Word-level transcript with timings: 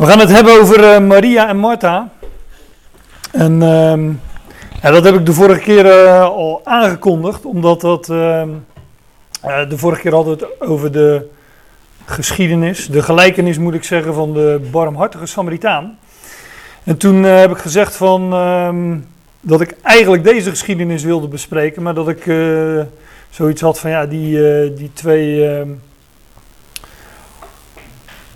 We 0.00 0.06
gaan 0.06 0.18
het 0.18 0.30
hebben 0.30 0.60
over 0.60 0.80
uh, 0.80 1.06
Maria 1.06 1.48
en 1.48 1.56
Martha. 1.56 2.12
En 3.32 3.60
ja, 4.82 4.90
dat 4.90 5.04
heb 5.04 5.14
ik 5.14 5.26
de 5.26 5.32
vorige 5.32 5.60
keer 5.60 5.84
uh, 5.84 6.22
al 6.22 6.60
aangekondigd, 6.64 7.44
omdat 7.44 7.80
dat. 7.80 8.08
Uh, 8.08 8.42
de 9.68 9.78
vorige 9.78 10.00
keer 10.00 10.12
hadden 10.12 10.38
we 10.38 10.44
het 10.44 10.68
over 10.68 10.92
de 10.92 11.26
geschiedenis, 12.04 12.86
de 12.86 13.02
gelijkenis 13.02 13.58
moet 13.58 13.74
ik 13.74 13.84
zeggen, 13.84 14.14
van 14.14 14.32
de 14.32 14.68
barmhartige 14.70 15.26
Samaritaan. 15.26 15.98
En 16.84 16.96
toen 16.96 17.22
heb 17.22 17.50
ik 17.50 17.58
gezegd 17.58 17.96
van, 17.96 18.32
ehm, 18.32 18.98
dat 19.40 19.60
ik 19.60 19.74
eigenlijk 19.82 20.24
deze 20.24 20.50
geschiedenis 20.50 21.02
wilde 21.02 21.28
bespreken, 21.28 21.82
maar 21.82 21.94
dat 21.94 22.08
ik 22.08 22.22
zoiets 23.30 23.60
had 23.60 23.78
van 23.78 23.90
ja, 23.90 24.06
die, 24.06 24.74
die 24.74 24.90
twee. 24.92 25.48
Ehm, 25.48 25.68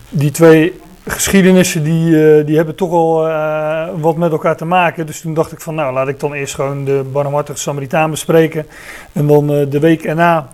die 0.09 0.31
twee 0.31 0.83
geschiedenissen 1.07 1.82
die, 1.82 2.11
uh, 2.11 2.46
die 2.46 2.57
hebben 2.57 2.75
toch 2.75 2.90
al 2.90 3.29
uh, 3.29 3.89
wat 3.96 4.17
met 4.17 4.32
elkaar 4.32 4.57
te 4.57 4.64
maken. 4.64 5.07
Dus 5.07 5.21
toen 5.21 5.35
dacht 5.35 5.53
ik 5.53 5.61
van 5.61 5.75
nou 5.75 5.93
laat 5.93 6.08
ik 6.08 6.21
dan 6.21 6.32
eerst 6.32 6.54
gewoon 6.54 6.85
de 6.85 7.04
barmhartige 7.12 7.58
Samaritaan 7.58 8.11
bespreken. 8.11 8.67
En 9.12 9.26
dan 9.26 9.53
uh, 9.53 9.67
de 9.68 9.79
week 9.79 10.04
erna 10.04 10.48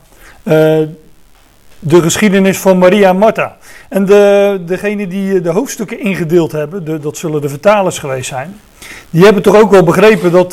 de 1.82 2.02
geschiedenis 2.02 2.58
van 2.58 2.78
Maria 2.78 3.08
en 3.08 3.18
Martha. 3.18 3.56
En 3.88 4.04
de, 4.04 4.60
degene 4.66 5.06
die 5.06 5.40
de 5.40 5.50
hoofdstukken 5.50 6.00
ingedeeld 6.00 6.52
hebben, 6.52 6.84
de, 6.84 6.98
dat 6.98 7.16
zullen 7.16 7.40
de 7.40 7.48
vertalers 7.48 7.98
geweest 7.98 8.28
zijn. 8.28 8.60
Die 9.10 9.24
hebben 9.24 9.42
toch 9.42 9.56
ook 9.56 9.70
wel 9.70 9.82
begrepen 9.82 10.32
dat, 10.32 10.52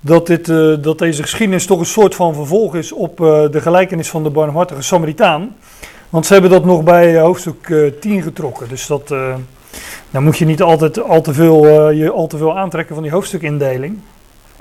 dat, 0.00 0.26
dit, 0.26 0.46
dat 0.82 0.98
deze 0.98 1.22
geschiedenis 1.22 1.66
toch 1.66 1.78
een 1.78 1.86
soort 1.86 2.14
van 2.14 2.34
vervolg 2.34 2.74
is 2.74 2.92
op 2.92 3.16
de 3.50 3.60
gelijkenis 3.60 4.08
van 4.08 4.22
de 4.22 4.30
barmhartige 4.30 4.82
Samaritaan. 4.82 5.56
Want 6.12 6.26
ze 6.26 6.32
hebben 6.32 6.50
dat 6.50 6.64
nog 6.64 6.82
bij 6.82 7.16
eh, 7.16 7.22
hoofdstuk 7.22 7.74
10 8.00 8.16
eh, 8.16 8.22
getrokken. 8.22 8.68
Dus 8.68 8.86
dat, 8.86 9.10
uh, 9.10 9.34
dan 10.10 10.24
moet 10.24 10.38
je 10.38 10.44
niet 10.44 10.62
altijd 10.62 11.02
al 11.02 11.20
te 11.20 11.32
veel, 11.32 11.90
je 11.90 12.10
al 12.10 12.26
te 12.26 12.36
veel 12.36 12.58
aantrekken 12.58 12.94
van 12.94 13.02
die 13.02 13.12
hoofdstukindeling. 13.12 13.98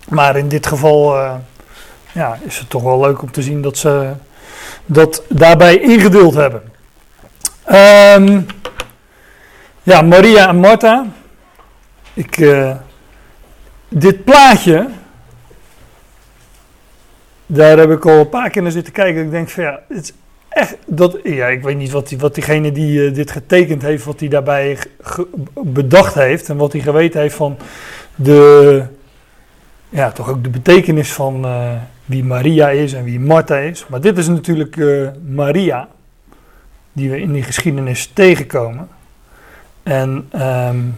Maar 0.10 0.38
in 0.38 0.48
dit 0.48 0.68
geval 0.68 1.16
ja, 2.12 2.38
is 2.42 2.58
het 2.58 2.70
toch 2.70 2.84
wel 2.84 3.00
leuk 3.00 3.22
om 3.22 3.32
te 3.32 3.42
zien 3.42 3.62
dat 3.62 3.78
ze 3.78 4.12
dat 4.86 5.24
daarbij 5.30 5.80
ingedeeld 5.80 6.34
hebben. 6.34 6.62
Um, 8.18 8.46
ja, 9.84 10.02
Maria 10.02 10.48
en 10.48 10.60
Martha. 10.60 11.06
Ik, 12.14 12.36
dit 13.90 14.24
plaatje, 14.24 14.90
daar 17.46 17.78
heb 17.78 17.92
ik 17.92 18.06
al 18.06 18.20
een 18.20 18.30
paar 18.30 18.50
keer 18.50 18.62
naar 18.62 18.72
zitten 18.72 18.94
kijken. 18.94 19.24
Ik 19.24 19.32
denk 19.32 19.50
van 19.50 19.64
ja, 19.64 19.80
het 19.88 20.14
echt, 20.52 20.78
dat, 20.86 21.18
ja, 21.24 21.48
ik 21.48 21.64
weet 21.64 21.78
niet 21.78 21.92
wat, 21.92 22.08
die, 22.08 22.18
wat 22.18 22.36
diegene 22.36 22.72
die 22.72 23.10
uh, 23.10 23.14
dit 23.14 23.32
getekend 23.32 23.82
heeft, 23.82 24.04
wat 24.04 24.20
hij 24.20 24.30
daarbij 24.30 24.78
bedacht 25.54 26.14
heeft 26.14 26.50
en 26.50 26.58
wat 26.58 26.72
hij 26.72 26.82
geweten 26.82 27.22
heeft 27.22 27.36
van 27.36 27.58
de, 28.16 28.84
ja, 29.90 30.12
toch 30.12 30.30
ook 30.30 30.44
de 30.44 30.50
betekenis 30.50 31.14
van 31.14 31.46
uh, 31.46 31.72
wie 32.06 32.24
Maria 32.24 32.70
is 32.70 32.94
en 32.94 33.04
wie 33.04 33.20
Martha 33.20 33.58
is. 33.58 33.86
Maar 33.88 34.02
dit 34.02 34.18
is 34.18 34.28
natuurlijk 34.28 34.76
uh, 34.76 35.10
Maria, 35.28 35.88
die 36.94 37.10
we 37.10 37.22
in 37.22 37.34
die 37.34 37.44
geschiedenis 37.44 38.12
tegenkomen. 38.14 38.88
En 39.84 40.30
um, 40.36 40.96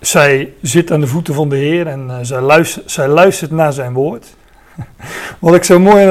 zij 0.00 0.52
zit 0.62 0.90
aan 0.90 1.00
de 1.00 1.06
voeten 1.06 1.34
van 1.34 1.48
de 1.48 1.56
Heer 1.56 1.86
en 1.86 2.26
zij, 2.26 2.64
zij 2.84 3.08
luistert 3.08 3.50
naar 3.50 3.72
zijn 3.72 3.92
woord. 3.92 4.34
Wat 5.38 5.54
ik 5.54 5.64
zo 5.64 5.78
mooi 5.78 6.06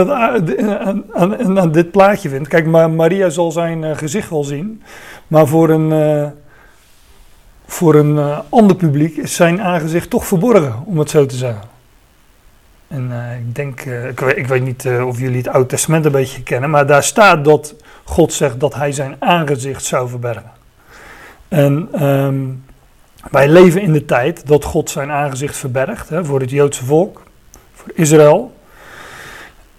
aan, 1.55 1.71
dit 1.71 1.91
plaatje 1.91 2.29
vind. 2.29 2.47
Kijk, 2.47 2.65
Maria 2.65 3.29
zal 3.29 3.51
zijn 3.51 3.83
uh, 3.83 3.97
gezicht 3.97 4.29
wel 4.29 4.43
zien. 4.43 4.81
Maar 5.27 5.47
voor 5.47 5.69
een, 5.69 5.91
uh, 5.91 6.27
voor 7.65 7.95
een 7.95 8.15
uh, 8.15 8.39
ander 8.49 8.75
publiek 8.75 9.17
is 9.17 9.35
zijn 9.35 9.61
aangezicht 9.61 10.09
toch 10.09 10.25
verborgen, 10.25 10.75
om 10.85 10.99
het 10.99 11.09
zo 11.09 11.25
te 11.25 11.35
zeggen. 11.35 11.63
En 12.87 13.11
ik 13.47 13.55
denk, 13.55 13.81
ik, 13.81 14.19
weet, 14.19 14.37
ik, 14.37 14.47
weet 14.47 14.63
niet 14.63 14.89
of 15.05 15.19
jullie 15.19 15.37
het 15.37 15.47
Oude 15.47 15.69
Testament 15.69 16.05
een 16.05 16.11
beetje 16.11 16.43
kennen. 16.43 16.69
Maar 16.69 16.87
daar 16.87 17.03
staat 17.03 17.45
dat 17.45 17.75
God 18.03 18.33
zegt 18.33 18.59
dat 18.59 18.75
hij 18.75 18.91
zijn 18.91 19.15
aangezicht 19.19 19.83
zou 19.83 20.09
verbergen. 20.09 20.51
En 21.47 22.03
um, 22.07 22.63
wij 23.31 23.47
leven 23.47 23.81
in 23.81 23.93
de 23.93 24.05
tijd 24.05 24.47
dat 24.47 24.63
God 24.63 24.89
zijn 24.89 25.11
aangezicht 25.11 25.57
verbergt 25.57 26.09
hè, 26.09 26.25
voor 26.25 26.39
het 26.39 26.49
Joodse 26.49 26.85
volk, 26.85 27.23
voor 27.73 27.91
Israël. 27.93 28.57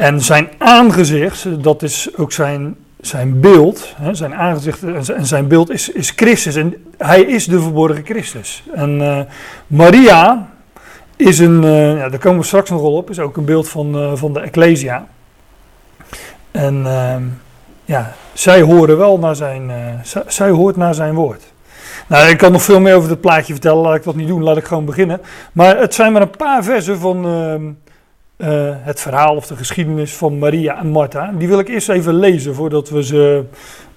En 0.01 0.21
zijn 0.21 0.49
aangezicht, 0.59 1.63
dat 1.63 1.83
is 1.83 2.17
ook 2.17 2.33
zijn, 2.33 2.77
zijn 3.01 3.41
beeld, 3.41 3.95
hè, 3.97 4.15
zijn 4.15 4.35
aangezicht 4.35 4.83
en 4.83 5.27
zijn 5.27 5.49
beeld 5.49 5.71
is, 5.71 5.89
is 5.89 6.11
Christus. 6.17 6.55
En 6.55 6.75
hij 6.99 7.21
is 7.21 7.47
de 7.47 7.61
verborgen 7.61 8.05
Christus. 8.05 8.63
En 8.75 9.01
uh, 9.01 9.21
Maria 9.67 10.49
is 11.17 11.39
een, 11.39 11.63
uh, 11.63 11.97
ja, 11.97 12.09
daar 12.09 12.19
komen 12.19 12.41
we 12.41 12.47
straks 12.47 12.71
nog 12.71 12.81
wel 12.81 12.93
op, 12.93 13.11
is 13.11 13.19
ook 13.19 13.37
een 13.37 13.45
beeld 13.45 13.69
van, 13.69 13.97
uh, 13.97 14.13
van 14.15 14.33
de 14.33 14.41
Ecclesia. 14.41 15.07
En 16.51 16.87
ehm, 16.87 17.23
ja, 17.85 18.15
zij 18.33 18.61
horen 18.61 18.99
wel 18.99 19.19
naar 19.19 19.37
zijn, 19.37 19.71
zij 20.27 20.51
hoort 20.51 20.77
naar 20.77 20.95
zijn 20.95 21.15
woord. 21.15 21.43
Nou, 22.07 22.29
ik 22.29 22.39
kan 22.39 22.53
nog 22.53 22.63
veel 22.63 22.81
meer 22.81 22.95
over 22.95 23.11
het 23.11 23.21
plaatje 23.21 23.53
vertellen, 23.53 23.83
laat 23.83 23.97
ik 23.97 24.05
dat 24.05 24.15
niet 24.15 24.29
doen, 24.29 24.43
laat 24.43 24.57
ik 24.57 24.65
gewoon 24.65 24.85
beginnen. 24.85 25.21
Maar 25.53 25.79
het 25.79 25.95
zijn 25.95 26.13
maar 26.13 26.23
een 26.23 26.37
paar 26.37 26.65
versen 26.65 26.99
van 26.99 27.25
ehm, 27.25 27.63
uh, 28.41 28.71
het 28.77 29.01
verhaal 29.01 29.37
of 29.37 29.47
de 29.47 29.57
geschiedenis 29.57 30.15
van 30.15 30.39
Maria 30.39 30.79
en 30.79 30.87
Martha. 30.87 31.33
Die 31.33 31.49
wil 31.49 31.59
ik 31.59 31.69
eerst 31.69 31.89
even 31.89 32.15
lezen 32.15 32.55
voordat 32.55 32.89
we 32.89 33.05
ze 33.05 33.45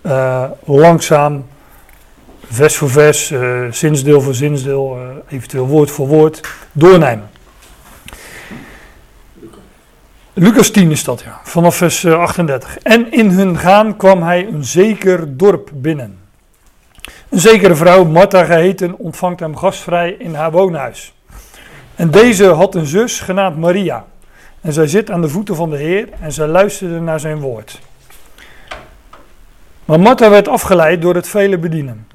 uh, 0.02 0.44
langzaam, 0.66 1.46
vers 2.50 2.76
voor 2.76 2.90
vers, 2.90 3.32
uh, 3.32 3.72
zinsdeel 3.72 4.22
voor 4.22 4.34
zinsdeel, 4.34 4.98
eventueel 5.28 5.68
woord 5.68 5.92
voor 5.92 6.08
woord, 6.08 6.42
doornemen. 6.72 7.30
Lucas 10.34 10.70
10 10.70 10.92
is 10.92 11.04
dat, 11.04 11.22
ja, 11.22 11.40
vanaf 11.44 11.76
vers 11.76 12.06
38. 12.06 12.78
En 12.78 13.12
in 13.12 13.30
hun 13.30 13.58
gaan 13.58 13.98
kwam 13.98 14.24
hij 14.24 14.48
een 14.48 14.64
zeker 14.64 15.38
dorp 15.38 15.70
binnen. 15.74 16.18
Een 17.30 17.40
zekere 17.40 17.76
vrouw, 17.76 18.06
Martha 18.06 18.44
geheten, 18.44 18.98
ontvangt 18.98 19.40
hem 19.40 19.58
gastvrij 19.58 20.16
in 20.20 20.34
haar 20.34 20.52
woonhuis. 20.52 21.14
En 21.96 22.12
deze 22.12 22.46
had 22.46 22.76
een 22.76 22.86
zus 22.86 23.20
genaamd 23.20 23.58
Maria. 23.58 24.06
En 24.64 24.74
zij 24.74 24.88
zit 24.88 25.12
aan 25.12 25.22
de 25.22 25.30
voeten 25.30 25.56
van 25.56 25.70
de 25.70 25.78
Heer 25.78 26.08
en 26.20 26.32
zij 26.32 26.48
luisterde 26.48 27.00
naar 27.00 27.20
zijn 27.20 27.40
woord. 27.40 27.80
Maar 29.86 30.00
Martha 30.00 30.30
werd 30.30 30.48
afgeleid 30.48 31.02
door 31.02 31.16
het 31.16 31.28
vele 31.28 31.58
bedienen. 31.58 32.08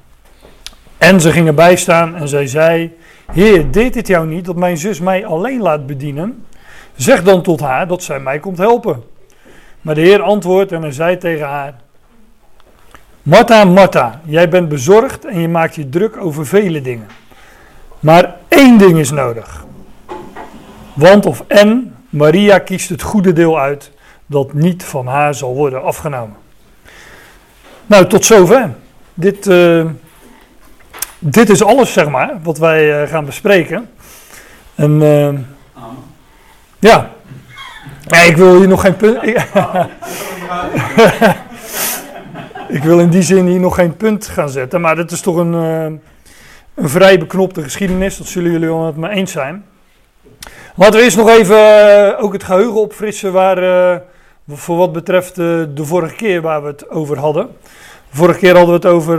En 0.97 1.21
ze 1.21 1.31
gingen 1.31 1.55
bijstaan 1.55 2.15
en 2.15 2.27
zij 2.27 2.47
zei: 2.47 2.97
Heer, 3.31 3.71
deed 3.71 3.95
het 3.95 4.07
jou 4.07 4.27
niet 4.27 4.45
dat 4.45 4.55
mijn 4.55 4.77
zus 4.77 4.99
mij 4.99 5.25
alleen 5.25 5.61
laat 5.61 5.85
bedienen? 5.85 6.45
Zeg 6.95 7.23
dan 7.23 7.41
tot 7.41 7.59
haar 7.59 7.87
dat 7.87 8.03
zij 8.03 8.19
mij 8.19 8.39
komt 8.39 8.57
helpen. 8.57 9.03
Maar 9.81 9.95
de 9.95 10.01
Heer 10.01 10.21
antwoordt 10.21 10.71
en 10.71 10.81
hij 10.81 10.91
zei 10.91 11.17
tegen 11.17 11.47
haar: 11.47 11.75
Martha, 13.21 13.63
Martha, 13.63 14.21
jij 14.25 14.49
bent 14.49 14.69
bezorgd 14.69 15.25
en 15.25 15.39
je 15.39 15.47
maakt 15.47 15.75
je 15.75 15.89
druk 15.89 16.17
over 16.17 16.45
vele 16.45 16.81
dingen. 16.81 17.07
Maar 17.99 18.35
één 18.47 18.77
ding 18.77 18.97
is 18.97 19.11
nodig. 19.11 19.65
Want 20.93 21.25
of 21.25 21.43
en 21.47 21.93
Maria 22.09 22.59
kiest 22.59 22.89
het 22.89 23.01
goede 23.01 23.33
deel 23.33 23.59
uit 23.59 23.91
dat 24.25 24.53
niet 24.53 24.83
van 24.83 25.07
haar 25.07 25.33
zal 25.33 25.55
worden 25.55 25.83
afgenomen. 25.83 26.35
Nou, 27.85 28.07
tot 28.07 28.25
zover. 28.25 28.69
Dit, 29.13 29.47
uh, 29.47 29.85
dit 31.19 31.49
is 31.49 31.63
alles, 31.63 31.93
zeg 31.93 32.09
maar, 32.09 32.39
wat 32.43 32.57
wij 32.57 33.01
uh, 33.01 33.09
gaan 33.09 33.25
bespreken. 33.25 33.89
En 34.75 35.01
uh, 35.01 35.29
ja. 36.79 37.09
ik 38.27 38.37
wil 38.37 38.57
hier 38.57 38.67
nog 38.67 38.81
geen 38.81 38.95
punt. 38.95 39.23
ik 42.77 42.83
wil 42.83 42.99
in 42.99 43.09
die 43.09 43.21
zin 43.21 43.45
hier 43.45 43.59
nog 43.59 43.75
geen 43.75 43.97
punt 43.97 44.27
gaan 44.27 44.49
zetten, 44.49 44.81
maar 44.81 44.95
dit 44.95 45.11
is 45.11 45.21
toch 45.21 45.35
een, 45.35 45.53
een 45.53 46.01
vrij 46.89 47.19
beknopte 47.19 47.63
geschiedenis, 47.63 48.17
dat 48.17 48.27
zullen 48.27 48.51
jullie 48.51 48.67
wel 48.67 48.85
met 48.85 48.95
me 48.95 49.09
eens 49.09 49.31
zijn. 49.31 49.65
Laten 50.79 50.99
we 50.99 51.03
eerst 51.03 51.17
nog 51.17 51.29
even 51.29 51.57
uh, 51.57 52.23
ook 52.23 52.33
het 52.33 52.43
geheugen 52.43 52.81
opfrissen 52.81 53.31
waar, 53.31 53.63
uh, 53.63 53.95
voor 54.47 54.77
wat 54.77 54.91
betreft 54.91 55.37
uh, 55.37 55.63
de 55.73 55.85
vorige 55.85 56.15
keer 56.15 56.41
waar 56.41 56.61
we 56.61 56.67
het 56.67 56.89
over 56.89 57.17
hadden. 57.17 57.49
Vorige 58.09 58.39
keer 58.39 58.55
hadden 58.55 58.81
we 58.81 58.87
het 58.87 58.95
over 58.95 59.17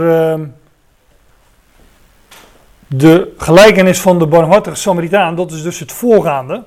de 2.87 3.33
gelijkenis 3.37 3.99
van 3.99 4.19
de 4.19 4.27
barmhartige 4.27 4.75
Samaritaan. 4.75 5.35
Dat 5.35 5.51
is 5.51 5.63
dus 5.63 5.79
het 5.79 5.91
voorgaande 5.91 6.63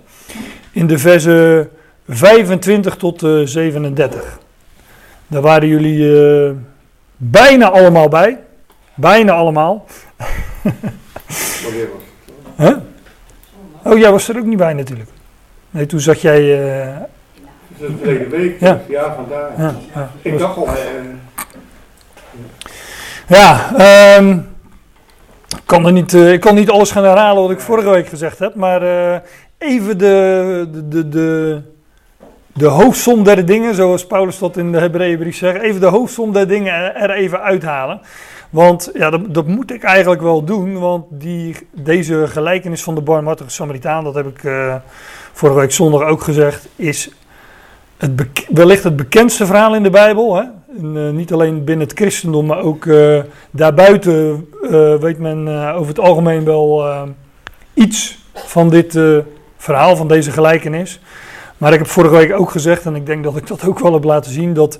in 0.73 0.87
de 0.87 0.99
versen 0.99 1.71
25 2.09 2.97
tot 2.97 3.21
37. 3.45 4.39
Daar 5.27 5.43
waren 5.43 5.69
jullie 5.69 6.57
bijna 7.17 7.71
allemaal 7.71 8.09
bij. 8.09 8.41
Bijna 8.95 9.33
allemaal. 9.33 9.85
huh? 12.57 12.77
Oh, 13.85 13.99
jij 13.99 14.11
was 14.11 14.29
er 14.29 14.39
ook 14.39 14.45
niet 14.45 14.59
bij 14.59 14.73
natuurlijk. 14.73 15.11
Nee, 15.71 15.87
toen 15.87 16.01
zat 16.01 16.21
jij... 16.21 16.41
Uh... 16.41 16.97
Dat 17.77 17.89
is 17.89 17.97
de 17.97 18.01
tweede 18.01 18.29
week, 18.29 18.61
ja, 18.61 18.81
ja 18.89 19.15
vandaar. 19.15 19.51
Ja, 19.59 19.75
ja. 19.95 20.11
Ik 20.23 20.39
dacht 20.39 20.57
al... 20.57 20.67
Uh... 20.67 20.73
Ja, 23.29 23.75
ehm, 23.77 24.31
ik, 25.49 25.63
kan 25.65 25.87
er 25.87 25.93
niet, 25.93 26.13
ik 26.13 26.41
kan 26.41 26.55
niet 26.55 26.71
alles 26.71 26.91
gaan 26.91 27.05
herhalen 27.05 27.43
wat 27.43 27.51
ik 27.51 27.61
vorige 27.61 27.91
week 27.91 28.09
gezegd 28.09 28.39
heb, 28.39 28.55
maar 28.55 28.83
even 29.59 29.99
de, 29.99 30.69
de, 30.89 31.09
de, 31.09 31.61
de, 32.53 32.67
hoofdsom 32.67 33.25
der 33.25 33.47
dingen, 33.47 33.75
zoals 33.75 34.07
Paulus 34.07 34.39
dat 34.39 34.57
in 34.57 34.73
de 34.73 34.79
Hebreeënbrief 34.79 35.37
zegt, 35.37 35.61
even 35.61 35.81
de 35.81 35.87
hoofdsom 35.87 36.33
der 36.33 36.49
dingen 36.49 36.95
er 36.95 37.11
even 37.11 37.41
uithalen. 37.41 38.01
Want 38.55 38.91
ja, 38.93 39.11
dat, 39.11 39.35
dat, 39.35 39.47
moet 39.47 39.73
ik 39.73 39.83
eigenlijk 39.83 40.23
wel 40.23 40.45
doen, 40.45 40.79
want 40.79 41.05
die, 41.11 41.57
deze 41.71 42.27
gelijkenis 42.27 42.83
van 42.83 42.95
de 42.95 43.01
barmhartige 43.01 43.51
Samaritaan, 43.51 44.05
dat 44.05 44.15
heb 44.15 44.27
ik 44.27 44.43
uh, 44.43 44.75
vorige 45.33 45.59
week 45.59 45.73
zondag 45.73 46.03
ook 46.03 46.23
gezegd, 46.23 46.69
is 46.77 47.11
het 47.97 48.11
wellicht 48.49 48.85
het 48.85 48.97
bekendste 48.97 49.47
verhaal 49.47 49.75
in 49.75 49.83
de 49.83 49.91
Bijbel. 49.91 50.37
Hè? 50.37 50.43
En, 50.79 50.97
uh, 50.97 51.11
niet 51.11 51.33
alleen 51.33 51.65
binnen 51.65 51.87
het 51.87 51.97
christendom, 51.97 52.47
maar 52.47 52.61
ook 52.61 52.85
uh, 52.85 53.23
daarbuiten 53.51 54.49
weet 55.01 55.19
men 55.19 55.49
over 55.75 55.89
het 55.89 56.01
algemeen 56.01 56.45
wel 56.45 56.85
iets 57.75 58.19
van 58.35 58.71
dit 58.71 58.99
verhaal, 59.57 59.97
van 59.97 60.09
deze 60.09 60.31
gelijkenis. 60.31 61.01
Maar 61.59 61.73
ik 61.73 61.79
heb 61.79 61.89
vorige 61.89 62.17
week 62.17 62.33
ook 62.33 62.51
gezegd, 62.51 62.87
en 62.87 62.95
ik 62.95 63.07
denk 63.07 63.25
dat 63.25 63.37
ik 63.37 63.47
dat 63.47 63.67
ook 63.67 63.79
wel 63.79 63.93
heb 63.93 64.05
laten 64.05 64.33
zien, 64.33 64.55
dat 64.55 64.79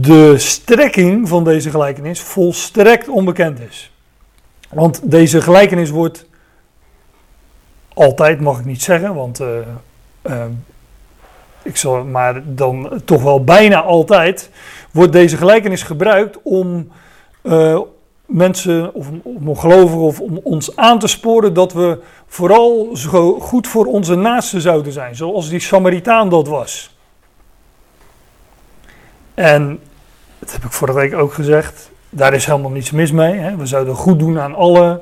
de 0.00 0.38
strekking 0.38 1.28
van 1.28 1.44
deze 1.44 1.70
gelijkenis 1.70 2.20
volstrekt 2.20 3.08
onbekend 3.08 3.60
is. 3.60 3.92
Want 4.68 5.00
deze 5.10 5.40
gelijkenis 5.40 5.90
wordt 5.90 6.26
altijd, 7.94 8.40
mag 8.40 8.58
ik 8.58 8.64
niet 8.64 8.82
zeggen, 8.82 9.14
want 9.14 9.40
uh, 9.40 9.48
uh, 10.22 10.44
ik 11.62 11.76
zal, 11.76 12.04
maar 12.04 12.42
dan 12.54 13.00
toch 13.04 13.22
wel 13.22 13.44
bijna 13.44 13.82
altijd, 13.82 14.50
wordt 14.90 15.12
deze 15.12 15.36
gelijkenis 15.36 15.82
gebruikt 15.82 16.38
om 16.42 16.90
uh, 17.42 17.80
mensen 18.26 18.94
of 18.94 19.08
om 19.22 19.56
gelovigen 19.56 20.00
of 20.00 20.20
om 20.20 20.40
ons 20.42 20.76
aan 20.76 20.98
te 20.98 21.06
sporen 21.06 21.54
dat 21.54 21.72
we 21.72 21.98
vooral 22.26 22.96
zo 22.96 23.40
goed 23.40 23.66
voor 23.66 23.86
onze 23.86 24.14
naasten 24.14 24.60
zouden 24.60 24.92
zijn, 24.92 25.16
zoals 25.16 25.48
die 25.48 25.60
Samaritaan 25.60 26.28
dat 26.28 26.48
was. 26.48 26.95
En 29.36 29.80
dat 30.38 30.52
heb 30.52 30.64
ik 30.64 30.72
vorige 30.72 30.98
week 30.98 31.14
ook 31.14 31.32
gezegd, 31.32 31.90
daar 32.10 32.34
is 32.34 32.46
helemaal 32.46 32.70
niets 32.70 32.90
mis 32.90 33.12
mee. 33.12 33.34
Hè. 33.34 33.56
We 33.56 33.66
zouden 33.66 33.94
goed 33.94 34.18
doen 34.18 34.40
aan 34.40 34.54
alle, 34.54 35.00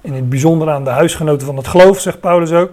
in 0.00 0.12
het 0.12 0.28
bijzonder 0.28 0.70
aan 0.70 0.84
de 0.84 0.90
huisgenoten 0.90 1.46
van 1.46 1.56
het 1.56 1.66
geloof, 1.66 2.00
zegt 2.00 2.20
Paulus 2.20 2.52
ook. 2.52 2.70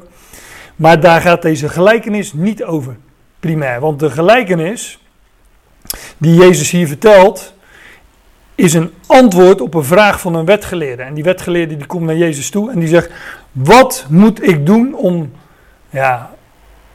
Maar 0.76 1.00
daar 1.00 1.22
gaat 1.22 1.42
deze 1.42 1.70
gelijkenis 1.70 2.34
niet 2.34 2.64
over, 2.64 2.96
primair. 3.40 3.80
Want 3.80 4.00
de 4.00 4.10
gelijkenis 4.10 5.00
die 6.18 6.36
Jezus 6.36 6.72
hier 6.72 6.88
vertelt, 6.88 7.54
is 8.56 8.74
een 8.74 8.94
antwoord 9.06 9.62
op 9.62 9.74
een 9.74 9.84
vraag 9.84 10.20
van 10.20 10.36
een 10.36 10.46
wetgeleerde. 10.46 11.04
En 11.04 11.14
die 11.14 11.24
wetgeleerde 11.24 11.78
die 11.78 11.86
komt 11.86 12.06
naar 12.06 12.18
Jezus 12.18 12.50
toe 12.50 12.72
en 12.72 12.80
die 12.80 12.88
zegt: 12.88 13.10
Wat 13.52 14.06
moet 14.10 14.48
ik 14.48 14.66
doen 14.66 14.96
om. 14.96 15.32
Ja, 15.90 16.32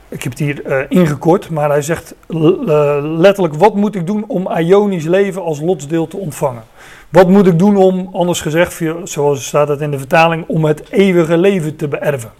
ik 0.08 0.22
heb 0.22 0.32
het 0.32 0.40
hier 0.40 0.66
uh, 0.66 0.78
ingekort, 0.88 1.50
maar 1.50 1.70
hij 1.70 1.82
zegt 1.82 2.14
uh, 2.28 2.98
letterlijk: 3.00 3.54
Wat 3.54 3.74
moet 3.74 3.94
ik 3.94 4.06
doen 4.06 4.24
om 4.28 4.48
Ionisch 4.58 5.04
leven 5.04 5.42
als 5.42 5.60
lotsdeel 5.60 6.08
te 6.08 6.16
ontvangen? 6.16 6.62
Wat 7.08 7.28
moet 7.28 7.46
ik 7.46 7.58
doen 7.58 7.76
om, 7.76 8.10
anders 8.12 8.40
gezegd, 8.40 8.82
zoals 9.04 9.46
staat 9.46 9.68
het 9.68 9.80
in 9.80 9.90
de 9.90 9.98
vertaling, 9.98 10.44
om 10.46 10.64
het 10.64 10.90
eeuwige 10.90 11.36
leven 11.36 11.76
te 11.76 11.88
beërven? 11.88 12.30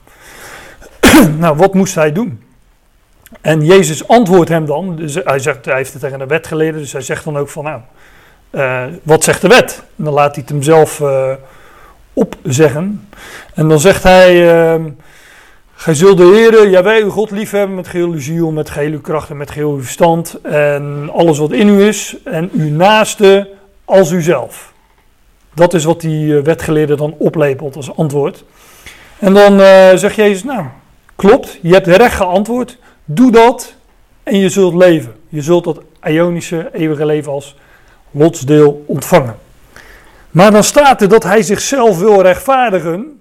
nou, 1.39 1.57
wat 1.57 1.75
moest 1.75 1.95
hij 1.95 2.13
doen? 2.13 2.45
En 3.41 3.65
Jezus 3.65 4.09
antwoordt 4.09 4.49
hem 4.51 4.67
dan, 4.67 4.97
dus 4.97 5.15
hij, 5.25 5.39
zegt, 5.39 5.65
hij 5.65 5.77
heeft 5.77 5.93
het 5.93 6.03
tegen 6.03 6.19
de 6.19 6.27
wetgeleerde, 6.27 6.79
dus 6.79 6.93
hij 6.93 7.01
zegt 7.01 7.25
dan 7.25 7.39
ook 7.39 7.49
van 7.49 7.65
nou, 7.65 7.81
uh, 8.51 8.83
wat 9.03 9.25
zegt 9.25 9.41
de 9.41 9.49
wet? 9.49 9.83
En 9.97 10.05
dan 10.05 10.13
laat 10.13 10.35
hij 10.35 10.41
het 10.41 10.49
hem 10.49 10.63
zelf 10.63 11.01
uh, 11.01 11.33
opzeggen. 12.13 13.09
En 13.55 13.69
dan 13.69 13.81
zegt 13.81 14.03
hij, 14.03 14.35
uh, 14.77 14.85
gij 15.76 15.94
zult 15.94 16.17
de 16.17 16.25
Heer, 16.25 16.69
Jawij, 16.69 17.02
uw 17.02 17.11
God 17.11 17.31
liefhebben 17.31 17.76
met 17.76 17.88
geheel 17.88 18.11
uw 18.11 18.20
ziel, 18.20 18.50
met 18.50 18.70
geheel 18.70 18.90
uw 18.90 19.00
kracht 19.00 19.31
en 19.31 19.37
met 19.37 19.50
geheel 19.50 19.73
uw 19.73 19.82
verstand. 19.82 20.40
En 20.43 21.11
alles 21.12 21.38
wat 21.38 21.52
in 21.52 21.69
u 21.69 21.82
is. 21.82 22.17
En 22.25 22.50
uw 22.52 22.70
naaste 22.70 23.50
als 23.84 24.11
uzelf. 24.11 24.73
Dat 25.55 25.75
is 25.75 25.84
wat 25.84 26.00
die 26.00 26.34
wetgeleerde 26.34 26.96
dan 26.96 27.14
oplepelt 27.19 27.76
als 27.76 27.96
antwoord. 27.96 28.44
En 29.19 29.34
dan 29.34 29.58
zegt 29.99 30.14
Jezus, 30.14 30.44
nou, 30.44 30.64
klopt, 31.17 31.58
je 31.62 31.73
hebt 31.73 31.87
recht 31.87 32.14
geantwoord. 32.14 32.79
Doe 33.05 33.31
dat 33.31 33.75
en 34.22 34.38
je 34.38 34.49
zult 34.49 34.75
leven. 34.75 35.14
Je 35.29 35.43
zult 35.43 35.64
dat 35.64 35.81
Ionische 36.02 36.69
eeuwige 36.72 37.06
leven 37.06 37.32
als 37.32 37.56
lotsdeel 38.11 38.84
ontvangen. 38.87 39.37
Maar 40.31 40.50
dan 40.50 40.64
staat 40.64 41.02
er 41.02 41.08
dat 41.08 41.22
hij 41.22 41.43
zichzelf 41.43 41.99
wil 41.99 42.22
rechtvaardigen. 42.22 43.20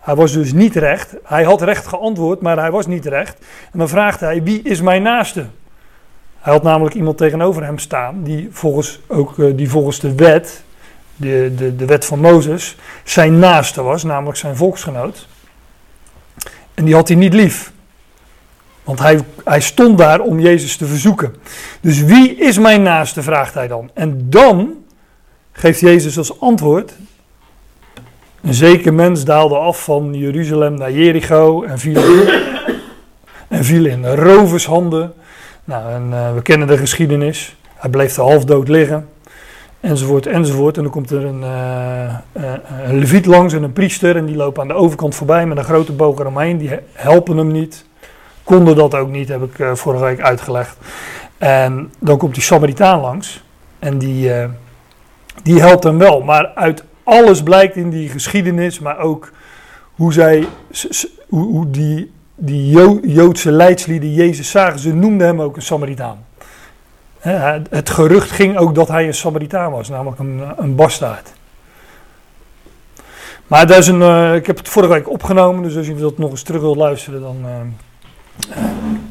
Hij 0.00 0.14
was 0.14 0.32
dus 0.32 0.52
niet 0.52 0.76
recht. 0.76 1.14
Hij 1.24 1.44
had 1.44 1.62
recht 1.62 1.86
geantwoord, 1.86 2.40
maar 2.40 2.58
hij 2.58 2.70
was 2.70 2.86
niet 2.86 3.06
recht. 3.06 3.38
En 3.72 3.78
dan 3.78 3.88
vraagt 3.88 4.20
hij: 4.20 4.42
Wie 4.42 4.62
is 4.62 4.80
mijn 4.80 5.02
naaste? 5.02 5.46
Hij 6.38 6.52
had 6.52 6.62
namelijk 6.62 6.94
iemand 6.94 7.16
tegenover 7.16 7.64
hem 7.64 7.78
staan, 7.78 8.22
die 8.22 8.48
volgens, 8.50 9.00
ook, 9.06 9.38
eh, 9.38 9.46
die 9.54 9.70
volgens 9.70 10.00
de 10.00 10.14
wet, 10.14 10.62
de, 11.16 11.52
de, 11.56 11.76
de 11.76 11.84
wet 11.84 12.04
van 12.04 12.18
Mozes, 12.18 12.76
zijn 13.04 13.38
naaste 13.38 13.82
was, 13.82 14.02
namelijk 14.02 14.38
zijn 14.38 14.56
volksgenoot. 14.56 15.28
En 16.74 16.84
die 16.84 16.94
had 16.94 17.08
hij 17.08 17.16
niet 17.16 17.34
lief. 17.34 17.72
Want 18.84 18.98
hij, 18.98 19.20
hij 19.44 19.60
stond 19.60 19.98
daar 19.98 20.20
om 20.20 20.40
Jezus 20.40 20.76
te 20.76 20.86
verzoeken. 20.86 21.34
Dus 21.80 22.02
wie 22.02 22.36
is 22.36 22.58
mijn 22.58 22.82
naaste, 22.82 23.22
vraagt 23.22 23.54
hij 23.54 23.68
dan. 23.68 23.90
En 23.94 24.30
dan 24.30 24.74
geeft 25.52 25.80
Jezus 25.80 26.18
als 26.18 26.40
antwoord. 26.40 26.92
Een 28.42 28.54
zeker 28.54 28.94
mens 28.94 29.24
daalde 29.24 29.54
af 29.54 29.84
van 29.84 30.14
Jeruzalem 30.14 30.74
naar 30.74 30.92
Jericho 30.92 31.62
en 31.62 31.78
viel, 31.78 32.02
en 33.48 33.64
viel 33.64 33.84
in 33.84 34.06
rovershanden. 34.06 35.12
Nou, 35.64 35.92
en, 35.92 36.08
uh, 36.10 36.34
we 36.34 36.42
kennen 36.42 36.66
de 36.66 36.76
geschiedenis. 36.76 37.56
Hij 37.74 37.90
bleef 37.90 38.16
er 38.16 38.22
half 38.22 38.44
dood 38.44 38.68
liggen. 38.68 39.08
Enzovoort, 39.80 40.26
enzovoort. 40.26 40.76
En 40.76 40.82
dan 40.82 40.92
komt 40.92 41.10
er 41.10 41.24
een, 41.24 41.40
uh, 41.40 42.14
uh, 42.42 42.52
een 42.84 42.98
leviet 42.98 43.26
langs 43.26 43.54
en 43.54 43.62
een 43.62 43.72
priester. 43.72 44.16
En 44.16 44.26
die 44.26 44.36
lopen 44.36 44.62
aan 44.62 44.68
de 44.68 44.74
overkant 44.74 45.14
voorbij 45.14 45.46
met 45.46 45.58
een 45.58 45.64
grote 45.64 45.92
boog 45.92 46.18
eromheen. 46.18 46.58
Die 46.58 46.70
helpen 46.92 47.36
hem 47.36 47.52
niet 47.52 47.84
konden 48.44 48.76
dat 48.76 48.94
ook 48.94 49.10
niet, 49.10 49.28
heb 49.28 49.42
ik 49.42 49.76
vorige 49.76 50.04
week 50.04 50.20
uitgelegd. 50.20 50.76
En 51.38 51.92
dan 51.98 52.18
komt 52.18 52.34
die 52.34 52.42
Samaritaan 52.42 53.00
langs 53.00 53.42
en 53.78 53.98
die, 53.98 54.32
die 55.42 55.60
helpt 55.60 55.84
hem 55.84 55.98
wel. 55.98 56.20
Maar 56.20 56.46
uit 56.54 56.84
alles 57.10 57.42
blijkt 57.42 57.76
in 57.76 57.90
die 57.90 58.08
geschiedenis, 58.08 58.78
maar 58.78 58.98
ook 58.98 59.32
hoe 59.94 60.12
zij, 60.12 60.46
hoe, 61.28 61.70
die, 61.70 62.12
die 62.34 62.70
Joodse 63.00 63.50
leidslieden 63.50 64.12
Jezus 64.12 64.50
zagen, 64.50 64.78
ze 64.78 64.94
noemden 64.94 65.26
hem 65.26 65.40
ook 65.40 65.56
een 65.56 65.62
Samaritaan. 65.62 66.24
Het 67.70 67.90
gerucht 67.90 68.30
ging 68.30 68.56
ook 68.56 68.74
dat 68.74 68.88
hij 68.88 69.06
een 69.06 69.14
Samaritaan 69.14 69.70
was, 69.70 69.88
namelijk 69.88 70.18
een, 70.18 70.42
een 70.56 70.74
bastaard. 70.74 71.32
Maar 73.46 73.66
dat 73.66 73.78
is 73.78 73.86
een, 73.86 74.00
uh, 74.00 74.34
ik 74.34 74.46
heb 74.46 74.56
het 74.56 74.68
vorige 74.68 74.92
week 74.92 75.10
opgenomen, 75.10 75.62
dus 75.62 75.76
als 75.76 75.86
je 75.86 75.94
dat 75.94 76.18
nog 76.18 76.30
eens 76.30 76.42
terug 76.42 76.60
wilt 76.60 76.76
luisteren, 76.76 77.20
dan 77.20 77.36
uh, 77.44 78.64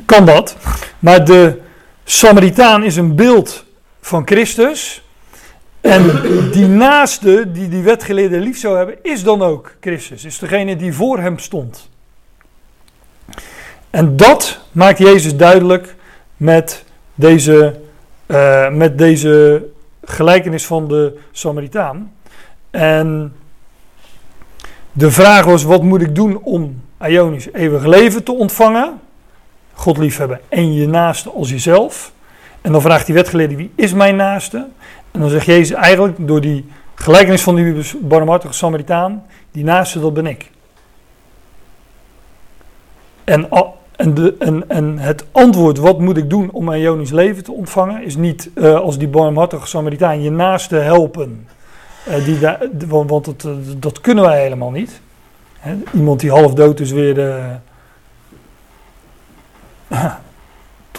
kan 0.05 0.25
dat. 0.25 0.57
Maar 0.99 1.25
de 1.25 1.61
Samaritaan 2.03 2.83
is 2.83 2.95
een 2.95 3.15
beeld 3.15 3.65
van 4.01 4.21
Christus. 4.25 5.03
En 5.81 6.21
die 6.51 6.67
naaste 6.67 7.51
die 7.51 7.67
die 7.69 7.83
wetgeleerde 7.83 8.39
lief 8.39 8.59
zou 8.59 8.77
hebben, 8.77 8.95
is 9.01 9.23
dan 9.23 9.41
ook 9.41 9.75
Christus. 9.79 10.25
Is 10.25 10.39
degene 10.39 10.75
die 10.75 10.93
voor 10.93 11.19
hem 11.19 11.39
stond. 11.39 11.89
En 13.89 14.17
dat 14.17 14.59
maakt 14.71 14.97
Jezus 14.97 15.35
duidelijk 15.35 15.95
met 16.37 16.83
deze, 17.15 17.79
uh, 18.27 18.69
met 18.69 18.97
deze 18.97 19.65
gelijkenis 20.03 20.65
van 20.65 20.87
de 20.87 21.19
Samaritaan. 21.31 22.13
En 22.71 23.33
de 24.91 25.11
vraag 25.11 25.45
was: 25.45 25.63
wat 25.63 25.83
moet 25.83 26.01
ik 26.01 26.15
doen 26.15 26.37
om 26.43 26.81
Ionisch 27.07 27.53
eeuwig 27.53 27.85
leven 27.85 28.23
te 28.23 28.31
ontvangen? 28.31 28.99
God 29.73 29.97
liefhebben 29.97 30.39
en 30.49 30.73
je 30.73 30.87
naaste 30.87 31.29
als 31.29 31.49
jezelf. 31.49 32.11
En 32.61 32.71
dan 32.71 32.81
vraagt 32.81 33.05
die 33.05 33.15
wetgeleerde, 33.15 33.55
wie 33.55 33.71
is 33.75 33.93
mijn 33.93 34.15
naaste? 34.15 34.67
En 35.11 35.19
dan 35.19 35.29
zegt 35.29 35.45
Jezus 35.45 35.71
eigenlijk 35.71 36.27
door 36.27 36.41
die 36.41 36.65
gelijkenis 36.95 37.41
van 37.41 37.55
die 37.55 37.83
barmhartige 38.01 38.53
Samaritaan, 38.53 39.23
die 39.51 39.63
naaste 39.63 39.99
dat 39.99 40.13
ben 40.13 40.27
ik. 40.27 40.51
En, 43.23 43.49
en, 43.95 44.13
de, 44.13 44.35
en, 44.39 44.69
en 44.69 44.97
het 44.97 45.25
antwoord, 45.31 45.77
wat 45.77 45.99
moet 45.99 46.17
ik 46.17 46.29
doen 46.29 46.51
om 46.51 46.65
mijn 46.65 46.81
Jonisch 46.81 47.11
leven 47.11 47.43
te 47.43 47.51
ontvangen, 47.51 48.03
is 48.03 48.15
niet 48.15 48.49
uh, 48.55 48.75
als 48.75 48.97
die 48.97 49.07
barmhartige 49.07 49.67
Samaritaan 49.67 50.21
je 50.21 50.31
naaste 50.31 50.75
helpen. 50.75 51.47
Uh, 52.07 52.25
die 52.25 52.39
want 52.87 53.09
want 53.09 53.25
het, 53.25 53.45
dat 53.77 54.01
kunnen 54.01 54.23
wij 54.23 54.41
helemaal 54.41 54.71
niet. 54.71 55.01
He, 55.59 55.77
iemand 55.93 56.19
die 56.19 56.31
half 56.31 56.53
dood 56.53 56.79
is 56.79 56.91
weer... 56.91 57.17
Uh, 59.89 60.13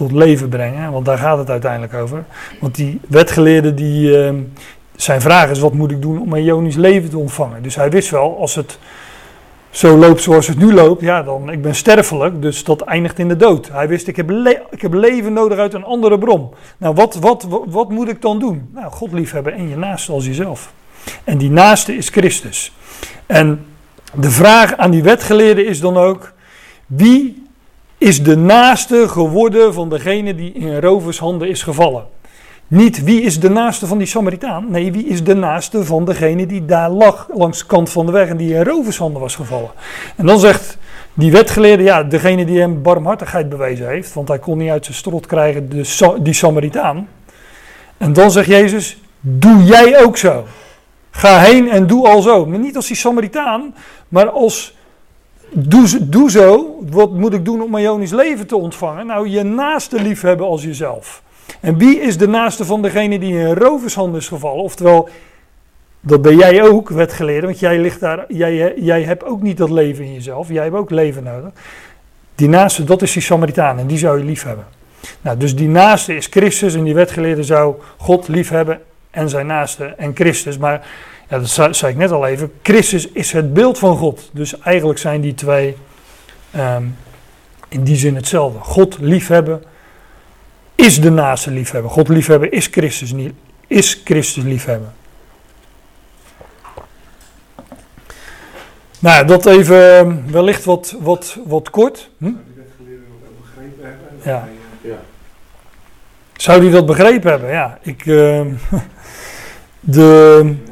tot 0.01 0.13
leven 0.13 0.49
brengen. 0.49 0.93
Want 0.93 1.05
daar 1.05 1.19
gaat 1.19 1.39
het 1.39 1.51
uiteindelijk 1.51 1.95
over. 1.95 2.25
Want 2.61 2.75
die 2.75 3.01
wetgeleerden 3.09 3.75
die, 3.75 4.11
uh, 4.11 4.31
zijn 4.97 5.21
vraag 5.21 5.51
is: 5.51 5.59
wat 5.59 5.73
moet 5.73 5.91
ik 5.91 6.03
doen 6.03 6.21
om 6.21 6.33
een 6.33 6.43
Ionisch 6.43 6.77
leven 6.77 7.11
te 7.11 7.19
ontvangen? 7.19 7.63
Dus 7.63 7.75
hij 7.75 7.91
wist 7.91 8.11
wel, 8.11 8.39
als 8.39 8.55
het 8.55 8.79
zo 9.71 9.97
loopt 9.97 10.23
zoals 10.23 10.47
het 10.47 10.59
nu 10.59 10.73
loopt, 10.75 11.01
ja, 11.01 11.23
dan 11.23 11.51
ik 11.51 11.63
ben 11.63 11.75
sterfelijk, 11.75 12.43
dus 12.43 12.65
dat 12.65 12.81
eindigt 12.81 13.19
in 13.19 13.29
de 13.29 13.37
dood. 13.37 13.69
Hij 13.73 13.89
wist, 13.89 14.07
ik 14.07 14.17
heb, 14.17 14.31
ik 14.71 14.83
heb 14.83 14.93
leven 14.93 15.33
nodig 15.33 15.59
uit 15.59 15.75
een 15.75 15.85
andere 15.85 16.19
bron. 16.19 16.51
Nou, 16.79 16.95
wat, 16.95 17.15
wat, 17.15 17.47
wat, 17.49 17.63
wat 17.67 17.91
moet 17.91 18.09
ik 18.09 18.23
dan 18.23 18.39
doen? 18.39 18.69
Nou, 18.75 18.91
God 18.93 19.13
liefhebben 19.13 19.53
en 19.53 19.69
je 19.69 19.77
naaste 19.77 20.13
als 20.13 20.27
jezelf. 20.27 20.73
En 21.25 21.39
die 21.39 21.51
naaste 21.51 21.97
is 21.97 22.09
Christus. 22.09 22.73
En 23.27 23.67
de 24.15 24.31
vraag 24.31 24.77
aan 24.77 24.91
die 24.91 25.03
wetgeleerde 25.03 25.65
is 25.65 25.81
dan 25.81 25.97
ook: 25.97 26.33
wie 26.87 27.49
is 28.01 28.23
de 28.23 28.37
naaste 28.37 29.09
geworden 29.09 29.75
van 29.75 29.89
degene 29.89 30.35
die 30.35 30.53
in 30.53 30.81
rovershanden 30.81 31.49
is 31.49 31.63
gevallen? 31.63 32.05
Niet 32.67 33.05
wie 33.05 33.23
is 33.23 33.41
de 33.41 33.51
naaste 33.51 33.87
van 33.87 33.99
die 33.99 34.07
Samaritaan. 34.07 34.67
Nee, 34.69 34.93
wie 34.93 35.07
is 35.07 35.25
de 35.25 35.35
naaste 35.35 35.85
van 35.85 36.05
degene 36.05 36.47
die 36.47 36.65
daar 36.65 36.91
lag 36.91 37.29
langs 37.35 37.59
de 37.59 37.67
kant 37.67 37.91
van 37.91 38.07
de 38.07 38.13
weg 38.13 38.29
en 38.29 38.37
die 38.37 38.55
in 38.55 38.65
rovershanden 38.65 39.21
was 39.21 39.35
gevallen. 39.35 39.71
En 40.17 40.27
dan 40.27 40.39
zegt 40.39 40.79
die 41.15 41.33
wetgeleerde, 41.33 41.83
ja, 41.83 42.03
degene 42.03 42.45
die 42.45 42.61
hem 42.61 42.83
barmhartigheid 42.83 43.49
bewezen 43.49 43.89
heeft, 43.89 44.15
want 44.15 44.29
hij 44.29 44.39
kon 44.39 44.59
niet 44.59 44.71
uit 44.71 44.85
zijn 44.85 44.97
strot 44.97 45.27
krijgen, 45.27 45.69
de, 45.69 46.17
die 46.23 46.35
Samaritaan. 46.35 47.09
En 47.97 48.13
dan 48.13 48.31
zegt 48.31 48.49
Jezus, 48.49 49.03
doe 49.21 49.65
jij 49.65 50.05
ook 50.05 50.17
zo. 50.17 50.45
Ga 51.11 51.39
heen 51.39 51.71
en 51.71 51.87
doe 51.87 52.09
al 52.09 52.23
zo. 52.23 52.47
Maar 52.47 52.59
niet 52.59 52.77
als 52.77 52.87
die 52.87 52.97
Samaritaan, 52.97 53.75
maar 54.09 54.29
als 54.29 54.79
doe, 55.53 56.09
doe 56.09 56.31
zo. 56.31 56.79
Wat 56.91 57.13
moet 57.13 57.33
ik 57.33 57.45
doen 57.45 57.63
om 57.63 57.71
mijn 57.71 57.85
Jonisch 57.85 58.11
leven 58.11 58.47
te 58.47 58.57
ontvangen? 58.57 59.07
Nou, 59.07 59.29
je 59.29 59.43
naaste 59.43 60.03
lief 60.03 60.21
hebben 60.21 60.47
als 60.47 60.63
jezelf. 60.63 61.23
En 61.61 61.79
wie 61.79 62.01
is 62.01 62.19
de 62.19 62.29
naaste 62.29 62.65
van 62.65 62.83
degene 62.83 63.19
die 63.19 63.39
in 63.39 63.55
rovershand 63.55 64.17
is 64.17 64.29
gevallen? 64.29 64.63
Oftewel, 64.63 65.09
dat 66.01 66.23
ben 66.23 66.37
jij 66.37 66.63
ook, 66.63 66.89
wetgeleerde, 66.89 67.47
want 67.47 67.59
jij, 67.59 67.79
ligt 67.79 68.01
daar, 68.01 68.25
jij, 68.29 68.75
jij 68.77 69.03
hebt 69.03 69.25
ook 69.25 69.43
niet 69.43 69.57
dat 69.57 69.71
leven 69.71 70.05
in 70.05 70.13
jezelf. 70.13 70.49
Jij 70.49 70.63
hebt 70.63 70.77
ook 70.77 70.91
leven 70.91 71.23
nodig. 71.23 71.51
Die 72.35 72.49
naaste, 72.49 72.85
dat 72.85 73.03
is 73.03 73.13
die 73.13 73.23
Samaritaan 73.23 73.79
en 73.79 73.87
die 73.87 73.99
zou 73.99 74.19
je 74.19 74.25
lief 74.25 74.43
hebben. 74.43 74.65
Nou, 75.21 75.37
dus 75.37 75.57
die 75.57 75.69
naaste 75.69 76.15
is 76.17 76.27
Christus 76.27 76.75
en 76.75 76.85
die 76.85 76.95
wetgeleerde 76.95 77.43
zou 77.43 77.75
God 77.97 78.29
lief 78.29 78.49
hebben 78.49 78.81
en 79.11 79.29
zijn 79.29 79.47
naaste 79.47 79.85
en 79.85 80.15
Christus. 80.15 80.59
Maar 80.59 80.87
ja, 81.31 81.39
dat 81.39 81.77
zei, 81.77 81.93
ik 81.93 81.99
net 81.99 82.11
al 82.11 82.27
even. 82.27 82.53
Christus 82.63 83.09
is 83.09 83.33
het 83.33 83.55
beeld 83.55 83.79
van 83.79 83.97
God. 83.97 84.31
Dus 84.33 84.59
eigenlijk 84.59 84.99
zijn 84.99 85.21
die 85.21 85.35
twee 85.35 85.77
ehm, 86.51 86.85
in 87.69 87.85
die 87.85 87.97
zin 87.97 88.15
hetzelfde. 88.15 88.59
God 88.59 88.99
liefhebben 88.99 89.63
is 90.75 91.01
de 91.01 91.11
naaste 91.11 91.51
liefhebben. 91.51 91.91
God 91.91 92.09
liefhebben 92.09 92.51
is 92.51 92.67
Christus, 92.67 93.13
niet, 93.13 93.33
is 93.67 94.01
Christus 94.05 94.45
liefhebben. 94.45 94.93
Nou, 98.99 99.27
dat 99.27 99.47
even 99.47 99.99
ehm, 99.99 100.17
wellicht 100.27 100.65
wat, 100.65 100.97
wat, 101.01 101.39
wat 101.47 101.71
kort. 101.71 102.11
Hm? 102.19 102.33
Ja. 104.23 104.49
Zou 106.37 106.61
die 106.61 106.71
dat 106.71 106.87
begrepen 106.87 107.31
hebben? 107.31 107.51
Ja, 107.51 107.79
ik. 107.83 108.05
Uh, 108.05 108.41
de. 109.81 110.69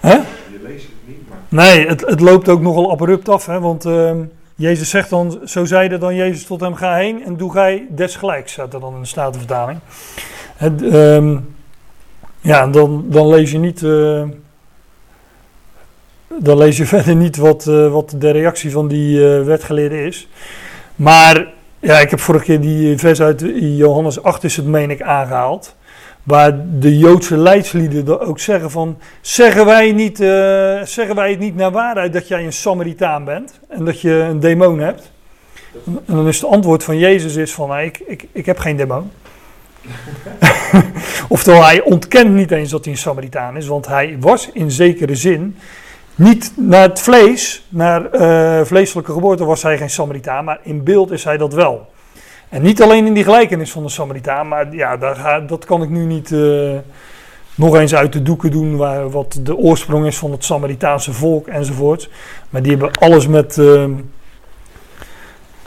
Hè? 0.00 0.14
Je 0.14 0.24
leest 0.62 0.84
het 0.84 0.92
niet, 1.04 1.28
maar. 1.28 1.38
Nee, 1.48 1.86
het, 1.86 2.00
het 2.00 2.20
loopt 2.20 2.48
ook 2.48 2.60
nogal 2.60 2.90
abrupt 2.90 3.28
af, 3.28 3.46
hè, 3.46 3.60
want. 3.60 3.86
Uh, 3.86 4.10
Jezus 4.58 4.90
zegt 4.90 5.10
dan, 5.10 5.40
zo 5.44 5.64
zeide 5.64 5.98
dan 5.98 6.14
Jezus 6.14 6.44
tot 6.44 6.60
hem, 6.60 6.74
ga 6.74 6.94
heen 6.94 7.24
en 7.24 7.36
doe 7.36 7.52
gij 7.52 7.86
desgelijks, 7.90 8.52
staat 8.52 8.74
er 8.74 8.80
dan 8.80 8.94
in 8.94 9.00
de 9.00 9.06
Statenvertaling. 9.06 9.78
Het, 10.56 10.82
um, 10.82 11.54
ja, 12.40 12.66
dan, 12.66 13.04
dan 13.06 13.28
lees 13.28 13.50
je 13.50 13.58
niet, 13.58 13.82
uh, 13.82 14.22
dan 16.38 16.58
lees 16.58 16.76
je 16.76 16.86
verder 16.96 17.16
niet 17.16 17.36
wat, 17.36 17.66
uh, 17.66 17.92
wat 17.92 18.14
de 18.16 18.30
reactie 18.30 18.70
van 18.70 18.88
die 18.88 19.18
uh, 19.18 19.44
wetgeleerde 19.44 20.04
is. 20.04 20.28
Maar 20.96 21.46
ja, 21.78 21.98
ik 21.98 22.10
heb 22.10 22.20
vorige 22.20 22.44
keer 22.44 22.60
die 22.60 22.98
vers 22.98 23.20
uit 23.20 23.44
Johannes 23.56 24.22
8 24.22 24.44
is 24.44 24.56
het 24.56 24.66
meen 24.66 24.90
ik 24.90 25.02
aangehaald. 25.02 25.76
Waar 26.28 26.64
de 26.78 26.98
Joodse 26.98 27.36
leidslieden 27.36 28.20
ook 28.20 28.38
zeggen 28.38 28.70
van, 28.70 28.98
zeggen 29.20 29.66
wij, 29.66 29.92
niet, 29.92 30.20
uh, 30.20 30.82
zeggen 30.82 31.14
wij 31.14 31.30
het 31.30 31.38
niet 31.38 31.56
naar 31.56 31.70
waarheid 31.70 32.12
dat 32.12 32.28
jij 32.28 32.44
een 32.44 32.52
Samaritaan 32.52 33.24
bent 33.24 33.60
en 33.68 33.84
dat 33.84 34.00
je 34.00 34.10
een 34.10 34.40
demon 34.40 34.78
hebt? 34.78 35.10
En 35.84 36.14
dan 36.14 36.28
is 36.28 36.40
het 36.40 36.50
antwoord 36.50 36.84
van 36.84 36.98
Jezus 36.98 37.36
is 37.36 37.52
van, 37.52 37.68
nee, 37.68 37.86
ik, 37.86 37.98
ik, 38.06 38.26
ik 38.32 38.46
heb 38.46 38.58
geen 38.58 38.76
demon. 38.76 39.10
Oftewel, 41.28 41.64
hij 41.64 41.82
ontkent 41.82 42.30
niet 42.30 42.50
eens 42.50 42.70
dat 42.70 42.84
hij 42.84 42.92
een 42.92 42.98
Samaritaan 42.98 43.56
is, 43.56 43.66
want 43.66 43.86
hij 43.86 44.16
was 44.20 44.50
in 44.52 44.70
zekere 44.70 45.14
zin 45.14 45.56
niet 46.14 46.52
naar 46.56 46.82
het 46.82 47.00
vlees, 47.00 47.66
naar 47.68 48.14
uh, 48.14 48.64
vleeselijke 48.64 49.12
geboorte 49.12 49.44
was 49.44 49.62
hij 49.62 49.78
geen 49.78 49.90
Samaritaan, 49.90 50.44
maar 50.44 50.60
in 50.62 50.84
beeld 50.84 51.10
is 51.10 51.24
hij 51.24 51.36
dat 51.36 51.54
wel. 51.54 51.86
En 52.48 52.62
niet 52.62 52.82
alleen 52.82 53.06
in 53.06 53.14
die 53.14 53.24
gelijkenis 53.24 53.70
van 53.70 53.82
de 53.82 53.88
Samaritaan, 53.88 54.48
maar 54.48 54.74
ja, 54.74 54.96
daar 54.96 55.46
dat 55.46 55.64
kan 55.64 55.82
ik 55.82 55.88
nu 55.88 56.04
niet 56.04 56.30
uh, 56.30 56.76
nog 57.54 57.76
eens 57.76 57.94
uit 57.94 58.12
de 58.12 58.22
doeken 58.22 58.50
doen, 58.50 58.76
waar, 58.76 59.10
wat 59.10 59.38
de 59.42 59.56
oorsprong 59.56 60.06
is 60.06 60.16
van 60.16 60.30
het 60.30 60.44
Samaritaanse 60.44 61.12
volk 61.12 61.46
enzovoort. 61.46 62.10
Maar 62.50 62.62
die 62.62 62.70
hebben 62.70 62.90
alles 62.98 63.26
met, 63.26 63.56
uh, 63.56 63.84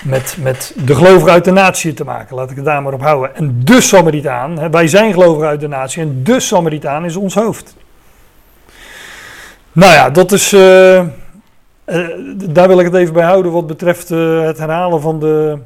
met, 0.04 0.38
met 0.40 0.76
de 0.86 0.96
gelovigen 0.96 1.32
uit 1.32 1.44
de 1.44 1.52
natie 1.52 1.94
te 1.94 2.04
maken, 2.04 2.36
laat 2.36 2.50
ik 2.50 2.56
het 2.56 2.66
daar 2.66 2.82
maar 2.82 2.94
op 2.94 3.02
houden. 3.02 3.36
En 3.36 3.62
de 3.64 3.82
Samaritaan, 3.82 4.72
wij 4.72 4.88
zijn 4.88 5.14
gelovigen 5.14 5.48
uit 5.48 5.60
de 5.60 5.68
natie 5.68 6.02
en 6.02 6.24
de 6.24 6.40
Samaritaan 6.40 7.06
is 7.06 7.16
ons 7.16 7.36
hoofd. 7.36 7.76
Nou 9.72 9.94
ja, 9.94 10.10
dat 10.10 10.32
is. 10.32 10.54
Uh, 10.54 11.06
daar 12.36 12.68
wil 12.68 12.80
ik 12.80 12.86
het 12.86 12.96
even 12.96 13.14
bij 13.14 13.24
houden 13.24 13.52
wat 13.52 13.68
betreft 13.68 14.10
het 14.10 14.58
herhalen 14.58 15.02
van 15.02 15.20
de 15.20 15.58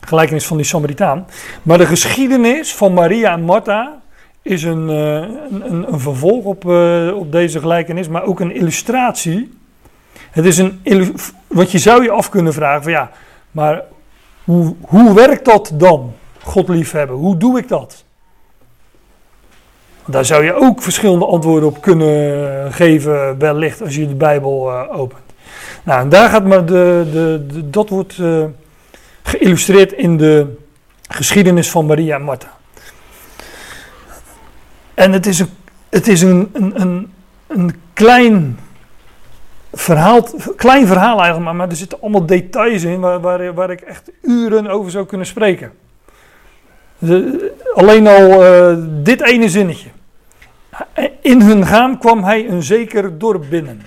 gelijkenis 0.00 0.46
van 0.46 0.56
die 0.56 0.66
Samaritaan. 0.66 1.26
Maar 1.62 1.78
de 1.78 1.86
geschiedenis 1.86 2.74
van 2.74 2.94
Maria 2.94 3.32
en 3.32 3.42
Martha 3.42 4.00
is 4.42 4.62
een, 4.62 4.88
uh, 4.88 5.14
een, 5.66 5.92
een, 5.92 6.00
vervolg 6.00 6.44
op, 6.44 6.64
uh, 6.64 7.16
op 7.16 7.32
deze 7.32 7.60
gelijkenis, 7.60 8.08
maar 8.08 8.22
ook 8.22 8.40
een 8.40 8.54
illustratie. 8.54 9.58
Het 10.30 10.44
is 10.44 10.58
een, 10.58 10.80
wat 11.46 11.72
je 11.72 11.78
zou 11.78 12.02
je 12.02 12.10
af 12.10 12.28
kunnen 12.28 12.52
vragen 12.52 12.82
van 12.82 12.92
ja, 12.92 13.10
maar 13.50 13.82
hoe, 14.44 14.74
hoe 14.80 15.14
werkt 15.14 15.44
dat 15.44 15.72
dan, 15.74 16.12
God 16.42 16.68
liefhebben? 16.68 17.16
Hoe 17.16 17.36
doe 17.36 17.58
ik 17.58 17.68
dat? 17.68 18.04
Daar 20.06 20.24
zou 20.24 20.44
je 20.44 20.54
ook 20.54 20.82
verschillende 20.82 21.26
antwoorden 21.26 21.68
op 21.68 21.80
kunnen 21.80 22.72
geven, 22.72 23.38
wellicht, 23.38 23.82
als 23.82 23.94
je 23.94 24.08
de 24.08 24.14
Bijbel 24.14 24.70
uh, 24.70 24.98
opent. 24.98 25.20
Nou, 25.84 26.00
en 26.00 26.08
daar 26.08 26.28
gaat 26.28 26.44
maar 26.44 26.66
de, 26.66 27.08
de, 27.12 27.46
de 27.52 27.70
dat 27.70 27.88
wordt 27.88 28.18
geïllustreerd 29.36 29.92
in 29.92 30.16
de 30.16 30.56
geschiedenis 31.08 31.70
van 31.70 31.86
Maria 31.86 32.16
en 32.16 32.22
Martha. 32.22 32.56
En 34.94 35.12
het 35.12 35.26
is 35.26 35.38
een, 35.38 35.48
het 35.88 36.08
is 36.08 36.22
een, 36.22 36.50
een, 36.52 37.12
een, 37.46 37.80
klein 37.92 38.58
verhaal, 39.72 40.28
klein 40.56 40.86
verhaal 40.86 41.16
eigenlijk, 41.16 41.44
maar, 41.44 41.54
maar 41.54 41.68
er 41.68 41.76
zitten 41.76 42.00
allemaal 42.00 42.26
details 42.26 42.82
in 42.82 43.00
waar, 43.00 43.20
waar, 43.20 43.54
waar 43.54 43.70
ik 43.70 43.80
echt 43.80 44.10
uren 44.22 44.66
over 44.66 44.90
zou 44.90 45.06
kunnen 45.06 45.26
spreken. 45.26 45.72
Alleen 47.74 48.06
al 48.06 48.44
uh, 48.44 48.84
dit 49.02 49.22
ene 49.22 49.48
zinnetje. 49.48 49.88
In 51.20 51.40
hun 51.42 51.66
gaan 51.66 51.98
kwam 51.98 52.24
hij 52.24 52.48
een 52.48 52.62
zeker 52.62 53.18
dorp 53.18 53.44
binnen. 53.50 53.82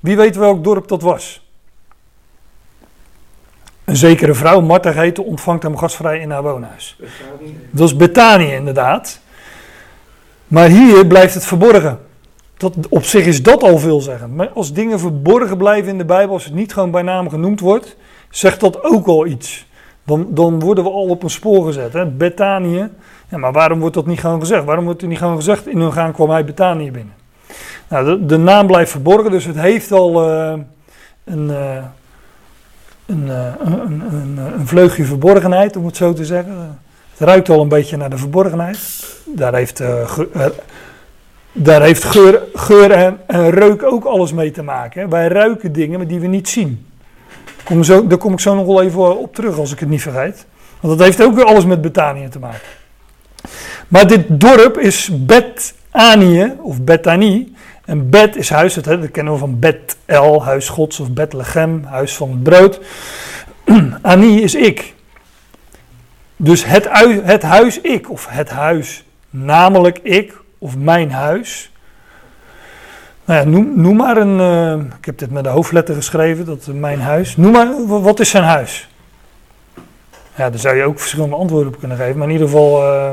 Wie 0.00 0.16
weet 0.16 0.36
welk 0.36 0.64
dorp 0.64 0.88
dat 0.88 1.02
was? 1.02 1.43
Een 3.84 3.96
zekere 3.96 4.34
vrouw, 4.34 4.60
Martha 4.60 4.90
heette, 4.92 5.22
ontvangt 5.22 5.62
hem 5.62 5.76
gastvrij 5.76 6.18
in 6.18 6.30
haar 6.30 6.42
woonhuis. 6.42 6.96
Dat 7.70 7.88
is 7.88 7.96
Betanië 7.96 8.52
inderdaad. 8.52 9.20
Maar 10.46 10.68
hier 10.68 11.06
blijft 11.06 11.34
het 11.34 11.44
verborgen. 11.44 11.98
Dat, 12.56 12.74
op 12.88 13.04
zich 13.04 13.26
is 13.26 13.42
dat 13.42 13.62
al 13.62 13.78
veelzeggend. 13.78 14.36
Maar 14.36 14.48
als 14.48 14.72
dingen 14.72 15.00
verborgen 15.00 15.56
blijven 15.56 15.90
in 15.90 15.98
de 15.98 16.04
Bijbel, 16.04 16.34
als 16.34 16.44
het 16.44 16.54
niet 16.54 16.72
gewoon 16.72 16.90
bij 16.90 17.02
naam 17.02 17.28
genoemd 17.28 17.60
wordt, 17.60 17.96
zegt 18.30 18.60
dat 18.60 18.84
ook 18.84 19.06
al 19.06 19.26
iets. 19.26 19.66
Dan, 20.04 20.26
dan 20.30 20.60
worden 20.60 20.84
we 20.84 20.90
al 20.90 21.08
op 21.08 21.22
een 21.22 21.30
spoor 21.30 21.66
gezet. 21.66 21.92
Hè? 21.92 22.06
Betanië. 22.06 22.88
Ja, 23.28 23.38
maar 23.38 23.52
waarom 23.52 23.80
wordt 23.80 23.94
dat 23.94 24.06
niet 24.06 24.20
gewoon 24.20 24.40
gezegd? 24.40 24.64
Waarom 24.64 24.84
wordt 24.84 25.02
er 25.02 25.08
niet 25.08 25.18
gewoon 25.18 25.36
gezegd, 25.36 25.66
in 25.66 25.80
hun 25.80 25.92
gaan 25.92 26.12
kwam 26.12 26.30
hij 26.30 26.44
Betanië 26.44 26.90
binnen? 26.90 27.14
Nou, 27.88 28.04
de, 28.04 28.26
de 28.26 28.36
naam 28.36 28.66
blijft 28.66 28.90
verborgen, 28.90 29.30
dus 29.30 29.44
het 29.44 29.56
heeft 29.56 29.92
al 29.92 30.30
uh, 30.30 30.52
een... 31.24 31.48
Uh, 31.48 31.84
een, 33.06 33.30
eh, 33.30 33.46
een, 33.58 34.02
een, 34.12 34.38
een, 34.58 34.66
vleugje 34.66 35.04
verborgenheid, 35.04 35.76
om 35.76 35.86
het 35.86 35.96
zo 35.96 36.12
te 36.12 36.24
zeggen. 36.24 36.78
Het 37.10 37.28
ruikt 37.28 37.48
al 37.48 37.60
een 37.60 37.68
beetje 37.68 37.96
naar 37.96 38.10
de 38.10 38.16
verborgenheid. 38.16 38.78
Daar 39.24 39.54
heeft, 39.54 39.80
uh, 39.80 40.08
ge, 40.08 40.52
daar 41.52 41.82
heeft 41.82 42.04
geur, 42.04 42.42
geur 42.54 42.90
en, 42.90 43.50
reuk 43.50 43.82
ook 43.82 44.04
alles 44.04 44.32
mee 44.32 44.50
te 44.50 44.62
maken. 44.62 45.08
Wij 45.08 45.28
ruiken 45.28 45.72
dingen 45.72 46.08
die 46.08 46.20
we 46.20 46.26
niet 46.26 46.48
zien. 46.48 46.86
Kom 47.64 47.82
zo, 47.82 48.06
daar 48.06 48.18
kom 48.18 48.32
ik 48.32 48.40
zo 48.40 48.54
nog 48.54 48.66
wel 48.66 48.82
even 48.82 49.18
op 49.18 49.34
terug 49.34 49.58
als 49.58 49.72
ik 49.72 49.78
het 49.78 49.88
niet 49.88 50.02
vergeet. 50.02 50.46
Want 50.80 50.98
dat 50.98 51.06
heeft 51.06 51.22
ook 51.22 51.34
weer 51.34 51.44
alles 51.44 51.64
met 51.64 51.80
Betanië 51.80 52.28
te 52.28 52.38
maken. 52.38 52.60
Maar 53.88 54.06
dit 54.06 54.24
dorp 54.28 54.78
is 54.78 55.10
Bet 55.12 55.74
Anië 55.90 56.52
of 56.62 56.80
Bethanie. 56.80 57.53
En 57.84 58.10
Bet 58.10 58.36
is 58.36 58.50
huis, 58.50 58.74
dat, 58.74 58.84
dat 58.84 59.10
kennen 59.10 59.32
we 59.32 59.38
van 59.38 59.58
Bet-El, 59.58 60.44
huis 60.44 60.68
gods, 60.68 61.00
of 61.00 61.10
Bethlehem, 61.10 61.84
huis 61.84 62.16
van 62.16 62.30
het 62.30 62.42
brood. 62.42 62.80
Ani 64.02 64.42
is 64.42 64.54
ik. 64.54 64.94
Dus 66.36 66.64
het, 66.64 66.88
het 67.22 67.42
huis 67.42 67.80
ik, 67.80 68.10
of 68.10 68.26
het 68.28 68.50
huis 68.50 69.04
namelijk 69.30 69.98
ik, 70.02 70.40
of 70.58 70.76
mijn 70.76 71.10
huis. 71.10 71.72
Nou 73.24 73.40
ja, 73.40 73.46
noem, 73.46 73.80
noem 73.80 73.96
maar 73.96 74.16
een, 74.16 74.38
uh, 74.38 74.84
ik 74.98 75.04
heb 75.04 75.18
dit 75.18 75.30
met 75.30 75.44
de 75.44 75.50
hoofdletter 75.50 75.94
geschreven, 75.94 76.44
dat 76.44 76.66
mijn 76.66 77.00
huis. 77.00 77.36
Noem 77.36 77.52
maar, 77.52 77.86
wat 77.86 78.20
is 78.20 78.30
zijn 78.30 78.44
huis? 78.44 78.88
Ja, 80.36 80.50
daar 80.50 80.58
zou 80.58 80.76
je 80.76 80.84
ook 80.84 80.98
verschillende 80.98 81.36
antwoorden 81.36 81.72
op 81.72 81.78
kunnen 81.78 81.96
geven, 81.96 82.18
maar 82.18 82.26
in 82.26 82.32
ieder 82.32 82.48
geval... 82.48 82.82
Uh, 82.82 83.10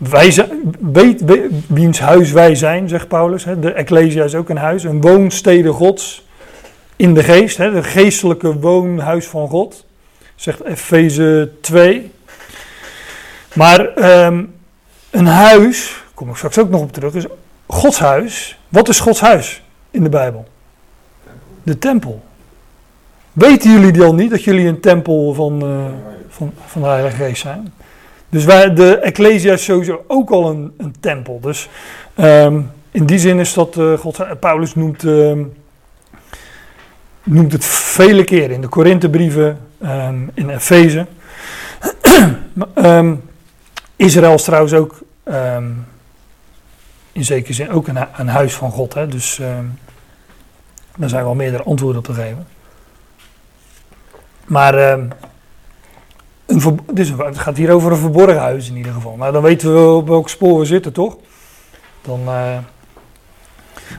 wij 0.00 0.30
zijn, 0.30 0.74
weet, 0.92 1.22
wiens 1.66 2.00
huis 2.00 2.32
wij 2.32 2.54
zijn, 2.54 2.88
zegt 2.88 3.08
Paulus. 3.08 3.44
Hè? 3.44 3.58
De 3.58 3.72
Ecclesia 3.72 4.24
is 4.24 4.34
ook 4.34 4.48
een 4.48 4.56
huis, 4.56 4.84
een 4.84 5.00
woonstede 5.00 5.72
Gods 5.72 6.26
in 6.96 7.14
de 7.14 7.22
geest. 7.22 7.56
Hè? 7.56 7.70
De 7.70 7.82
geestelijke 7.82 8.58
woonhuis 8.58 9.26
van 9.26 9.48
God, 9.48 9.84
zegt 10.34 10.64
Efeze 10.64 11.50
2. 11.60 12.10
Maar 13.52 13.80
um, 14.24 14.54
een 15.10 15.26
huis, 15.26 16.02
kom 16.14 16.28
ik 16.28 16.36
straks 16.36 16.58
ook 16.58 16.70
nog 16.70 16.80
op 16.80 16.92
terug, 16.92 17.14
is 17.14 17.26
Gods 17.66 17.98
huis. 17.98 18.58
Wat 18.68 18.88
is 18.88 19.00
Gods 19.00 19.20
huis 19.20 19.62
in 19.90 20.02
de 20.02 20.08
Bijbel? 20.08 20.48
De 21.62 21.78
tempel. 21.78 22.22
Weten 23.32 23.70
jullie 23.70 24.02
al 24.02 24.14
niet 24.14 24.30
dat 24.30 24.44
jullie 24.44 24.66
een 24.66 24.80
tempel 24.80 25.34
van, 25.34 25.64
uh, 25.64 25.84
van, 26.28 26.52
van 26.66 26.82
de 26.82 26.88
Heilige 26.88 27.16
Geest 27.16 27.40
zijn? 27.40 27.72
Dus 28.30 28.44
wij, 28.44 28.74
de 28.74 28.98
Ecclesia 28.98 29.52
is 29.52 29.64
sowieso 29.64 30.04
ook 30.06 30.30
al 30.30 30.50
een, 30.50 30.74
een 30.76 30.94
tempel. 31.00 31.40
Dus 31.40 31.68
um, 32.16 32.70
in 32.90 33.06
die 33.06 33.18
zin 33.18 33.38
is 33.38 33.54
dat, 33.54 33.76
uh, 33.76 33.98
God, 33.98 34.40
Paulus 34.40 34.74
noemt, 34.74 35.04
uh, 35.04 35.32
noemt 37.22 37.52
het 37.52 37.64
vele 37.64 38.24
keren 38.24 38.50
in 38.50 38.60
de 38.60 38.68
Korinthebrieven, 38.68 39.58
um, 39.82 40.30
in 40.34 40.50
Efeze. 40.50 41.06
Israël 43.96 44.34
is 44.34 44.42
trouwens 44.42 44.72
ook 44.72 44.98
in 47.12 47.24
zekere 47.24 47.52
zin 47.52 47.70
ook 47.70 47.88
een, 47.88 48.06
een 48.16 48.28
huis 48.28 48.54
van 48.54 48.70
God. 48.70 48.94
Hè? 48.94 49.06
Dus 49.06 49.40
daar 50.96 51.08
zijn 51.08 51.24
wel 51.24 51.34
meerdere 51.34 51.62
antwoorden 51.62 51.98
op 51.98 52.04
te 52.04 52.14
geven. 52.14 52.46
Maar 54.46 54.98
dus 56.92 57.12
het 57.16 57.38
gaat 57.38 57.56
hier 57.56 57.70
over 57.70 57.92
een 57.92 57.98
verborgen 57.98 58.40
huis 58.40 58.68
in 58.68 58.76
ieder 58.76 58.92
geval. 58.92 59.16
Maar 59.16 59.32
dan 59.32 59.42
weten 59.42 59.74
we 59.74 59.90
op 59.90 60.08
welk 60.08 60.28
spoor 60.28 60.58
we 60.58 60.64
zitten, 60.64 60.92
toch? 60.92 61.16
Dan, 62.02 62.20
uh... 62.20 62.58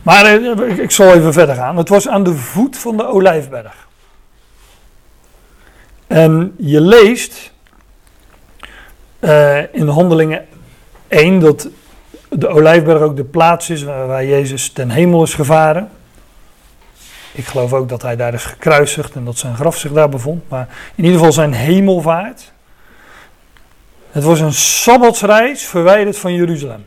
Maar 0.03 0.39
uh, 0.39 0.77
ik 0.77 0.91
zal 0.91 1.13
even 1.13 1.34
verder 1.34 1.55
gaan. 1.55 1.77
Het 1.77 1.89
was 1.89 2.08
aan 2.08 2.24
de 2.24 2.36
voet 2.36 2.77
van 2.77 2.98
de 2.98 3.08
Olijfberg. 3.08 3.88
En 6.08 6.53
je 6.58 6.81
leest 6.81 7.51
uh, 9.20 9.74
in 9.74 9.88
Handelingen 9.88 10.46
1 11.08 11.39
dat 11.39 11.70
de 12.29 12.48
Olijfberg 12.48 13.01
ook 13.01 13.15
de 13.15 13.24
plaats 13.24 13.70
is 13.70 13.84
waar 13.84 14.25
Jezus 14.25 14.70
ten 14.70 14.89
hemel 14.89 15.24
is 15.24 15.34
gevaren. 15.34 15.89
Ik 17.31 17.45
geloof 17.45 17.73
ook 17.73 17.89
dat 17.89 18.01
hij 18.01 18.15
daar 18.15 18.33
is 18.33 18.45
gekruisigd 18.45 19.15
en 19.15 19.25
dat 19.25 19.38
zijn 19.38 19.55
graf 19.55 19.77
zich 19.77 19.91
daar 19.91 20.09
bevond. 20.09 20.50
Maar 20.50 20.67
in 20.95 21.03
ieder 21.03 21.17
geval 21.17 21.33
zijn 21.33 21.53
hemelvaart. 21.53 22.51
Het 24.11 24.23
was 24.23 24.39
een 24.39 24.53
sabbatsreis 24.53 25.65
verwijderd 25.65 26.17
van 26.17 26.33
Jeruzalem. 26.33 26.85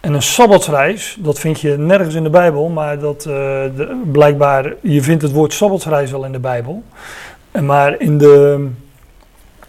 En 0.00 0.14
een 0.14 0.22
sabbatsreis, 0.22 1.16
dat 1.18 1.38
vind 1.38 1.60
je 1.60 1.78
nergens 1.78 2.14
in 2.14 2.22
de 2.22 2.30
Bijbel, 2.30 2.68
maar 2.68 2.98
dat 2.98 3.22
de, 3.22 4.02
blijkbaar, 4.12 4.74
je 4.80 5.02
vindt 5.02 5.22
het 5.22 5.32
woord 5.32 5.52
sabbatsreis 5.52 6.10
wel 6.10 6.24
in 6.24 6.32
de 6.32 6.38
Bijbel. 6.38 6.82
Maar 7.60 8.00
in 8.00 8.18
de, 8.18 8.66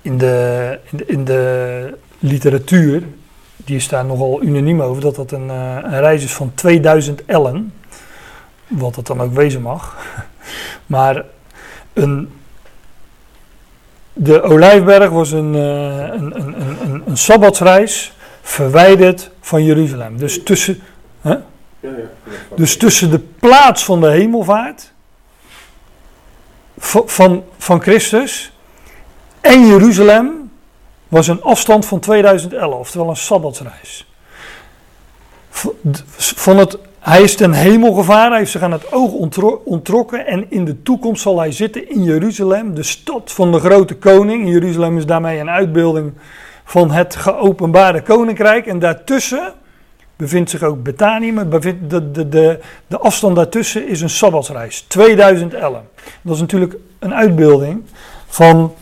in 0.02 0.18
de, 0.18 0.80
in 1.06 1.24
de 1.24 1.98
literatuur 2.20 3.04
die 3.72 3.80
is 3.80 3.88
daar 3.88 4.06
nogal 4.06 4.44
unaniem 4.44 4.82
over, 4.82 5.02
dat 5.02 5.16
dat 5.16 5.32
een, 5.32 5.48
uh, 5.48 5.78
een 5.82 6.00
reis 6.00 6.24
is 6.24 6.34
van 6.34 6.52
2000 6.54 7.26
ellen. 7.26 7.74
Wat 8.68 8.96
dat 8.96 9.08
dan 9.08 9.22
ook 9.22 9.34
wezen 9.34 9.62
mag. 9.62 9.98
Maar 10.86 11.26
een, 11.94 12.30
de 14.14 14.42
Olijfberg 14.42 15.10
was 15.10 15.32
een, 15.32 15.54
uh, 15.54 15.62
een, 15.62 16.36
een, 16.36 16.82
een, 16.82 17.04
een 17.06 17.18
sabbatsreis 17.18 18.14
verwijderd 18.42 19.32
van 19.42 19.64
Jeruzalem. 19.64 20.18
Dus 20.18 20.44
tussen, 20.44 20.80
hè? 21.22 21.36
Dus 22.56 22.78
tussen 22.78 23.10
de 23.10 23.20
plaats 23.20 23.84
van 23.84 24.02
de 24.02 24.10
hemelvaart 24.10 24.92
van, 26.78 27.44
van 27.58 27.82
Christus 27.82 28.54
en 29.42 29.68
Jeruzalem 29.68 30.41
was 31.12 31.28
een 31.28 31.42
afstand 31.42 31.86
van 31.86 32.00
2011, 32.00 32.80
oftewel 32.80 33.10
een 33.10 33.16
sabbatsreis. 33.16 34.08
Van 36.18 36.58
het, 36.58 36.78
hij 37.00 37.22
is 37.22 37.36
ten 37.36 37.54
hemel 37.54 37.94
gevaren, 37.94 38.30
hij 38.30 38.40
heeft 38.40 38.52
zich 38.52 38.62
aan 38.62 38.72
het 38.72 38.92
oog 38.92 39.12
ontrokken 39.64 40.28
en 40.28 40.46
in 40.50 40.66
de 40.66 40.84
toekomst 40.84 41.22
zal 41.22 41.40
hij 41.40 41.52
zitten 41.52 41.90
in 41.90 42.04
Jeruzalem, 42.04 42.76
de 42.76 42.84
stad 42.84 43.32
van 43.32 43.52
de 43.52 43.60
grote 43.60 43.96
koning. 43.96 44.50
Jeruzalem 44.50 44.98
is 44.98 45.06
daarmee 45.06 45.40
een 45.40 45.50
uitbeelding 45.50 46.14
van 46.64 46.92
het 46.92 47.16
geopenbaarde 47.16 48.02
koninkrijk 48.02 48.66
en 48.66 48.80
daartussen 48.80 49.54
bevindt 50.16 50.50
zich 50.50 50.64
ook 50.64 50.84
Betanië, 50.84 51.32
maar 51.32 51.50
de, 51.50 51.88
de, 51.88 52.30
de, 52.30 52.60
de 52.88 52.98
afstand 52.98 53.36
daartussen 53.36 53.88
is 53.88 54.02
een 54.02 54.10
sabbatsreis, 54.10 54.82
2011. 54.82 55.82
Dat 56.22 56.36
is 56.36 56.42
natuurlijk 56.42 56.76
een 57.00 57.14
uitbeelding 57.14 57.84
van 58.28 58.74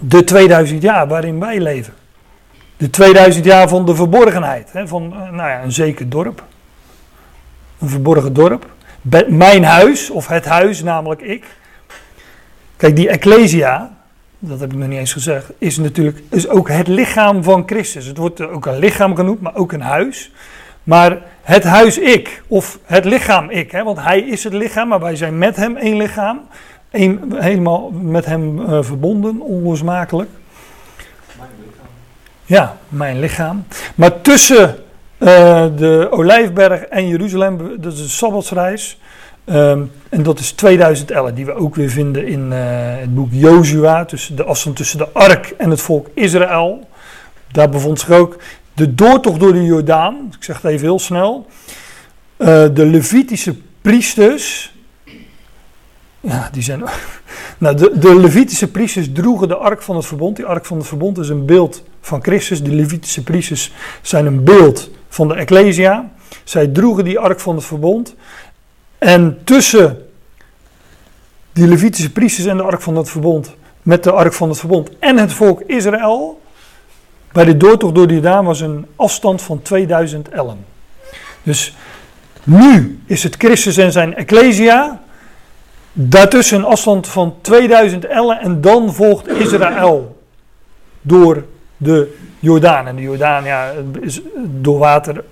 de 0.00 0.24
2000 0.24 0.82
jaar 0.82 1.08
waarin 1.08 1.40
wij 1.40 1.60
leven. 1.60 1.94
De 2.76 2.90
2000 2.90 3.44
jaar 3.44 3.68
van 3.68 3.86
de 3.86 3.94
verborgenheid. 3.94 4.72
Hè, 4.72 4.88
van 4.88 5.12
eh, 5.12 5.18
nou 5.18 5.48
ja, 5.48 5.62
een 5.62 5.72
zeker 5.72 6.08
dorp. 6.08 6.44
Een 7.78 7.88
verborgen 7.88 8.32
dorp. 8.32 8.66
mijn 9.28 9.64
huis, 9.64 10.10
of 10.10 10.26
het 10.26 10.44
huis, 10.44 10.82
namelijk 10.82 11.20
ik. 11.20 11.44
Kijk, 12.76 12.96
die 12.96 13.08
Ecclesia, 13.08 13.90
dat 14.38 14.60
heb 14.60 14.72
ik 14.72 14.78
nog 14.78 14.88
niet 14.88 14.98
eens 14.98 15.12
gezegd, 15.12 15.52
is 15.58 15.76
natuurlijk 15.76 16.22
is 16.28 16.48
ook 16.48 16.68
het 16.68 16.88
lichaam 16.88 17.42
van 17.42 17.62
Christus. 17.66 18.06
Het 18.06 18.16
wordt 18.16 18.40
ook 18.40 18.66
een 18.66 18.78
lichaam 18.78 19.16
genoemd, 19.16 19.40
maar 19.40 19.54
ook 19.54 19.72
een 19.72 19.80
huis. 19.80 20.32
Maar 20.82 21.18
het 21.42 21.64
huis 21.64 21.98
ik, 21.98 22.42
of 22.46 22.78
het 22.84 23.04
lichaam 23.04 23.50
ik, 23.50 23.70
hè, 23.70 23.84
want 23.84 24.00
hij 24.00 24.20
is 24.20 24.44
het 24.44 24.52
lichaam, 24.52 24.88
maar 24.88 25.00
wij 25.00 25.16
zijn 25.16 25.38
met 25.38 25.56
hem 25.56 25.76
één 25.76 25.96
lichaam. 25.96 26.40
Een, 26.90 27.32
helemaal 27.36 27.90
met 27.90 28.24
hem 28.24 28.58
uh, 28.58 28.82
verbonden, 28.82 29.40
onlosmakelijk. 29.40 30.30
Mijn 31.38 31.50
lichaam. 31.64 31.86
Ja, 32.44 32.76
mijn 32.88 33.20
lichaam. 33.20 33.64
Maar 33.94 34.20
tussen 34.20 34.68
uh, 35.18 35.66
de 35.76 36.08
Olijfberg 36.10 36.80
en 36.80 37.08
Jeruzalem, 37.08 37.80
dat 37.80 37.92
is 37.92 38.00
een 38.00 38.08
Sabbatsreis. 38.08 38.98
Um, 39.44 39.92
en 40.08 40.22
dat 40.22 40.38
is 40.38 40.52
2011, 40.52 41.32
die 41.32 41.46
we 41.46 41.52
ook 41.52 41.74
weer 41.74 41.90
vinden 41.90 42.26
in 42.26 42.46
uh, 42.46 42.58
het 42.98 43.14
boek 43.14 43.28
Jozua, 43.30 44.04
tussen 44.04 44.36
de 44.36 44.44
afstand 44.44 44.76
tussen 44.76 44.98
de 44.98 45.08
ark 45.12 45.54
en 45.58 45.70
het 45.70 45.80
volk 45.80 46.06
Israël. 46.14 46.88
Daar 47.52 47.68
bevond 47.68 48.00
zich 48.00 48.10
ook 48.10 48.36
de 48.74 48.94
doortocht 48.94 49.40
door 49.40 49.52
de 49.52 49.64
Jordaan, 49.64 50.32
ik 50.36 50.44
zeg 50.44 50.62
het 50.62 50.70
even 50.70 50.86
heel 50.86 50.98
snel. 50.98 51.46
De 52.36 52.86
Levitische 52.86 53.54
priesters, 53.80 54.72
ja, 56.20 56.48
die 56.52 56.62
zijn. 56.62 56.82
Nou, 57.58 57.98
de, 57.98 58.20
Levitische 58.20 58.70
priesters 58.70 59.12
droegen 59.12 59.48
de 59.48 59.56
ark 59.56 59.82
van 59.82 59.96
het 59.96 60.06
verbond. 60.06 60.36
Die 60.36 60.44
ark 60.44 60.64
van 60.64 60.78
het 60.78 60.86
verbond 60.86 61.18
is 61.18 61.28
een 61.28 61.46
beeld 61.46 61.82
van 62.00 62.22
Christus. 62.22 62.62
De 62.62 62.74
Levitische 62.74 63.22
priesters 63.22 63.72
zijn 64.02 64.26
een 64.26 64.44
beeld 64.44 64.90
van 65.08 65.28
de 65.28 65.34
Ecclesia. 65.34 66.10
Zij 66.44 66.66
droegen 66.66 67.04
die 67.04 67.18
ark 67.18 67.40
van 67.40 67.54
het 67.54 67.64
verbond. 67.64 68.14
En 68.98 69.38
tussen 69.44 70.10
die 71.52 71.66
Levitische 71.66 72.12
priesters 72.12 72.46
en 72.46 72.56
de 72.56 72.62
ark 72.62 72.80
van 72.80 72.96
het 72.96 73.10
verbond, 73.10 73.54
met 73.82 74.04
de 74.04 74.12
ark 74.12 74.32
van 74.32 74.48
het 74.48 74.58
verbond 74.58 74.90
en 74.98 75.16
het 75.16 75.32
volk 75.32 75.60
Israël, 75.60 76.40
bij 77.32 77.44
de 77.44 77.56
doortocht 77.56 77.94
door 77.94 78.06
de 78.06 78.14
Jordaan 78.14 78.44
was 78.44 78.60
een 78.60 78.86
afstand 78.96 79.42
van 79.42 79.62
2000 79.62 80.28
ellen. 80.28 80.64
Dus 81.42 81.76
nu 82.44 83.00
is 83.06 83.22
het 83.22 83.34
Christus 83.38 83.76
en 83.76 83.92
zijn 83.92 84.14
Ecclesia. 84.14 84.99
Daartussen 85.92 86.58
een 86.58 86.64
afstand 86.64 87.08
van 87.08 87.34
2000 87.40 88.04
ellen 88.04 88.40
en 88.40 88.60
dan 88.60 88.94
volgt 88.94 89.28
Israël 89.28 90.22
door 91.00 91.44
de 91.76 92.16
Jordaan. 92.38 92.86
En 92.86 92.96
de 92.96 93.02
Jordaan 93.02 93.44
ja, 93.44 93.72
door 94.36 94.78
water 94.78 95.24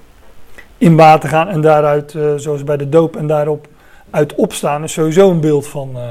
in 0.78 0.96
water 0.96 1.28
gaan 1.28 1.48
en 1.48 1.60
daaruit, 1.60 2.14
uh, 2.14 2.32
zoals 2.36 2.64
bij 2.64 2.76
de 2.76 2.88
doop 2.88 3.16
en 3.16 3.26
daarop 3.26 3.66
uit 4.10 4.34
opstaan, 4.34 4.82
is 4.82 4.92
sowieso 4.92 5.30
een 5.30 5.40
beeld 5.40 5.66
van 5.66 5.90
uh, 5.96 6.02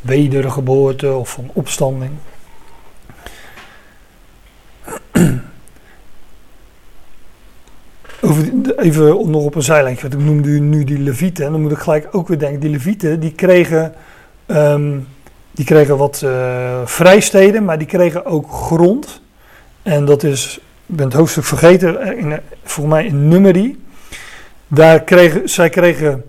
wedergeboorte 0.00 1.12
of 1.12 1.30
van 1.30 1.50
opstanding. 1.52 2.12
Even 8.76 9.30
nog 9.30 9.44
op 9.44 9.54
een 9.54 9.62
zijlijntje, 9.62 10.08
want 10.08 10.20
ik 10.20 10.26
noemde 10.26 10.48
nu 10.48 10.84
die 10.84 10.98
levieten. 10.98 11.44
En 11.44 11.52
dan 11.52 11.60
moet 11.60 11.70
ik 11.70 11.78
gelijk 11.78 12.08
ook 12.10 12.28
weer 12.28 12.38
denken, 12.38 12.60
die 12.60 12.70
levieten 12.70 13.20
die 13.20 13.32
kregen, 13.32 13.94
ehm, 14.46 14.98
die 15.50 15.64
kregen 15.64 15.96
wat 15.96 16.22
uh, 16.24 16.80
vrijsteden, 16.84 17.64
maar 17.64 17.78
die 17.78 17.86
kregen 17.86 18.26
ook 18.26 18.52
grond. 18.52 19.20
En 19.82 20.04
dat 20.04 20.22
is, 20.22 20.60
ik 20.86 20.96
ben 20.96 21.06
het 21.06 21.14
hoofdstuk 21.14 21.44
vergeten, 21.44 22.00
eh, 22.00 22.18
in, 22.18 22.40
volgens 22.64 22.94
mij 22.94 23.06
in 23.06 23.28
Nummerie. 23.28 23.82
Daar 24.68 25.02
kregen, 25.02 25.48
zij 25.48 25.68
kregen 25.68 26.24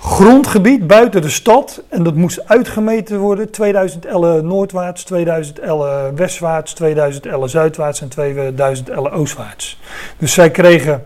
grondgebied 0.00 0.86
buiten 0.86 1.22
de 1.22 1.28
stad 1.28 1.82
en 1.88 2.02
dat 2.02 2.14
moest 2.14 2.48
uitgemeten 2.48 3.18
worden. 3.18 3.50
2000 3.50 4.04
ellen 4.06 4.46
noordwaarts, 4.46 5.04
2000 5.04 5.58
ellen 5.58 6.16
westwaarts, 6.16 6.72
2000 6.72 7.26
ellen 7.26 7.48
zuidwaarts 7.48 8.00
en 8.00 8.08
2000 8.08 8.88
ellen 8.88 9.12
oostwaarts. 9.12 9.80
Dus 10.18 10.32
zij 10.32 10.50
kregen 10.50 11.02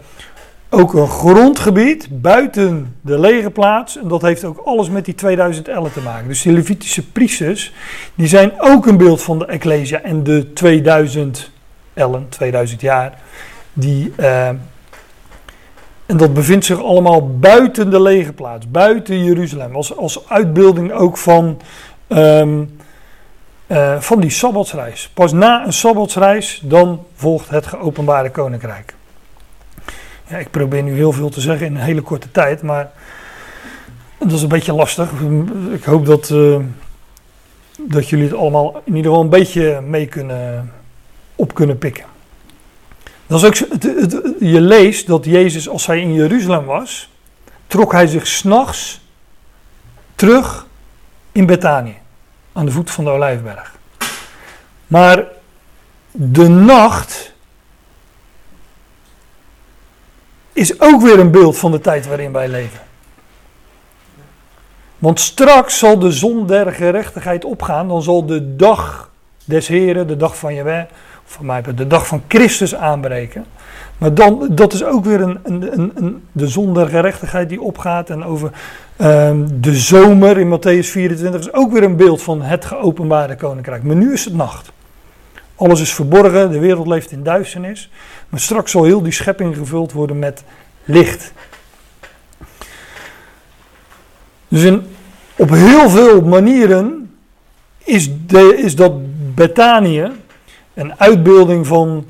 ook 0.71 0.95
een 0.95 1.09
grondgebied 1.09 2.09
buiten 2.11 2.97
de 3.01 3.19
legerplaats. 3.19 3.99
En 3.99 4.09
dat 4.09 4.23
heeft 4.23 4.45
ook 4.45 4.59
alles 4.65 4.89
met 4.89 5.05
die 5.05 5.15
2000 5.15 5.69
ellen 5.69 5.93
te 5.93 6.01
maken. 6.01 6.29
Dus 6.29 6.43
die 6.43 6.53
Levitische 6.53 7.07
priesters, 7.07 7.73
die 8.15 8.27
zijn 8.27 8.53
ook 8.59 8.87
een 8.87 8.97
beeld 8.97 9.23
van 9.23 9.39
de 9.39 9.47
Ecclesia 9.47 10.03
en 10.03 10.23
de 10.23 10.53
2000 10.53 11.51
ellen, 11.95 12.27
2000 12.29 12.81
jaar. 12.81 13.19
Die, 13.73 14.13
uh, 14.17 14.49
en 16.07 16.17
dat 16.17 16.35
bevindt 16.35 16.65
zich 16.65 16.83
allemaal 16.83 17.39
buiten 17.39 17.91
de 17.91 18.03
legerplaats, 18.03 18.71
buiten 18.71 19.25
Jeruzalem. 19.25 19.75
Als, 19.75 19.97
als 19.97 20.29
uitbeelding 20.29 20.93
ook 20.93 21.17
van, 21.17 21.61
um, 22.09 22.79
uh, 23.67 24.01
van 24.01 24.21
die 24.21 24.31
Sabbatsreis. 24.31 25.11
Pas 25.15 25.33
na 25.33 25.67
een 25.67 25.73
Sabbatsreis, 25.73 26.61
dan 26.65 27.05
volgt 27.15 27.51
het 27.51 27.67
geopenbaarde 27.67 28.31
koninkrijk. 28.31 28.95
Ik 30.39 30.51
probeer 30.51 30.83
nu 30.83 30.95
heel 30.95 31.13
veel 31.13 31.29
te 31.29 31.41
zeggen 31.41 31.67
in 31.67 31.75
een 31.75 31.83
hele 31.83 32.01
korte 32.01 32.31
tijd, 32.31 32.63
maar 32.63 32.91
dat 34.19 34.33
is 34.33 34.43
een 34.43 34.49
beetje 34.49 34.75
lastig. 34.75 35.11
Ik 35.73 35.85
hoop 35.85 36.07
dat, 36.07 36.31
uh, 36.31 36.57
dat 37.79 38.09
jullie 38.09 38.25
het 38.25 38.35
allemaal 38.35 38.83
in 38.85 38.97
ieder 38.97 39.11
geval 39.11 39.21
een 39.21 39.31
beetje 39.31 39.81
mee 39.81 40.07
kunnen, 40.07 40.73
op 41.35 41.55
kunnen 41.55 41.79
pikken. 41.79 42.05
Dat 43.27 43.43
is 43.43 43.47
ook, 43.47 43.81
je 44.41 44.61
leest 44.61 45.07
dat 45.07 45.25
Jezus, 45.25 45.69
als 45.69 45.87
hij 45.87 46.01
in 46.01 46.15
Jeruzalem 46.15 46.65
was, 46.65 47.11
trok 47.67 47.93
hij 47.93 48.07
zich 48.07 48.27
s'nachts 48.27 49.01
terug 50.15 50.67
in 51.33 51.47
Betanië, 51.47 51.97
aan 52.53 52.65
de 52.65 52.73
voet 52.73 52.91
van 52.91 53.05
de 53.05 53.11
Olijfberg. 53.11 53.79
Maar 54.87 55.25
de 56.11 56.49
nacht 56.49 57.30
is 60.61 60.81
ook 60.81 61.03
weer 61.03 61.19
een 61.19 61.31
beeld 61.31 61.59
van 61.59 61.71
de 61.71 61.81
tijd 61.81 62.07
waarin 62.07 62.33
wij 62.33 62.49
leven. 62.49 62.81
Want 64.99 65.21
straks 65.21 65.79
zal 65.79 65.99
de 65.99 66.13
zon 66.13 66.47
der 66.47 66.73
gerechtigheid 66.73 67.45
opgaan, 67.45 67.89
dan 67.89 68.03
zal 68.03 68.27
de 68.27 68.57
dag 68.57 69.11
des 69.45 69.69
Heren, 69.69 70.07
de 70.07 70.17
dag 70.17 70.39
van 70.39 70.55
Jehovah, 70.55 70.85
van 71.25 71.47
mij 71.47 71.63
de 71.63 71.87
dag 71.87 72.07
van 72.07 72.23
Christus 72.29 72.75
aanbreken. 72.75 73.45
Maar 73.99 74.15
dan, 74.15 74.49
dat 74.51 74.73
is 74.73 74.85
ook 74.85 75.05
weer 75.05 75.21
een, 75.21 75.39
een, 75.43 75.93
een, 75.95 76.23
de 76.33 76.49
zon 76.49 76.75
der 76.75 76.89
gerechtigheid 76.89 77.49
die 77.49 77.61
opgaat. 77.61 78.11
En 78.11 78.25
over 78.25 78.51
um, 79.01 79.61
de 79.61 79.75
zomer 79.75 80.39
in 80.39 80.59
Matthäus 80.59 80.87
24 80.91 81.41
is 81.41 81.53
ook 81.53 81.73
weer 81.73 81.83
een 81.83 81.97
beeld 81.97 82.23
van 82.23 82.43
het 82.43 82.65
geopenbaarde 82.65 83.37
koninkrijk. 83.37 83.83
Maar 83.83 83.97
nu 83.97 84.13
is 84.13 84.25
het 84.25 84.35
nacht. 84.35 84.73
Alles 85.61 85.81
is 85.81 85.95
verborgen, 85.95 86.51
de 86.51 86.59
wereld 86.59 86.87
leeft 86.87 87.11
in 87.11 87.23
duisternis. 87.23 87.91
Maar 88.29 88.41
straks 88.41 88.71
zal 88.71 88.85
heel 88.85 89.03
die 89.03 89.13
schepping 89.13 89.57
gevuld 89.57 89.93
worden 89.93 90.19
met 90.19 90.45
licht. 90.85 91.33
Dus 94.49 94.63
in, 94.63 94.87
op 95.37 95.51
heel 95.51 95.91
veel 95.91 96.21
manieren 96.21 97.15
is, 97.79 98.11
de, 98.27 98.57
is 98.57 98.77
dat 98.77 98.93
Betanië 99.35 100.11
een 100.75 101.01
uitbeelding 101.01 101.67
van 101.67 102.07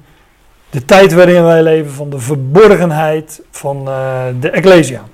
de 0.71 0.85
tijd 0.85 1.13
waarin 1.13 1.43
wij 1.43 1.63
leven, 1.63 1.93
van 1.93 2.11
de 2.11 2.19
verborgenheid 2.19 3.43
van 3.51 3.89
uh, 3.89 4.25
de 4.41 4.51
Ecclesia. 4.51 5.05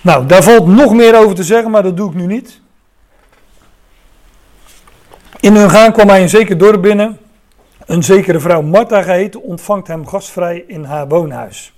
Nou, 0.00 0.26
daar 0.26 0.42
valt 0.42 0.66
nog 0.66 0.94
meer 0.94 1.18
over 1.18 1.34
te 1.34 1.44
zeggen, 1.44 1.70
maar 1.70 1.82
dat 1.82 1.96
doe 1.96 2.08
ik 2.08 2.14
nu 2.14 2.26
niet. 2.26 2.60
In 5.44 5.56
hun 5.56 5.70
gaan 5.70 5.92
kwam 5.92 6.08
hij 6.08 6.22
een 6.22 6.28
zeker 6.28 6.58
dorp 6.58 6.82
binnen. 6.82 7.18
Een 7.86 8.02
zekere 8.02 8.40
vrouw 8.40 8.62
Martha 8.62 9.02
geheten 9.02 9.42
ontvangt 9.42 9.86
hem 9.86 10.06
gastvrij 10.06 10.64
in 10.66 10.84
haar 10.84 11.08
woonhuis. 11.08 11.72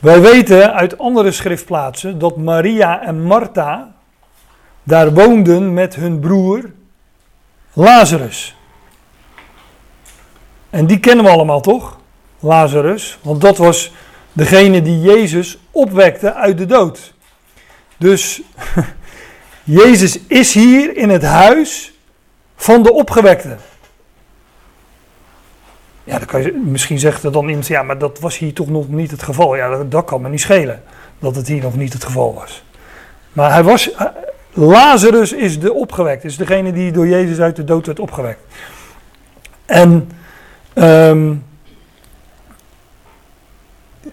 Wij 0.00 0.20
weten 0.20 0.74
uit 0.74 0.98
andere 0.98 1.32
schriftplaatsen 1.32 2.18
dat 2.18 2.36
Maria 2.36 3.02
en 3.02 3.22
Martha 3.22 3.94
daar 4.82 5.14
woonden 5.14 5.74
met 5.74 5.94
hun 5.94 6.20
broer 6.20 6.70
Lazarus. 7.72 8.56
En 10.70 10.86
die 10.86 10.98
kennen 10.98 11.24
we 11.24 11.30
allemaal 11.30 11.60
toch? 11.60 11.98
Lazarus. 12.38 13.18
Want 13.22 13.40
dat 13.40 13.58
was 13.58 13.92
degene 14.32 14.82
die 14.82 15.00
Jezus 15.00 15.58
opwekte 15.70 16.34
uit 16.34 16.58
de 16.58 16.66
dood. 16.66 17.14
Dus 17.96 18.42
Jezus 19.64 20.18
is 20.26 20.54
hier 20.54 20.96
in 20.96 21.08
het 21.08 21.22
huis 21.22 21.92
van 22.56 22.82
de 22.82 22.92
opgewekte. 22.92 23.56
Ja, 26.04 26.18
dan 26.18 26.26
kan 26.26 26.42
je, 26.42 26.52
misschien 26.52 26.98
zegt 26.98 27.22
er 27.22 27.32
dan 27.32 27.48
iemand, 27.48 27.66
ja, 27.66 27.82
maar 27.82 27.98
dat 27.98 28.18
was 28.20 28.38
hier 28.38 28.52
toch 28.52 28.68
nog 28.68 28.88
niet 28.88 29.10
het 29.10 29.22
geval. 29.22 29.56
Ja, 29.56 29.84
dat, 29.84 30.04
kan 30.04 30.20
me 30.20 30.28
niet 30.28 30.40
schelen, 30.40 30.82
dat 31.18 31.36
het 31.36 31.48
hier 31.48 31.62
nog 31.62 31.76
niet 31.76 31.92
het 31.92 32.04
geval 32.04 32.34
was. 32.34 32.64
Maar 33.32 33.52
hij 33.52 33.62
was, 33.62 33.90
Lazarus 34.52 35.32
is 35.32 35.60
de 35.60 35.72
opgewekt, 35.72 36.24
is 36.24 36.36
degene 36.36 36.72
die 36.72 36.92
door 36.92 37.06
Jezus 37.06 37.40
uit 37.40 37.56
de 37.56 37.64
dood 37.64 37.86
werd 37.86 38.00
opgewekt. 38.00 38.40
En 39.66 40.10
um, 40.74 41.44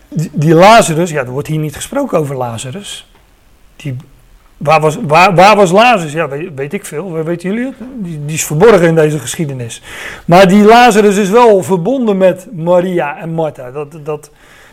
die, 0.07 0.29
die, 0.33 0.53
Lazarus, 0.53 1.09
ja, 1.09 1.19
er 1.19 1.29
wordt 1.29 1.47
hier 1.47 1.59
niet 1.59 1.75
gesproken 1.75 2.17
over 2.17 2.35
Lazarus. 2.35 3.11
Die, 3.75 3.95
waar, 4.63 4.81
was, 4.81 4.97
waar, 5.07 5.35
waar 5.35 5.55
was 5.55 5.71
Lazarus? 5.71 6.13
Ja, 6.13 6.27
weet, 6.27 6.49
weet 6.55 6.73
ik 6.73 6.85
veel. 6.85 7.23
Weten 7.23 7.49
jullie 7.49 7.65
het? 7.65 7.75
Die, 7.95 8.25
die, 8.25 8.35
is 8.35 8.45
verborgen 8.45 8.87
in 8.87 8.95
deze 8.95 9.19
geschiedenis. 9.19 9.81
Maar 10.25 10.47
die 10.47 10.63
Lazarus 10.63 11.17
is 11.17 11.29
wel 11.29 11.63
verbonden 11.63 12.17
met 12.17 12.47
Maria 12.51 13.17
en 13.17 13.29
Martha. 13.33 13.71
Dat, 13.71 13.99
dat 14.03 14.31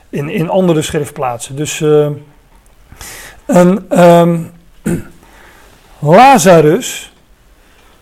in, 0.09 0.29
in 0.29 0.49
andere 0.49 0.83
schriftplaatsen. 0.83 1.57
Dus. 1.57 1.81
Uh, 1.81 2.07
en, 3.47 4.01
um, 4.05 4.51
Lazarus. 5.99 7.13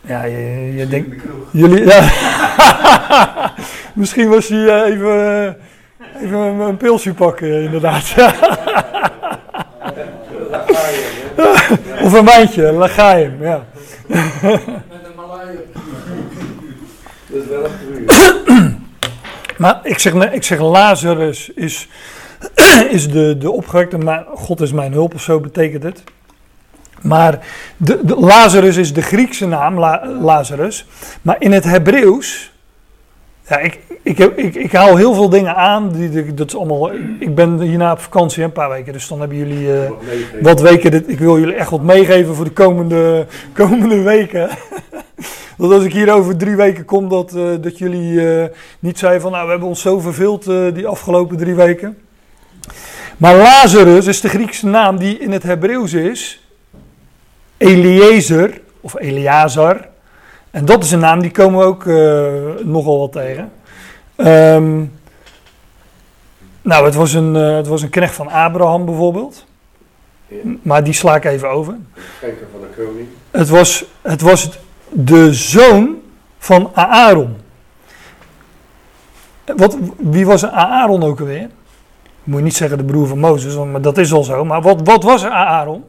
Ja, 0.00 0.24
je, 0.24 0.72
je 0.76 0.88
denkt. 0.88 1.22
Jullie. 1.50 1.84
Ja. 1.84 2.10
Misschien 3.94 4.28
was 4.28 4.48
hij 4.48 4.58
uh, 4.58 4.94
even, 4.94 5.16
uh, 5.16 6.22
even 6.22 6.38
een, 6.38 6.60
een 6.60 6.76
pilsje 6.76 7.14
pakken, 7.14 7.62
inderdaad. 7.62 8.14
of 12.06 12.12
een 12.12 12.24
wijntje, 12.24 12.72
lagaim, 12.72 13.42
ja. 13.42 13.64
Met 14.06 14.20
een. 14.40 15.16
Dat 17.26 17.42
is 17.42 17.48
wel 17.48 17.66
een 18.46 18.84
Maar 19.58 19.80
ik 19.82 19.98
zeg, 19.98 20.32
ik 20.32 20.42
zeg 20.42 20.60
Lazarus 20.60 21.50
is, 21.54 21.88
is 22.90 23.10
de, 23.10 23.36
de 23.38 23.50
opgewekte, 23.50 23.98
maar 23.98 24.24
God 24.34 24.60
is 24.60 24.72
mijn 24.72 24.92
hulp 24.92 25.14
of 25.14 25.22
zo 25.22 25.40
betekent 25.40 25.82
het. 25.82 26.02
Maar 27.02 27.46
de, 27.76 28.00
de 28.02 28.16
Lazarus 28.16 28.76
is 28.76 28.92
de 28.92 29.02
Griekse 29.02 29.46
naam, 29.46 29.78
Lazarus. 30.22 30.86
Maar 31.22 31.36
in 31.38 31.52
het 31.52 31.64
Hebreeuws. 31.64 32.54
Ja, 33.48 33.58
ik, 33.58 33.78
ik, 34.02 34.18
ik, 34.18 34.54
ik, 34.54 34.72
haal 34.72 34.96
heel 34.96 35.14
veel 35.14 35.28
dingen 35.28 35.56
aan. 35.56 35.92
Die, 35.92 36.34
dat 36.34 36.46
is 36.46 36.56
allemaal, 36.56 36.92
ik 37.18 37.34
ben 37.34 37.60
hierna 37.60 37.92
op 37.92 38.00
vakantie 38.00 38.42
een 38.42 38.52
paar 38.52 38.70
weken. 38.70 38.92
Dus 38.92 39.08
dan 39.08 39.20
hebben 39.20 39.36
jullie 39.36 39.66
uh, 39.66 39.90
wat 40.42 40.60
weken. 40.60 41.08
ik 41.08 41.18
wil 41.18 41.38
jullie 41.38 41.54
echt 41.54 41.70
wat 41.70 41.82
meegeven 41.82 42.34
voor 42.34 42.44
de 42.44 42.50
komende, 42.50 43.26
komende 43.52 44.02
weken. 44.02 44.48
dat 45.58 45.72
als 45.72 45.84
ik 45.84 45.92
hier 45.92 46.12
over 46.12 46.36
drie 46.36 46.56
weken 46.56 46.84
kom, 46.84 47.08
dat, 47.08 47.34
uh, 47.34 47.48
dat 47.60 47.78
jullie 47.78 48.12
uh, 48.12 48.44
niet 48.78 48.98
zeiden 48.98 49.22
van 49.22 49.30
nou 49.30 49.44
we 49.44 49.50
hebben 49.50 49.68
ons 49.68 49.80
zo 49.80 49.98
verveeld 49.98 50.44
die 50.74 50.86
afgelopen 50.86 51.36
drie 51.36 51.54
weken. 51.54 51.98
Maar 53.16 53.36
Lazarus 53.36 54.06
is 54.06 54.20
de 54.20 54.28
Griekse 54.28 54.66
naam 54.66 54.98
die 54.98 55.18
in 55.18 55.32
het 55.32 55.42
Hebreeuws 55.42 55.92
is. 55.92 56.48
Eliezer 57.56 58.60
of 58.80 58.98
Eleazar. 58.98 59.88
En 60.56 60.64
dat 60.64 60.84
is 60.84 60.90
een 60.90 60.98
naam 60.98 61.20
die 61.20 61.30
komen 61.30 61.58
we 61.58 61.64
ook 61.64 61.84
uh, 61.84 62.64
nogal 62.64 62.98
wat 62.98 63.12
tegen. 63.12 63.52
Um, 64.16 64.92
nou, 66.62 66.84
het 66.84 66.94
was, 66.94 67.12
een, 67.12 67.34
uh, 67.34 67.56
het 67.56 67.66
was 67.66 67.82
een 67.82 67.90
knecht 67.90 68.14
van 68.14 68.28
Abraham 68.28 68.84
bijvoorbeeld. 68.84 69.46
Ja. 70.26 70.36
Maar 70.62 70.84
die 70.84 70.92
sla 70.92 71.16
ik 71.16 71.24
even 71.24 71.50
over. 71.50 71.74
Schenker 72.16 72.46
van 72.52 72.60
de 72.60 72.84
koning. 72.84 73.08
Het 73.30 73.48
was, 73.48 73.84
het 74.02 74.20
was 74.20 74.58
de 74.88 75.34
zoon 75.34 75.96
van 76.38 76.70
Aaron. 76.74 77.36
wat, 79.56 79.76
wie 79.96 80.26
was 80.26 80.46
Aaron 80.46 81.02
ook 81.02 81.20
alweer? 81.20 81.48
Moet 82.24 82.38
je 82.38 82.44
niet 82.44 82.56
zeggen 82.56 82.78
de 82.78 82.84
broer 82.84 83.06
van 83.06 83.18
Mozes, 83.18 83.56
maar 83.56 83.80
dat 83.80 83.98
is 83.98 84.12
al 84.12 84.22
zo. 84.22 84.44
Maar 84.44 84.62
wat, 84.62 84.80
wat 84.84 85.02
was 85.02 85.24
Aaron? 85.24 85.84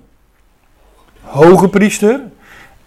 Hoge 1.22 1.68
priester. 1.68 2.22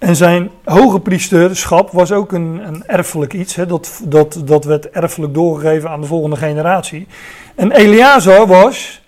En 0.00 0.16
zijn 0.16 0.50
hoge 0.64 1.00
priesterschap 1.00 1.90
was 1.90 2.12
ook 2.12 2.32
een, 2.32 2.60
een 2.66 2.86
erfelijk 2.86 3.32
iets. 3.32 3.54
Hè? 3.54 3.66
Dat, 3.66 4.00
dat, 4.04 4.42
dat 4.44 4.64
werd 4.64 4.90
erfelijk 4.90 5.34
doorgegeven 5.34 5.90
aan 5.90 6.00
de 6.00 6.06
volgende 6.06 6.36
generatie. 6.36 7.06
En 7.54 7.72
Eleazar 7.72 8.46
was 8.46 9.02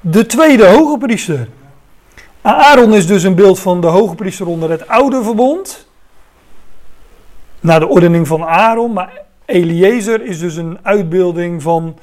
de 0.00 0.26
tweede 0.26 0.66
hoge 0.66 0.98
priester. 0.98 1.48
Aaron 2.42 2.94
is 2.94 3.06
dus 3.06 3.22
een 3.22 3.34
beeld 3.34 3.58
van 3.58 3.80
de 3.80 3.86
hoge 3.86 4.14
priester 4.14 4.46
onder 4.46 4.70
het 4.70 4.88
oude 4.88 5.22
verbond. 5.22 5.86
Naar 7.60 7.80
de 7.80 7.88
ordening 7.88 8.26
van 8.26 8.44
Aaron. 8.44 8.92
Maar 8.92 9.20
Eliezer 9.44 10.24
is 10.24 10.38
dus 10.38 10.56
een 10.56 10.78
uitbeelding 10.82 11.62
van 11.62 11.98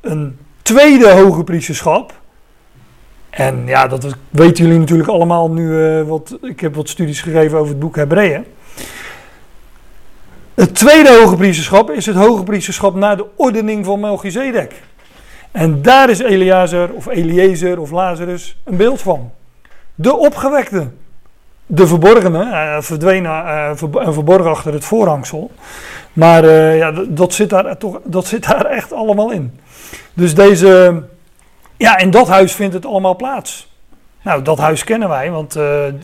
een 0.00 0.38
tweede 0.62 1.10
hoge 1.10 1.44
priesterschap. 1.44 2.22
En 3.34 3.62
ja, 3.66 3.86
dat 3.86 4.16
weten 4.30 4.64
jullie 4.64 4.78
natuurlijk 4.78 5.08
allemaal 5.08 5.50
nu. 5.50 5.68
Uh, 5.68 6.02
wat, 6.02 6.38
ik 6.42 6.60
heb 6.60 6.74
wat 6.74 6.88
studies 6.88 7.22
gegeven 7.22 7.58
over 7.58 7.70
het 7.70 7.78
boek 7.78 7.96
Hebreeën. 7.96 8.44
Het 10.54 10.74
tweede 10.74 11.20
hoge 11.20 11.36
priesterschap 11.36 11.90
is 11.90 12.06
het 12.06 12.16
hoge 12.16 12.42
priesterschap 12.42 12.94
naar 12.94 13.16
de 13.16 13.26
ordening 13.36 13.84
van 13.84 14.00
Melchizedek. 14.00 14.82
En 15.50 15.82
daar 15.82 16.10
is 16.10 16.18
Eleazar 16.18 16.90
of 16.90 17.06
Eliezer 17.06 17.80
of 17.80 17.90
Lazarus 17.90 18.56
een 18.64 18.76
beeld 18.76 19.02
van. 19.02 19.30
De 19.94 20.16
opgewekte. 20.16 20.86
De 21.66 21.86
verborgene, 21.86 22.44
uh, 22.44 22.80
verdwenen 22.80 23.30
uh, 23.30 23.70
ver, 23.74 24.12
verborgen 24.12 24.50
achter 24.50 24.72
het 24.72 24.84
voorhangsel. 24.84 25.50
Maar 26.12 26.46
ja, 26.76 26.92
dat 27.08 27.32
zit, 27.32 27.50
daar 27.50 27.78
toch, 27.78 28.00
dat 28.04 28.26
zit 28.26 28.48
daar 28.48 28.66
echt 28.66 28.92
allemaal 28.92 29.30
in. 29.30 29.58
Dus 30.14 30.34
deze, 30.34 31.02
ja, 31.76 31.98
in 31.98 32.10
dat 32.10 32.28
huis 32.28 32.52
vindt 32.52 32.74
het 32.74 32.86
allemaal 32.86 33.16
plaats. 33.16 33.72
Nou, 34.22 34.42
dat 34.42 34.58
huis 34.58 34.84
kennen 34.84 35.08
wij, 35.08 35.30
want 35.30 35.56
uh, 35.56 35.62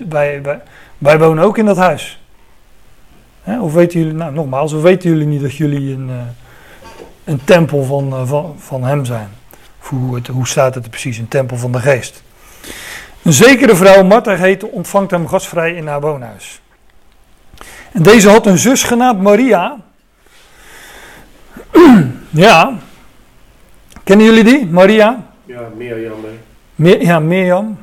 wij, 0.09 0.42
wij, 0.42 0.61
wij, 0.98 1.18
wonen 1.18 1.44
ook 1.44 1.59
in 1.59 1.64
dat 1.64 1.76
huis. 1.76 2.20
Hè? 3.42 3.61
Of 3.61 3.72
weten 3.72 4.00
jullie, 4.00 4.14
nou 4.14 4.33
nogmaals, 4.33 4.72
of 4.72 4.83
weten 4.83 5.11
jullie 5.11 5.26
niet 5.26 5.40
dat 5.40 5.56
jullie 5.56 5.94
een, 5.94 6.09
uh, 6.09 6.14
een 7.24 7.44
tempel 7.44 7.85
van, 7.85 8.12
uh, 8.12 8.28
van, 8.28 8.54
van 8.59 8.85
hem 8.85 9.04
zijn? 9.04 9.28
Hoe, 9.78 10.20
hoe 10.33 10.48
staat 10.48 10.74
het 10.74 10.85
er 10.85 10.90
precies, 10.90 11.18
een 11.18 11.28
tempel 11.28 11.56
van 11.56 11.72
de 11.72 11.80
geest? 11.80 12.22
Een 13.22 13.33
zekere 13.33 13.76
vrouw, 13.76 14.02
Martha 14.02 14.35
heette, 14.35 14.66
ontvangt 14.66 15.11
hem 15.11 15.28
gastvrij 15.28 15.74
in 15.74 15.87
haar 15.87 16.00
woonhuis. 16.00 16.61
En 17.92 18.02
deze 18.02 18.28
had 18.28 18.46
een 18.46 18.59
zus 18.59 18.83
genaamd 18.83 19.22
Maria. 19.22 19.76
ja, 22.30 22.78
kennen 24.04 24.26
jullie 24.26 24.44
die, 24.44 24.66
Maria? 24.66 25.29
Ja, 25.50 25.68
Mirjam. 25.76 26.16
Ja, 27.00 27.20
Mirjam. 27.20 27.78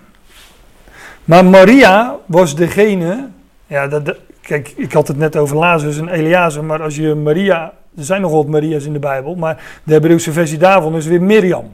Maar 1.25 1.45
Maria 1.45 2.15
was 2.25 2.55
degene. 2.55 3.27
Ja, 3.65 3.87
dat, 3.87 4.15
kijk, 4.41 4.73
ik 4.75 4.93
had 4.93 5.07
het 5.07 5.17
net 5.17 5.35
over 5.35 5.57
Lazarus 5.57 5.97
en 5.97 6.09
Eliazer. 6.09 6.63
Maar 6.63 6.81
als 6.81 6.95
je 6.95 7.15
Maria. 7.15 7.73
Er 7.97 8.03
zijn 8.03 8.21
nog 8.21 8.31
wat 8.31 8.47
Maria's 8.47 8.85
in 8.85 8.93
de 8.93 8.99
Bijbel. 8.99 9.35
Maar 9.35 9.79
de 9.83 9.93
Hebreeuwse 9.93 10.31
versie 10.31 10.57
daarvan 10.57 10.95
is 10.95 11.05
weer 11.05 11.21
Mirjam. 11.21 11.71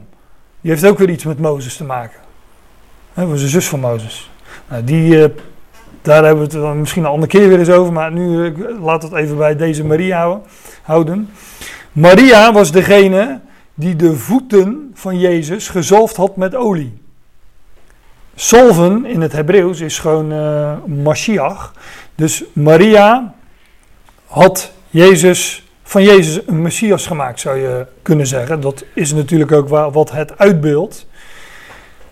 Die 0.60 0.70
heeft 0.70 0.86
ook 0.86 0.98
weer 0.98 1.10
iets 1.10 1.24
met 1.24 1.38
Mozes 1.38 1.76
te 1.76 1.84
maken. 1.84 2.20
Dat 3.14 3.28
was 3.28 3.40
de 3.40 3.48
zus 3.48 3.68
van 3.68 3.80
Mozes. 3.80 4.30
Nou, 4.68 4.84
die, 4.84 5.16
uh, 5.16 5.24
daar 6.02 6.24
hebben 6.24 6.50
we 6.50 6.58
het 6.58 6.76
misschien 6.76 7.02
een 7.02 7.10
andere 7.10 7.32
keer 7.32 7.48
weer 7.48 7.58
eens 7.58 7.70
over. 7.70 7.92
Maar 7.92 8.12
nu 8.12 8.28
uh, 8.28 8.82
laat 8.82 9.02
het 9.02 9.12
even 9.12 9.36
bij 9.36 9.56
deze 9.56 9.84
Maria 9.84 10.40
houden. 10.82 11.28
Maria 11.92 12.52
was 12.52 12.72
degene 12.72 13.40
die 13.74 13.96
de 13.96 14.16
voeten 14.16 14.90
van 14.94 15.18
Jezus 15.18 15.68
gezalfd 15.68 16.16
had 16.16 16.36
met 16.36 16.54
olie. 16.54 17.02
Salven 18.34 19.04
in 19.04 19.20
het 19.20 19.32
Hebreeuws 19.32 19.80
is 19.80 19.98
gewoon 19.98 20.32
uh, 20.32 20.72
Mashiach. 20.84 21.72
Dus 22.14 22.44
Maria 22.52 23.34
had 24.26 24.72
Jezus, 24.90 25.68
van 25.82 26.02
Jezus 26.02 26.46
een 26.46 26.62
Messias 26.62 27.06
gemaakt, 27.06 27.40
zou 27.40 27.58
je 27.58 27.86
kunnen 28.02 28.26
zeggen. 28.26 28.60
Dat 28.60 28.84
is 28.94 29.12
natuurlijk 29.12 29.52
ook 29.52 29.68
wat 29.68 30.10
het 30.10 30.38
uitbeeldt. 30.38 31.06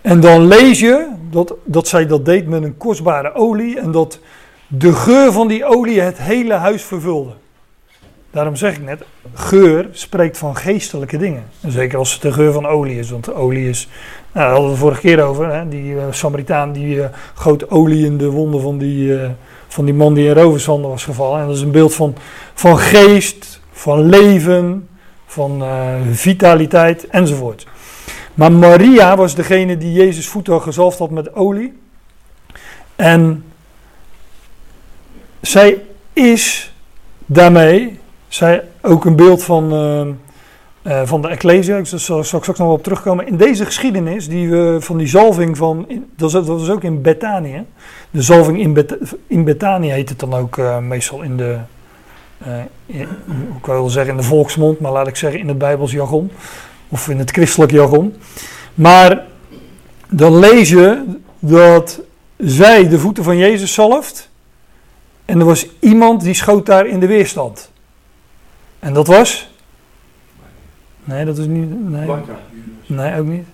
En 0.00 0.20
dan 0.20 0.46
lees 0.46 0.80
je 0.80 1.08
dat, 1.30 1.54
dat 1.64 1.88
zij 1.88 2.06
dat 2.06 2.24
deed 2.24 2.46
met 2.46 2.62
een 2.62 2.76
kostbare 2.76 3.34
olie 3.34 3.80
en 3.80 3.92
dat 3.92 4.18
de 4.66 4.92
geur 4.92 5.32
van 5.32 5.48
die 5.48 5.64
olie 5.64 6.00
het 6.00 6.18
hele 6.18 6.54
huis 6.54 6.82
vervulde. 6.82 7.32
Daarom 8.32 8.56
zeg 8.56 8.76
ik 8.76 8.82
net, 8.82 9.04
geur 9.34 9.88
spreekt 9.90 10.38
van 10.38 10.56
geestelijke 10.56 11.16
dingen. 11.16 11.44
Zeker 11.66 11.98
als 11.98 12.12
het 12.12 12.22
de 12.22 12.32
geur 12.32 12.52
van 12.52 12.66
olie 12.66 12.98
is. 12.98 13.10
Want 13.10 13.34
olie 13.34 13.68
is, 13.68 13.88
nou, 14.32 14.46
daar 14.46 14.50
hadden 14.50 14.64
we 14.64 14.70
het 14.70 14.80
vorige 14.80 15.00
keer 15.00 15.22
over. 15.22 15.54
Hè, 15.54 15.68
die 15.68 15.94
uh, 15.94 16.02
Samaritaan 16.10 16.72
die 16.72 16.96
uh, 16.96 17.04
goot 17.34 17.70
olie 17.70 18.04
in 18.04 18.18
de 18.18 18.30
wonden 18.30 18.60
van 18.60 18.78
die, 18.78 19.08
uh, 19.08 19.30
van 19.68 19.84
die 19.84 19.94
man 19.94 20.14
die 20.14 20.26
in 20.26 20.34
rovershanden 20.34 20.90
was 20.90 21.04
gevallen. 21.04 21.40
En 21.40 21.46
dat 21.46 21.56
is 21.56 21.62
een 21.62 21.70
beeld 21.70 21.94
van, 21.94 22.14
van 22.54 22.78
geest, 22.78 23.60
van 23.72 24.02
leven, 24.02 24.88
van 25.26 25.62
vitaliteit 26.12 27.06
enzovoort. 27.06 27.66
Maar 28.34 28.52
Maria 28.52 29.16
was 29.16 29.34
degene 29.34 29.76
die 29.76 29.92
Jezus 29.92 30.28
voeten 30.28 30.62
gezalfd 30.62 30.98
had 30.98 31.10
met 31.10 31.34
olie. 31.34 31.80
En 32.96 33.44
zij 35.40 35.82
is 36.12 36.72
daarmee 37.26 38.00
zij 38.34 38.64
ook 38.80 39.04
een 39.04 39.16
beeld 39.16 39.42
van, 39.42 39.74
uh, 39.74 40.06
uh, 40.92 41.02
van 41.04 41.22
de 41.22 41.28
Ecclesia. 41.28 41.76
Ik 41.76 41.86
zal, 41.86 42.18
ik 42.18 42.24
straks 42.24 42.46
nog 42.46 42.56
wel 42.56 42.72
op 42.72 42.82
terugkomen. 42.82 43.26
In 43.26 43.36
deze 43.36 43.64
geschiedenis, 43.64 44.28
die 44.28 44.50
we 44.50 44.76
van 44.80 44.98
die 44.98 45.06
zalving 45.06 45.56
van. 45.56 45.86
Dat 46.16 46.32
was, 46.32 46.70
ook 46.70 46.82
in 46.82 47.02
Bethanië. 47.02 47.64
De 48.10 48.22
zalving 48.22 48.60
in, 48.60 48.72
Bet, 48.72 48.96
in 49.26 49.44
Bethanië 49.44 49.90
heet 49.90 50.08
het 50.08 50.18
dan 50.18 50.34
ook 50.34 50.56
uh, 50.56 50.78
meestal 50.78 51.22
in 51.22 51.36
de. 51.36 51.58
In, 52.86 53.08
ik 53.58 53.66
wil 53.66 53.88
zeggen 53.88 54.10
in 54.10 54.20
de 54.20 54.26
volksmond, 54.26 54.80
maar 54.80 54.92
laat 54.92 55.06
ik 55.06 55.16
zeggen 55.16 55.40
in 55.40 55.48
het 55.48 55.58
Bijbels 55.58 55.92
jargon. 55.92 56.30
Of 56.88 57.08
in 57.08 57.18
het 57.18 57.30
christelijk 57.30 57.72
jargon. 57.72 58.14
Maar 58.74 59.24
dan 60.08 60.38
lees 60.38 60.68
je 60.68 61.04
dat 61.38 62.00
zij 62.36 62.88
de 62.88 62.98
voeten 62.98 63.24
van 63.24 63.36
Jezus 63.36 63.74
zalft. 63.74 64.30
En 65.24 65.38
er 65.38 65.46
was 65.46 65.66
iemand 65.80 66.22
die 66.22 66.34
schoot 66.34 66.66
daar 66.66 66.86
in 66.86 67.00
de 67.00 67.06
weerstand. 67.06 67.71
En 68.82 68.92
dat 68.92 69.06
was? 69.06 69.50
Nee, 71.04 71.24
dat 71.24 71.38
is 71.38 71.46
niet. 71.46 71.88
Nee, 71.90 72.08
nee 72.86 73.18
ook 73.18 73.26
niet. 73.26 73.44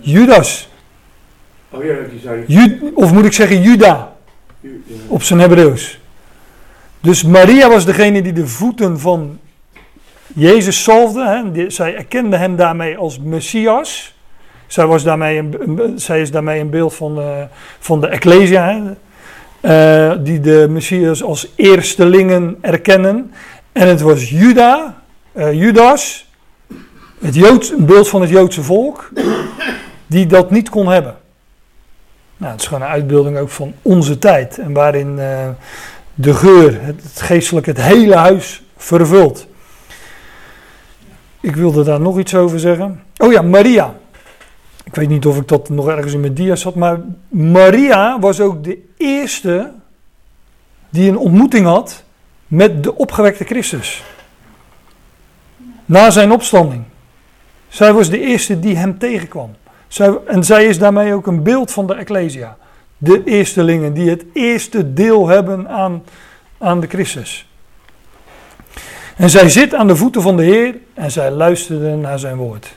Judas. 0.00 0.68
Oh 1.70 1.84
ja, 1.84 1.94
die 2.10 2.20
zei. 2.20 2.92
Of 2.94 3.12
moet 3.12 3.24
ik 3.24 3.32
zeggen 3.32 3.62
Juda? 3.62 4.12
Op 5.06 5.22
zijn 5.22 5.38
Hebreeuws. 5.38 6.00
Dus 7.00 7.22
Maria 7.22 7.68
was 7.68 7.84
degene 7.84 8.22
die 8.22 8.32
de 8.32 8.46
voeten 8.46 9.00
van 9.00 9.38
Jezus 10.34 10.82
zalfde. 10.82 11.24
Hè. 11.52 11.70
Zij 11.70 11.96
erkende 11.96 12.36
hem 12.36 12.56
daarmee 12.56 12.96
als 12.96 13.20
Messias. 13.20 14.14
Zij, 14.66 14.86
was 14.86 15.02
daarmee 15.02 15.38
een, 15.38 15.92
zij 15.96 16.20
is 16.20 16.30
daarmee 16.30 16.60
een 16.60 16.70
beeld 16.70 16.94
van 16.94 17.14
de, 17.14 17.46
van 17.78 18.00
de 18.00 18.06
Ecclesia. 18.06 18.68
Hè. 18.68 18.94
Uh, 19.60 20.24
die 20.24 20.40
de 20.40 20.66
Messias 20.70 21.22
als 21.22 21.52
eerstelingen 21.54 22.58
erkennen. 22.60 23.32
En 23.76 23.88
het 23.88 24.00
was 24.00 24.30
Juda, 24.30 25.02
uh, 25.32 25.52
Judas, 25.52 26.26
het 27.20 27.34
Joods, 27.34 27.70
een 27.70 27.86
beeld 27.86 28.08
van 28.08 28.20
het 28.20 28.30
Joodse 28.30 28.62
volk, 28.62 29.10
die 30.06 30.26
dat 30.26 30.50
niet 30.50 30.68
kon 30.68 30.88
hebben. 30.88 31.16
Nou, 32.36 32.52
het 32.52 32.60
is 32.60 32.66
gewoon 32.66 32.82
een 32.82 32.88
uitbeelding 32.88 33.38
ook 33.38 33.48
van 33.48 33.74
onze 33.82 34.18
tijd. 34.18 34.58
En 34.58 34.72
waarin 34.72 35.16
uh, 35.18 35.48
de 36.14 36.34
geur, 36.34 36.82
het, 36.82 37.02
het 37.02 37.20
geestelijk, 37.20 37.66
het 37.66 37.80
hele 37.80 38.14
huis 38.14 38.62
vervult. 38.76 39.46
Ik 41.40 41.56
wilde 41.56 41.84
daar 41.84 42.00
nog 42.00 42.18
iets 42.18 42.34
over 42.34 42.60
zeggen. 42.60 43.02
Oh 43.16 43.32
ja, 43.32 43.42
Maria. 43.42 43.94
Ik 44.84 44.94
weet 44.94 45.08
niet 45.08 45.26
of 45.26 45.36
ik 45.36 45.48
dat 45.48 45.68
nog 45.68 45.88
ergens 45.88 46.12
in 46.12 46.20
mijn 46.20 46.34
dia's 46.34 46.62
had, 46.62 46.74
maar 46.74 47.00
Maria 47.28 48.18
was 48.18 48.40
ook 48.40 48.64
de 48.64 48.78
eerste 48.96 49.72
die 50.90 51.08
een 51.08 51.18
ontmoeting 51.18 51.66
had 51.66 52.04
met 52.46 52.82
de 52.82 52.94
opgewekte 52.94 53.44
Christus. 53.44 54.02
Na 55.84 56.10
zijn 56.10 56.32
opstanding. 56.32 56.84
Zij 57.68 57.92
was 57.92 58.10
de 58.10 58.20
eerste 58.20 58.60
die 58.60 58.76
hem 58.76 58.98
tegenkwam. 58.98 59.56
Zij, 59.88 60.18
en 60.26 60.44
zij 60.44 60.64
is 60.64 60.78
daarmee 60.78 61.14
ook 61.14 61.26
een 61.26 61.42
beeld 61.42 61.72
van 61.72 61.86
de 61.86 61.94
Ecclesia. 61.94 62.56
De 62.98 63.24
eerstelingen 63.24 63.92
die 63.92 64.10
het 64.10 64.24
eerste 64.32 64.92
deel 64.92 65.28
hebben 65.28 65.68
aan, 65.68 66.04
aan 66.58 66.80
de 66.80 66.86
Christus. 66.86 67.48
En 69.16 69.30
zij 69.30 69.48
zit 69.48 69.74
aan 69.74 69.86
de 69.86 69.96
voeten 69.96 70.22
van 70.22 70.36
de 70.36 70.42
Heer 70.42 70.74
en 70.94 71.10
zij 71.10 71.30
luisterde 71.30 71.94
naar 71.94 72.18
zijn 72.18 72.36
woord. 72.36 72.74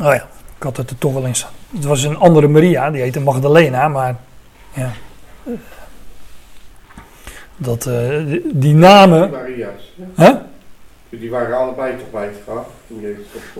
Oh 0.00 0.14
ja, 0.14 0.28
ik 0.56 0.62
had 0.62 0.76
het 0.76 0.90
er 0.90 0.98
toch 0.98 1.12
wel 1.12 1.24
in 1.24 1.34
staan. 1.34 1.57
Het 1.74 1.84
was 1.84 2.02
een 2.02 2.16
andere 2.16 2.48
Maria, 2.48 2.90
die 2.90 3.02
heette 3.02 3.20
Magdalena, 3.20 3.88
maar 3.88 4.16
ja, 4.72 4.92
dat, 7.56 7.86
eh, 7.86 8.40
die, 8.52 8.74
namen. 8.74 9.30
Maria's. 9.30 9.94
Hè? 10.14 10.32
Die 11.08 11.30
waren 11.30 11.56
allebei 11.56 11.96
toch 11.96 12.10
bij 12.10 12.24
het 12.24 12.36
graf? 12.46 12.66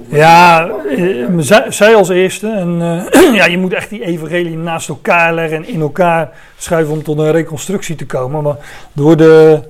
Ja, 0.08 0.68
eh, 0.68 1.26
zij, 1.38 1.70
zij 1.70 1.94
als 1.94 2.08
eerste. 2.08 2.50
En 2.50 2.78
eh, 3.12 3.34
ja, 3.40 3.46
je 3.46 3.58
moet 3.58 3.72
echt 3.72 3.90
die 3.90 4.04
evangelie 4.04 4.56
naast 4.56 4.88
elkaar 4.88 5.34
leggen 5.34 5.56
en 5.56 5.68
in 5.68 5.80
elkaar 5.80 6.30
schuiven 6.56 6.94
om 6.94 7.02
tot 7.02 7.18
een 7.18 7.30
reconstructie 7.30 7.96
te 7.96 8.06
komen. 8.06 8.42
Maar 8.42 8.56
door 8.92 9.16
de. 9.16 9.60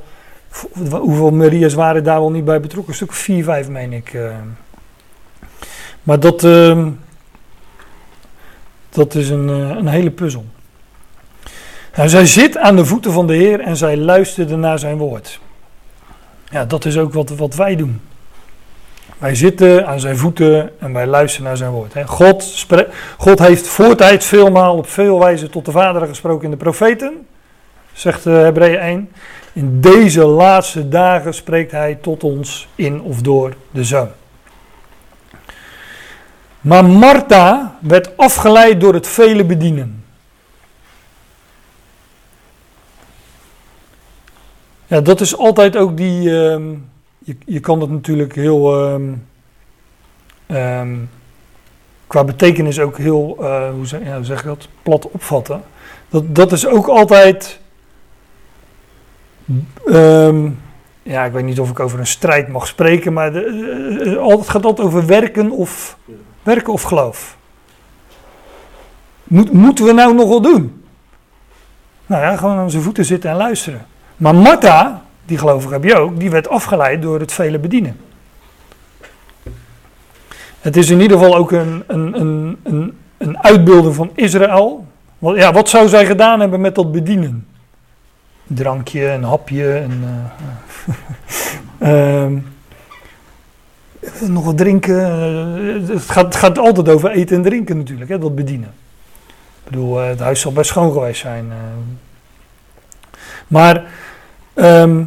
Hoeveel 0.90 1.30
Maria's 1.30 1.74
waren 1.74 2.04
daar 2.04 2.20
wel 2.20 2.30
niet 2.30 2.44
bij 2.44 2.60
betrokken? 2.60 2.90
Een 2.90 2.96
stuk 2.96 3.10
of 3.10 3.16
vier, 3.16 3.44
vijf, 3.44 3.68
meen 3.68 3.92
ik. 3.92 4.18
Maar 6.02 6.20
dat. 6.20 6.44
ehm, 6.44 6.88
dat 8.98 9.14
is 9.14 9.30
een, 9.30 9.48
eh, 9.48 9.76
een 9.76 9.88
hele 9.88 10.10
puzzel. 10.10 10.44
Nou, 11.96 12.08
zij 12.08 12.26
zit 12.26 12.56
aan 12.56 12.76
de 12.76 12.84
voeten 12.84 13.12
van 13.12 13.26
de 13.26 13.34
Heer 13.34 13.60
en 13.60 13.76
zij 13.76 13.96
luisterde 13.96 14.56
naar 14.56 14.78
zijn 14.78 14.96
woord. 14.96 15.40
Ja, 16.50 16.64
dat 16.64 16.84
is 16.84 16.98
ook 16.98 17.12
wat, 17.12 17.30
wat 17.30 17.54
wij 17.54 17.76
doen. 17.76 18.00
Wij 19.18 19.34
zitten 19.34 19.86
aan 19.86 20.00
zijn 20.00 20.16
voeten 20.16 20.70
en 20.80 20.92
wij 20.92 21.06
luisteren 21.06 21.46
naar 21.46 21.56
zijn 21.56 21.70
woord. 21.70 21.94
God, 22.06 22.42
spre- 22.42 22.88
God 23.16 23.38
heeft 23.38 23.66
voortijds 23.66 24.26
veelmaal 24.26 24.76
op 24.76 24.88
veel 24.88 25.18
wijze 25.18 25.48
tot 25.48 25.64
de 25.64 25.70
vaderen 25.70 26.08
gesproken 26.08 26.44
in 26.44 26.50
de 26.50 26.56
profeten, 26.56 27.26
zegt 27.92 28.26
uh, 28.26 28.34
Hebreeën 28.34 28.78
1. 28.78 29.10
In 29.52 29.80
deze 29.80 30.24
laatste 30.24 30.88
dagen 30.88 31.34
spreekt 31.34 31.70
hij 31.70 31.94
tot 31.94 32.24
ons 32.24 32.68
in 32.74 33.00
of 33.00 33.20
door 33.20 33.54
de 33.70 33.84
Zoon. 33.84 34.08
Maar 36.60 36.84
Martha 36.84 37.78
werd 37.80 38.16
afgeleid 38.16 38.80
door 38.80 38.94
het 38.94 39.06
vele 39.06 39.44
bedienen. 39.44 40.04
Ja, 44.86 45.00
dat 45.00 45.20
is 45.20 45.36
altijd 45.36 45.76
ook 45.76 45.96
die. 45.96 46.42
ehm, 46.42 46.74
je, 47.18 47.36
je 47.46 47.60
kan 47.60 47.78
dat 47.80 47.90
natuurlijk 47.90 48.34
heel. 48.34 48.84
ehm, 48.84 49.12
ehm, 50.46 50.96
qua 52.06 52.24
betekenis 52.24 52.80
ook 52.80 52.98
heel. 52.98 53.36
eh, 53.40 53.70
hoe, 53.70 53.86
zeg, 53.86 54.40
ik 54.40 54.44
dat? 54.44 54.68
Plat 54.82 55.10
opvatten. 55.10 55.62
Dat, 56.08 56.34
dat 56.34 56.52
is 56.52 56.66
ook 56.66 56.86
altijd. 56.86 57.60
ja, 61.02 61.24
ik 61.24 61.32
weet 61.32 61.44
niet 61.44 61.60
of 61.60 61.70
ik 61.70 61.80
over 61.80 61.98
een 61.98 62.06
strijd 62.06 62.48
mag 62.48 62.66
spreken, 62.66 63.12
maar 63.12 63.32
de, 63.32 63.44
eh, 63.44 64.12
eh, 64.12 64.38
het 64.38 64.48
gaat 64.48 64.64
altijd 64.64 64.86
over 64.86 65.06
werken 65.06 65.50
of, 65.50 65.98
werken 66.48 66.72
of 66.72 66.82
geloof. 66.82 67.36
Moet, 69.24 69.52
moeten 69.52 69.84
we 69.84 69.92
nou 69.92 70.14
nog 70.14 70.28
wel 70.28 70.40
doen? 70.40 70.84
Nou 72.06 72.22
ja, 72.22 72.36
gewoon 72.36 72.56
aan 72.56 72.70
zijn 72.70 72.82
voeten 72.82 73.04
zitten 73.04 73.30
en 73.30 73.36
luisteren. 73.36 73.86
Maar 74.16 74.34
Martha, 74.34 75.02
die 75.24 75.38
gelovig 75.38 75.70
heb 75.70 75.84
je 75.84 75.96
ook, 75.96 76.18
die 76.18 76.30
werd 76.30 76.48
afgeleid 76.48 77.02
door 77.02 77.20
het 77.20 77.32
vele 77.32 77.58
bedienen. 77.58 77.96
Het 80.60 80.76
is 80.76 80.90
in 80.90 81.00
ieder 81.00 81.18
geval 81.18 81.36
ook 81.36 81.52
een, 81.52 81.84
een, 81.86 82.20
een, 82.20 82.58
een, 83.18 83.38
een 83.40 83.94
van 83.94 84.10
Israël. 84.14 84.86
Want, 85.18 85.36
ja, 85.36 85.52
wat 85.52 85.68
zou 85.68 85.88
zij 85.88 86.06
gedaan 86.06 86.40
hebben 86.40 86.60
met 86.60 86.74
dat 86.74 86.92
bedienen? 86.92 87.46
Drankje, 88.46 89.08
een 89.08 89.24
hapje, 89.24 89.76
een, 89.76 90.04
ehm, 91.78 92.38
nog 94.26 94.44
wat 94.44 94.56
drinken. 94.56 95.00
eh, 95.00 95.88
het, 95.88 96.10
gaat, 96.10 96.36
gaat 96.36 96.58
altijd 96.58 96.88
over 96.88 97.10
eten 97.10 97.36
en 97.36 97.42
drinken 97.42 97.76
natuurlijk, 97.76 98.10
hè, 98.10 98.18
dat 98.18 98.34
bedienen. 98.34 98.72
Ik 99.28 99.64
bedoel, 99.64 100.00
eh, 100.00 100.08
het 100.08 100.20
huis 100.20 100.40
zal 100.40 100.52
best 100.52 100.70
schoon 100.70 100.92
geweest 100.92 101.20
zijn. 101.20 101.44
eh. 101.50 101.56
Maar 103.48 103.84
ehm, 104.54 105.04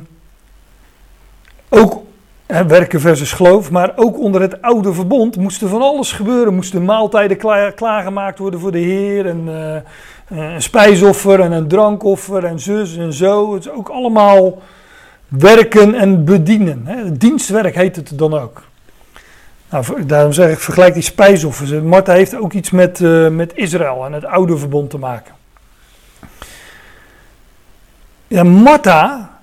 ook 1.70 2.04
hè, 2.46 2.66
werken 2.66 3.00
versus 3.00 3.32
geloof, 3.34 3.72
maar 3.72 3.92
ook 3.96 4.20
onder 4.20 4.42
het 4.42 4.62
oude 4.62 4.94
verbond 4.94 5.36
moest 5.38 5.62
er 5.62 5.68
van 5.70 5.82
alles 5.82 6.12
gebeuren. 6.12 6.54
Moesten 6.56 6.86
maaltijden 6.86 7.38
klaar, 7.38 7.72
klaargemaakt 7.72 8.40
worden 8.40 8.60
voor 8.60 8.72
de 8.72 8.78
Heer. 8.80 9.26
En, 9.26 9.44
eh, 9.48 9.82
een 10.38 10.62
spijsoffer 10.62 11.40
en 11.40 11.52
een 11.52 11.68
drankoffer 11.68 12.46
en 12.46 12.60
zus 12.60 12.98
en 12.98 13.14
zo. 13.14 13.54
Het 13.54 13.66
is 13.66 13.72
ook 13.72 13.90
allemaal 13.90 14.62
werken 15.28 15.96
en 15.96 16.26
bedienen. 16.26 16.82
Hè. 16.86 17.18
Dienstwerk 17.18 17.76
heet 17.76 17.96
het 17.96 18.18
dan 18.18 18.34
ook. 18.34 18.64
Nou, 19.72 20.06
daarom 20.06 20.34
zeg 20.34 20.52
ik, 20.52 20.60
vergelijk 20.60 20.94
die 20.94 21.04
spijsoffers. 21.04 21.72
Martha 21.72 22.14
heeft 22.14 22.36
ook 22.36 22.54
iets 22.54 22.70
met, 22.70 23.02
eh, 23.02 23.28
met 23.28 23.52
Israël 23.56 24.06
en 24.06 24.14
het 24.14 24.26
oude 24.26 24.58
verbond 24.58 24.90
te 24.90 24.98
maken. 24.98 25.34
Ja, 28.28 28.44
Martha, 28.44 29.40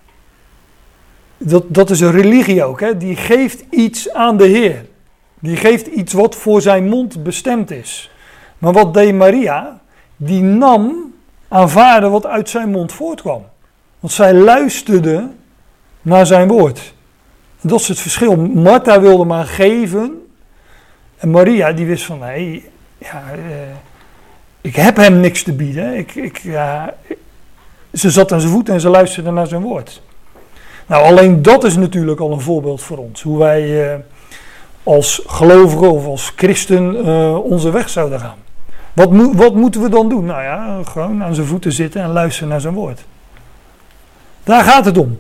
dat, 1.37 1.65
dat 1.67 1.91
is 1.91 2.01
een 2.01 2.11
religie 2.11 2.65
ook, 2.65 2.81
hè? 2.81 2.97
die 2.97 3.17
geeft 3.17 3.65
iets 3.71 4.13
aan 4.13 4.37
de 4.37 4.47
Heer. 4.47 4.87
Die 5.39 5.57
geeft 5.57 5.87
iets 5.87 6.13
wat 6.13 6.35
voor 6.37 6.63
zijn 6.63 6.89
mond 6.89 7.23
bestemd 7.23 7.71
is. 7.71 8.11
Maar 8.59 8.73
wat 8.73 8.95
deed 8.95 9.15
Maria? 9.15 9.81
Die 10.17 10.43
nam, 10.43 11.15
aanvaarde 11.49 12.09
wat 12.09 12.27
uit 12.27 12.49
zijn 12.49 12.71
mond 12.71 12.93
voortkwam. 12.93 13.47
Want 14.01 14.13
zij 14.13 14.35
luisterde 14.35 15.29
naar 16.03 16.27
zijn 16.27 16.49
woord. 16.49 16.95
Dat 17.61 17.81
is 17.81 17.89
het 17.89 18.01
verschil. 18.01 18.37
Martha 18.37 19.01
wilde 19.01 19.25
maar 19.25 19.45
geven. 19.45 20.27
En 21.17 21.31
Maria 21.31 21.73
die 21.73 21.87
wist 21.87 22.05
van, 22.05 22.19
nee, 22.19 22.65
ja, 22.99 23.23
eh, 23.33 23.41
ik 24.61 24.77
heb 24.77 24.97
hem 24.97 25.21
niks 25.21 25.43
te 25.43 25.53
bieden. 25.53 25.97
Ik, 25.97 26.15
ik, 26.15 26.43
ze 27.93 28.11
zat 28.11 28.33
aan 28.33 28.41
zijn 28.41 28.53
voeten 28.53 28.75
en 28.75 28.81
ze 28.81 28.89
luisterde 28.89 29.31
naar 29.31 29.47
zijn 29.47 29.63
woord. 29.63 30.03
Nou, 30.87 31.05
alleen 31.05 31.43
dat 31.43 31.65
is 31.65 31.77
natuurlijk 31.77 32.21
al 32.21 32.33
een 32.33 32.41
voorbeeld 32.41 32.83
voor 32.83 32.99
ons. 32.99 33.23
Hoe 33.23 33.39
wij 33.39 33.93
eh, 33.93 33.99
als 34.83 35.23
gelovigen 35.27 35.91
of 35.93 36.07
als 36.07 36.33
christen 36.37 37.05
eh, 37.05 37.45
onze 37.45 37.71
weg 37.71 37.89
zouden 37.89 38.21
gaan. 38.21 38.39
Wat, 38.93 39.09
wat 39.33 39.55
moeten 39.55 39.83
we 39.83 39.89
dan 39.89 40.09
doen? 40.09 40.25
Nou 40.25 40.43
ja, 40.43 40.81
gewoon 40.85 41.23
aan 41.23 41.35
zijn 41.35 41.47
voeten 41.47 41.73
zitten 41.73 42.03
en 42.03 42.11
luisteren 42.11 42.49
naar 42.49 42.61
zijn 42.61 42.75
woord. 42.75 43.05
Daar 44.45 44.65
gaat 44.65 44.85
het 44.85 44.99
om. 44.99 45.19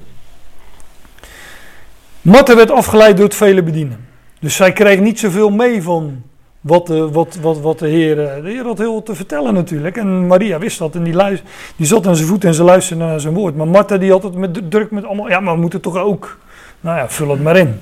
Martha 2.22 2.56
werd 2.56 2.70
afgeleid 2.70 3.16
door 3.16 3.26
het 3.26 3.34
vele 3.34 3.62
bedienen. 3.62 4.06
Dus 4.40 4.56
zij 4.56 4.72
kreeg 4.72 5.00
niet 5.00 5.18
zoveel 5.18 5.50
mee 5.50 5.82
van 5.82 6.22
wat 6.60 6.86
de, 6.86 7.10
wat, 7.10 7.38
wat, 7.40 7.60
wat 7.60 7.78
de 7.78 7.88
Heer... 7.88 8.26
eh, 8.26 8.42
De 8.42 8.50
Heer 8.50 8.64
had 8.64 8.78
heel 8.78 9.02
te 9.02 9.14
vertellen 9.14 9.54
natuurlijk. 9.54 9.96
En 9.96 10.26
Maria 10.26 10.58
wist 10.58 10.78
dat 10.78 10.94
en 10.94 11.02
die, 11.02 11.14
luis- 11.14 11.42
die 11.76 11.86
zat 11.86 12.06
aan 12.06 12.16
zijn 12.16 12.28
voeten 12.28 12.48
en 12.48 12.54
ze 12.54 12.62
luisterde 12.62 13.04
naar 13.04 13.20
zijn 13.20 13.34
woord. 13.34 13.56
Maar 13.56 13.68
Martha 13.68 13.96
die 13.96 14.10
had 14.10 14.22
het 14.22 14.34
met, 14.34 14.70
druk 14.70 14.90
met 14.90 15.04
allemaal... 15.04 15.28
Ja, 15.28 15.40
maar 15.40 15.54
we 15.54 15.60
moeten 15.60 15.80
toch 15.80 15.96
ook... 15.96 16.38
Nou 16.80 16.96
ja, 16.98 17.08
vul 17.08 17.30
het 17.30 17.42
maar 17.42 17.56
in. 17.56 17.80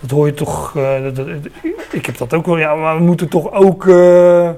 Dat 0.00 0.10
hoor 0.10 0.26
je 0.26 0.34
toch... 0.34 0.76
eh, 0.76 1.06
ik 1.90 2.06
heb 2.06 2.16
dat 2.18 2.34
ook 2.34 2.46
wel... 2.46 2.58
Ja, 2.58 2.74
maar 2.74 2.96
we 2.96 3.02
moeten 3.02 3.28
toch 3.28 3.52
ook... 3.52 3.86
eh, 3.88 4.50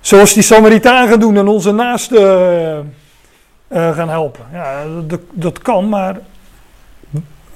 zoals 0.00 0.34
die 0.34 0.42
Samaritaan 0.42 1.08
gaan 1.08 1.20
doen 1.20 1.36
en 1.36 1.48
onze 1.48 1.72
naasten 1.72 2.94
gaan 3.70 4.08
helpen. 4.08 4.44
Ja, 4.52 4.82
dat, 5.06 5.20
dat 5.32 5.58
kan, 5.58 5.88
maar... 5.88 6.16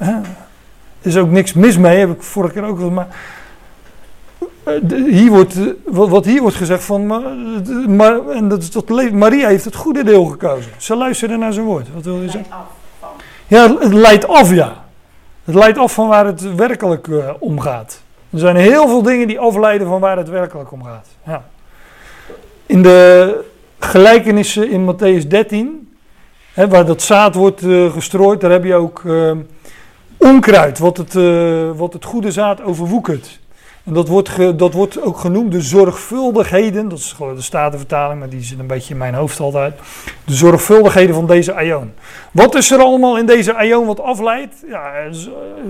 hè, 0.05 0.13
er 0.13 1.07
is 1.07 1.17
ook 1.17 1.31
niks 1.31 1.53
mis 1.53 1.79
mee, 1.79 1.99
heb 1.99 2.11
ik 2.11 2.23
vorige 2.23 2.53
keer 2.53 2.65
ook 2.65 2.79
wel. 2.79 2.91
Maar 2.91 3.09
eh, 4.65 4.75
hier 5.07 5.31
wordt, 5.31 5.55
eh, 5.57 5.73
wat 5.85 6.25
hier 6.25 6.41
wordt 6.41 6.57
gezegd 6.57 6.85
van. 6.85 7.07
Maar, 7.07 7.23
en 8.29 8.49
dat, 8.49 8.63
is 8.63 8.71
le- 8.87 9.11
Maria 9.11 9.49
heeft 9.49 9.65
het 9.65 9.75
goede 9.75 10.05
deel 10.05 10.25
gekozen. 10.25 10.73
Ze 10.77 10.97
luisterde 10.97 11.37
naar 11.37 11.53
zijn 11.53 11.67
woord. 11.67 11.93
Wat 11.95 12.05
wil 12.05 12.21
je 12.21 12.31
zeggen? 12.31 12.53
Ja, 13.47 13.77
het 13.79 13.93
leidt 13.93 14.29
af, 14.29 14.55
ja. 14.55 14.85
Het 15.45 15.55
leidt 15.55 15.79
af 15.79 15.93
van 15.93 16.09
waar 16.09 16.27
het 16.27 16.55
werkelijk 16.55 17.09
eh, 17.09 17.31
om 17.39 17.61
gaat. 17.61 18.03
Er 18.31 18.39
zijn 18.39 18.57
heel 18.57 18.89
veel 18.89 19.03
dingen 19.03 19.29
die 19.29 19.39
afleiden 19.39 19.87
van 19.87 20.01
waar 20.01 20.17
het 20.17 20.29
werkelijk 20.29 20.73
om 20.73 20.85
gaat. 20.85 21.07
Ja. 21.27 21.45
In 22.67 22.83
de 22.83 23.45
gelijkenissen 23.79 24.71
in 24.71 24.95
Matthäus 24.95 25.27
13, 25.27 25.93
hè, 26.53 26.69
waar 26.69 26.87
dat 26.87 27.03
zaad 27.03 27.35
wordt 27.35 27.63
gestrooid, 27.93 28.41
daar 28.41 28.51
heb 28.51 28.65
je 28.65 28.75
ook 28.75 29.03
eh, 29.07 29.31
onkruid, 30.21 30.79
wat 30.79 30.97
het, 30.97 31.17
eh, 31.17 31.81
het 31.93 32.05
goede 32.05 32.31
zaad 32.31 32.63
overwoekert. 32.63 33.41
En 33.85 33.95
dat 33.95 34.09
wordt, 34.09 34.59
dat 34.59 34.73
wordt 34.73 35.03
ook 35.03 35.19
genoemd 35.19 35.53
de 35.53 35.61
zorgvuldigheden, 35.61 36.89
dat 36.89 36.99
is 36.99 37.13
gewoon 37.13 37.35
de 37.35 37.43
statenvertaling, 37.43 38.19
maar 38.19 38.29
die 38.29 38.43
zit 38.43 38.59
een 38.59 38.67
beetje 38.67 38.93
in 38.93 38.99
mijn 38.99 39.15
hoofd 39.15 39.41
altijd. 39.41 39.79
De 40.25 40.35
zorgvuldigheden 40.35 41.15
van 41.15 41.27
deze 41.27 41.55
aion. 41.55 41.93
Wat 42.31 42.55
is 42.55 42.71
er 42.71 42.79
allemaal 42.79 43.19
in 43.19 43.27
deze 43.27 43.55
aion 43.55 43.87
wat 43.87 44.01
afleidt? 44.01 44.55
Ja, 44.69 44.93
eh, 44.93 45.17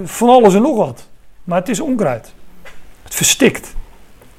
van 0.05 0.29
alles 0.29 0.55
en 0.55 0.63
nog 0.63 0.77
wat. 0.77 1.09
Maar 1.45 1.59
het 1.59 1.69
is 1.69 1.81
onkruid. 1.81 2.33
Het 3.03 3.15
verstikt. 3.15 3.75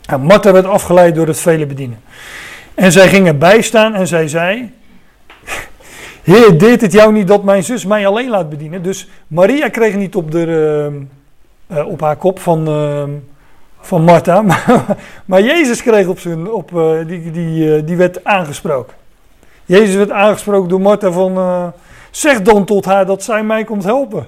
En 0.05 0.21
Martha 0.21 0.51
werd 0.51 0.65
afgeleid 0.65 1.15
door 1.15 1.27
het 1.27 1.39
vele 1.39 1.65
bedienen. 1.65 2.01
En 2.73 2.91
zij 2.91 3.07
ging 3.07 3.27
erbij 3.27 3.61
staan 3.61 3.93
en 3.95 4.07
zij 4.07 4.27
zei... 4.27 4.73
Heer, 6.23 6.57
deed 6.57 6.81
het 6.81 6.91
jou 6.91 7.13
niet 7.13 7.27
dat 7.27 7.43
mijn 7.43 7.63
zus 7.63 7.85
mij 7.85 8.07
alleen 8.07 8.29
laat 8.29 8.49
bedienen? 8.49 8.83
Dus 8.83 9.09
Maria 9.27 9.69
kreeg 9.69 9.95
niet 9.95 10.15
op, 10.15 10.31
de, 10.31 10.45
eh, 11.67 11.77
eh, 11.77 11.87
op 11.87 12.01
haar 12.01 12.15
kop 12.15 12.39
van, 12.39 12.67
eh, 12.67 13.03
van 13.81 14.03
Martha. 14.03 14.43
Maar, 15.25 15.41
Jezus 15.41 15.81
kreeg 15.81 16.07
op 16.07 16.19
zijn... 16.19 16.51
Op, 16.51 16.77
eh, 16.77 17.07
die, 17.07 17.31
die, 17.31 17.75
eh, 17.75 17.85
die 17.85 17.95
werd 17.95 18.23
aangesproken. 18.23 18.95
Jezus 19.65 19.95
werd 19.95 20.11
aangesproken 20.11 20.69
door 20.69 20.81
Martha 20.81 21.11
van, 21.11 21.37
uh, 21.37 21.67
zeg 22.11 22.41
dan 22.41 22.65
tot 22.65 22.85
haar 22.85 23.05
dat 23.05 23.23
zij 23.23 23.43
mij 23.43 23.63
komt 23.63 23.83
helpen. 23.83 24.27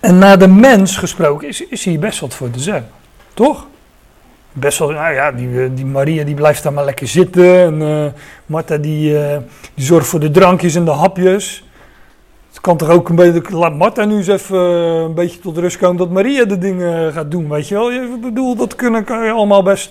En 0.00 0.18
naar 0.18 0.38
de 0.38 0.48
mens 0.48 0.96
gesproken 0.96 1.48
is, 1.48 1.66
is 1.66 1.84
hier 1.84 1.98
best 1.98 2.20
wat 2.20 2.34
voor 2.34 2.50
te 2.50 2.60
zeggen, 2.60 2.90
toch? 3.34 3.66
Best 4.56 4.78
wel, 4.78 4.90
nou 4.90 5.14
ja, 5.14 5.32
die, 5.32 5.74
die 5.74 5.86
Maria 5.86 6.24
die 6.24 6.34
blijft 6.34 6.62
daar 6.62 6.72
maar 6.72 6.84
lekker 6.84 7.06
zitten. 7.06 7.58
En 7.58 7.80
uh, 7.80 8.06
Martha 8.46 8.76
die, 8.76 9.12
uh, 9.12 9.36
die 9.74 9.84
zorgt 9.84 10.06
voor 10.06 10.20
de 10.20 10.30
drankjes 10.30 10.74
en 10.74 10.84
de 10.84 10.90
hapjes. 10.90 11.64
Het 12.48 12.60
kan 12.60 12.76
toch 12.76 12.88
ook 12.88 13.08
een 13.08 13.16
beetje, 13.16 13.56
laat 13.56 13.74
Martha 13.74 14.04
nu 14.04 14.16
eens 14.16 14.26
even 14.26 14.58
een 14.58 15.14
beetje 15.14 15.40
tot 15.40 15.58
rust 15.58 15.76
komen 15.76 15.96
dat 15.96 16.10
Maria 16.10 16.44
de 16.44 16.58
dingen 16.58 17.12
gaat 17.12 17.30
doen, 17.30 17.48
weet 17.48 17.68
je 17.68 17.74
wel. 17.74 17.92
Ik 17.92 18.20
bedoel, 18.20 18.56
dat 18.56 18.74
kunnen, 18.74 19.04
kan 19.04 19.24
je 19.24 19.30
allemaal 19.30 19.62
best 19.62 19.90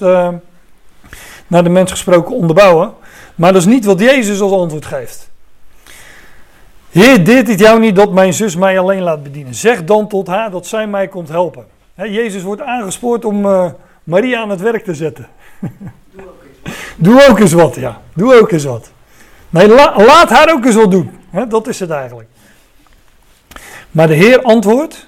naar 1.47 1.63
de 1.63 1.69
mens 1.69 1.91
gesproken 1.91 2.35
onderbouwen. 2.35 2.93
Maar 3.35 3.53
dat 3.53 3.61
is 3.61 3.67
niet 3.67 3.85
wat 3.85 3.99
Jezus 3.99 4.41
als 4.41 4.51
antwoord 4.51 4.85
geeft. 4.85 5.29
Heer, 6.89 7.23
dit 7.23 7.59
jou 7.59 7.79
niet 7.79 7.95
dat 7.95 8.11
mijn 8.11 8.33
zus 8.33 8.55
mij 8.55 8.79
alleen 8.79 9.01
laat 9.01 9.23
bedienen. 9.23 9.55
Zeg 9.55 9.83
dan 9.83 10.07
tot 10.07 10.27
haar 10.27 10.51
dat 10.51 10.67
zij 10.67 10.87
mij 10.87 11.07
komt 11.07 11.29
helpen. 11.29 11.65
He, 11.95 12.03
Jezus 12.03 12.41
wordt 12.41 12.61
aangespoord 12.61 13.25
om 13.25 13.45
Maria 14.03 14.41
aan 14.41 14.49
het 14.49 14.61
werk 14.61 14.83
te 14.83 14.95
zetten. 14.95 15.27
Doe 16.95 17.27
ook 17.29 17.39
eens 17.39 17.53
wat. 17.53 17.75
ja. 17.75 18.01
Doe 18.13 18.39
ook 18.39 18.51
eens 18.51 18.63
wat. 18.63 18.91
Nee, 19.49 19.67
la, 19.67 19.93
laat 19.97 20.29
haar 20.29 20.51
ook 20.51 20.65
eens 20.65 20.75
wat 20.75 20.91
doen. 20.91 21.11
He, 21.29 21.47
dat 21.47 21.67
is 21.67 21.79
het 21.79 21.89
eigenlijk. 21.89 22.29
Maar 23.91 24.07
de 24.07 24.13
Heer 24.13 24.41
antwoordt 24.41 25.07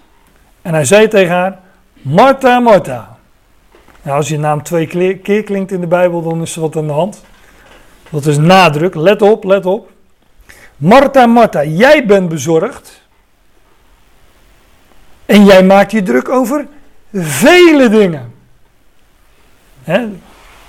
en 0.62 0.74
hij 0.74 0.86
zei 0.86 1.08
tegen 1.08 1.34
haar: 1.34 1.60
Martha, 2.02 2.60
Martha. 2.60 3.18
Nou, 4.02 4.18
als 4.18 4.28
je 4.30 4.40
naam 4.40 4.64
twee 4.64 4.88
keer 5.22 5.44
klinkt 5.44 5.72
in 5.72 5.82
de 5.82 5.88
Bijbel, 5.88 6.24
dan 6.24 6.42
is 6.42 6.56
er 6.56 6.62
wat 6.62 6.76
aan 6.76 6.88
de 6.88 6.94
hand. 6.94 7.24
Dat 8.10 8.26
is 8.26 8.38
nadruk. 8.38 8.96
Let 8.96 9.22
op, 9.22 9.44
let 9.44 9.66
op. 9.66 9.92
Martha, 10.78 11.26
Martha, 11.26 11.64
jij 11.64 12.06
bent 12.06 12.30
bezorgd. 12.30 13.04
En 15.26 15.46
jij 15.46 15.64
maakt 15.64 15.92
je 15.92 16.04
druk 16.04 16.30
over 16.30 16.68
vele 17.14 17.90
dingen. 17.90 18.35
Hè? 19.86 20.08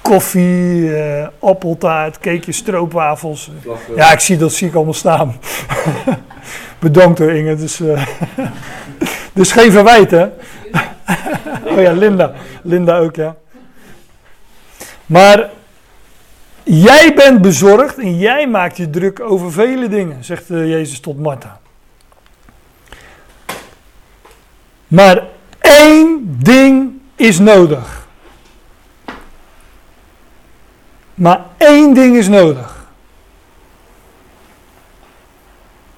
Koffie, 0.03 0.81
uh, 0.81 1.27
appeltaart, 1.39 2.19
cakeje, 2.19 2.53
stroopwafels. 2.53 3.51
Ja, 3.97 4.13
ik 4.13 4.21
zie 4.21 4.37
dat 4.37 4.53
zie 4.53 4.69
ik 4.69 4.75
allemaal 4.75 4.95
staan. 4.95 5.37
Bedankt 6.79 7.19
hoor 7.19 7.31
Inge. 7.31 7.57
Dus, 7.57 7.81
uh, 7.81 8.07
dus 9.35 9.53
geen 9.53 9.73
verwijt 9.73 10.11
hè. 10.11 10.25
oh 11.75 11.81
ja, 11.81 11.93
Linda. 11.93 12.33
Linda 12.63 12.99
ook 12.99 13.17
ja. 13.17 13.37
Maar 15.07 15.51
Jij 16.69 17.15
bent 17.15 17.43
bezorgd 17.43 17.99
en 17.99 18.19
jij 18.19 18.49
maakt 18.49 18.77
je 18.77 18.91
druk 18.91 19.21
over 19.21 19.53
vele 19.53 19.89
dingen, 19.89 20.25
zegt 20.25 20.51
eh, 20.51 20.69
Jezus 20.69 21.01
tot 21.01 21.19
Martha. 21.19 21.61
Maar 24.89 25.27
één 25.59 26.37
ding 26.43 26.93
is 27.17 27.39
nodig. 27.39 28.06
Maar 31.17 31.41
één 31.57 31.95
ding 31.95 32.17
is 32.17 32.29
nodig. 32.29 32.87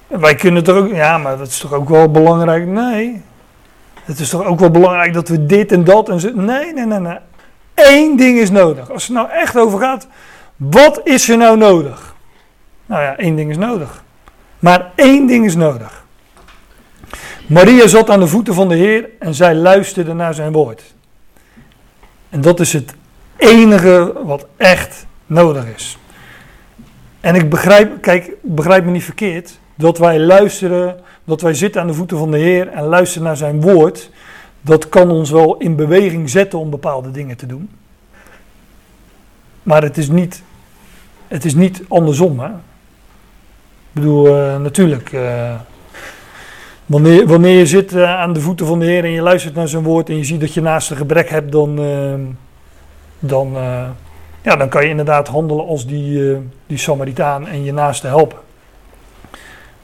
Wij 0.07 0.35
kunnen 0.35 0.63
toch 0.63 0.75
ook, 0.75 0.91
ja, 0.91 1.17
maar 1.17 1.37
dat 1.37 1.47
is 1.47 1.59
toch 1.59 1.73
ook 1.73 1.89
wel 1.89 2.11
belangrijk? 2.11 2.65
Nee. 2.65 3.21
Het 4.03 4.19
is 4.19 4.29
toch 4.29 4.43
ook 4.43 4.59
wel 4.59 4.71
belangrijk 4.71 5.13
dat 5.13 5.27
we 5.27 5.45
dit 5.45 5.71
en 5.71 5.83
dat 5.83 6.09
en 6.09 6.19
zo. 6.19 6.31
Nee, 6.33 6.73
nee, 6.73 6.85
nee, 6.85 6.99
nee. 6.99 7.17
Eén 7.73 8.17
ding 8.17 8.39
is 8.39 8.49
nodig. 8.49 8.91
Als 8.91 9.07
het 9.07 9.15
nou 9.15 9.29
echt 9.29 9.57
over 9.57 9.79
gaat 9.79 10.07
wat 10.59 11.01
is 11.03 11.29
er 11.29 11.37
nou 11.37 11.57
nodig? 11.57 12.15
Nou 12.85 13.01
ja, 13.01 13.17
één 13.17 13.35
ding 13.35 13.49
is 13.49 13.57
nodig. 13.57 14.03
Maar 14.59 14.91
één 14.95 15.27
ding 15.27 15.45
is 15.45 15.55
nodig. 15.55 16.05
Maria 17.47 17.87
zat 17.87 18.09
aan 18.09 18.19
de 18.19 18.27
voeten 18.27 18.53
van 18.53 18.67
de 18.67 18.75
Heer 18.75 19.09
en 19.19 19.33
zij 19.33 19.55
luisterde 19.55 20.13
naar 20.13 20.33
zijn 20.33 20.51
woord. 20.51 20.93
En 22.29 22.41
dat 22.41 22.59
is 22.59 22.73
het 22.73 22.93
enige 23.37 24.13
wat 24.23 24.45
echt 24.57 25.05
nodig 25.29 25.65
is. 25.75 25.97
En 27.19 27.35
ik 27.35 27.49
begrijp, 27.49 28.01
kijk, 28.01 28.31
begrijp 28.41 28.85
me 28.85 28.91
niet 28.91 29.03
verkeerd, 29.03 29.59
dat 29.75 29.97
wij 29.97 30.19
luisteren, 30.19 30.99
dat 31.23 31.41
wij 31.41 31.53
zitten 31.53 31.81
aan 31.81 31.87
de 31.87 31.93
voeten 31.93 32.17
van 32.17 32.31
de 32.31 32.37
Heer 32.37 32.67
en 32.67 32.83
luisteren 32.83 33.27
naar 33.27 33.37
zijn 33.37 33.61
woord, 33.61 34.11
dat 34.61 34.89
kan 34.89 35.09
ons 35.11 35.31
wel 35.31 35.57
in 35.57 35.75
beweging 35.75 36.29
zetten 36.29 36.59
om 36.59 36.69
bepaalde 36.69 37.11
dingen 37.11 37.37
te 37.37 37.45
doen. 37.45 37.69
Maar 39.63 39.83
het 39.83 39.97
is 39.97 40.09
niet 40.09 40.43
het 41.29 41.45
is 41.45 41.55
niet 41.55 41.83
andersom. 41.87 42.39
Hè? 42.39 42.47
Ik 42.47 42.55
bedoel, 43.91 44.27
uh, 44.27 44.57
natuurlijk. 44.57 45.11
Uh, 45.11 45.53
wanneer, 46.85 47.27
wanneer 47.27 47.57
je 47.57 47.65
zit 47.65 47.93
uh, 47.93 48.19
aan 48.19 48.33
de 48.33 48.41
voeten 48.41 48.65
van 48.65 48.79
de 48.79 48.85
Heer 48.85 49.03
en 49.03 49.11
je 49.11 49.21
luistert 49.21 49.55
naar 49.55 49.67
zijn 49.67 49.83
woord 49.83 50.09
en 50.09 50.17
je 50.17 50.23
ziet 50.23 50.39
dat 50.39 50.53
je 50.53 50.61
naast 50.61 50.91
een 50.91 50.97
gebrek 50.97 51.29
hebt, 51.29 51.51
dan, 51.51 51.79
dan, 53.19 53.57
ja, 54.41 54.55
dan 54.55 54.69
kan 54.69 54.83
je 54.83 54.89
inderdaad 54.89 55.27
handelen 55.27 55.65
als 55.65 55.87
die, 55.87 56.37
die 56.67 56.77
Samaritaan 56.77 57.47
en 57.47 57.63
je 57.63 57.73
naaste 57.73 58.07
helpen. 58.07 58.37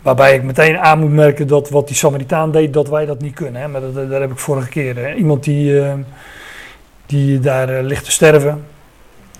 Waarbij 0.02 0.36
ik 0.36 0.44
meteen 0.44 0.80
aan 0.80 1.00
moet 1.00 1.12
merken 1.12 1.48
dat 1.48 1.70
wat 1.70 1.88
die 1.88 1.96
Samaritaan 1.96 2.52
deed, 2.52 2.74
dat 2.74 2.90
wij 2.90 3.06
dat 3.06 3.22
niet 3.22 3.34
kunnen. 3.34 3.62
Hè? 3.62 3.68
Maar 3.68 3.82
dat, 3.82 4.10
daar 4.10 4.22
heb 4.22 4.32
ik 4.32 4.40
vorige 4.40 4.70
keer. 4.70 4.96
Hè? 4.96 5.14
Iemand 5.14 5.44
die, 5.44 5.82
die 7.06 7.40
daar 7.40 7.84
ligt 7.84 8.06
te 8.06 8.12
sterven. 8.12 8.66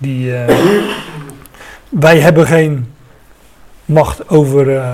Die, 0.00 0.32
wij 1.88 2.18
hebben 2.18 2.46
geen 2.46 2.94
macht 3.84 4.28
over, 4.28 4.84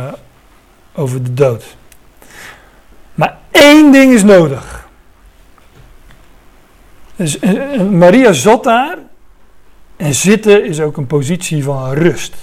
over 0.95 1.23
de 1.23 1.35
dood. 1.35 1.77
Maar 3.14 3.37
één 3.51 3.93
ding 3.93 4.12
is 4.12 4.23
nodig. 4.23 4.89
Dus, 7.16 7.39
Maria 7.91 8.33
zat 8.33 8.64
daar. 8.64 8.99
En 10.03 10.14
zitten 10.14 10.64
is 10.64 10.80
ook 10.80 10.96
een 10.96 11.07
positie 11.07 11.64
van 11.64 11.92
rust. 11.92 12.34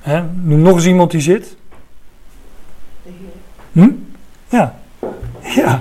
Hè? 0.00 0.22
Noem 0.22 0.60
nog 0.60 0.74
eens 0.74 0.86
iemand 0.86 1.10
die 1.10 1.20
zit. 1.20 1.56
Hm? 3.72 3.90
Ja. 4.48 4.78
Ja. 5.40 5.80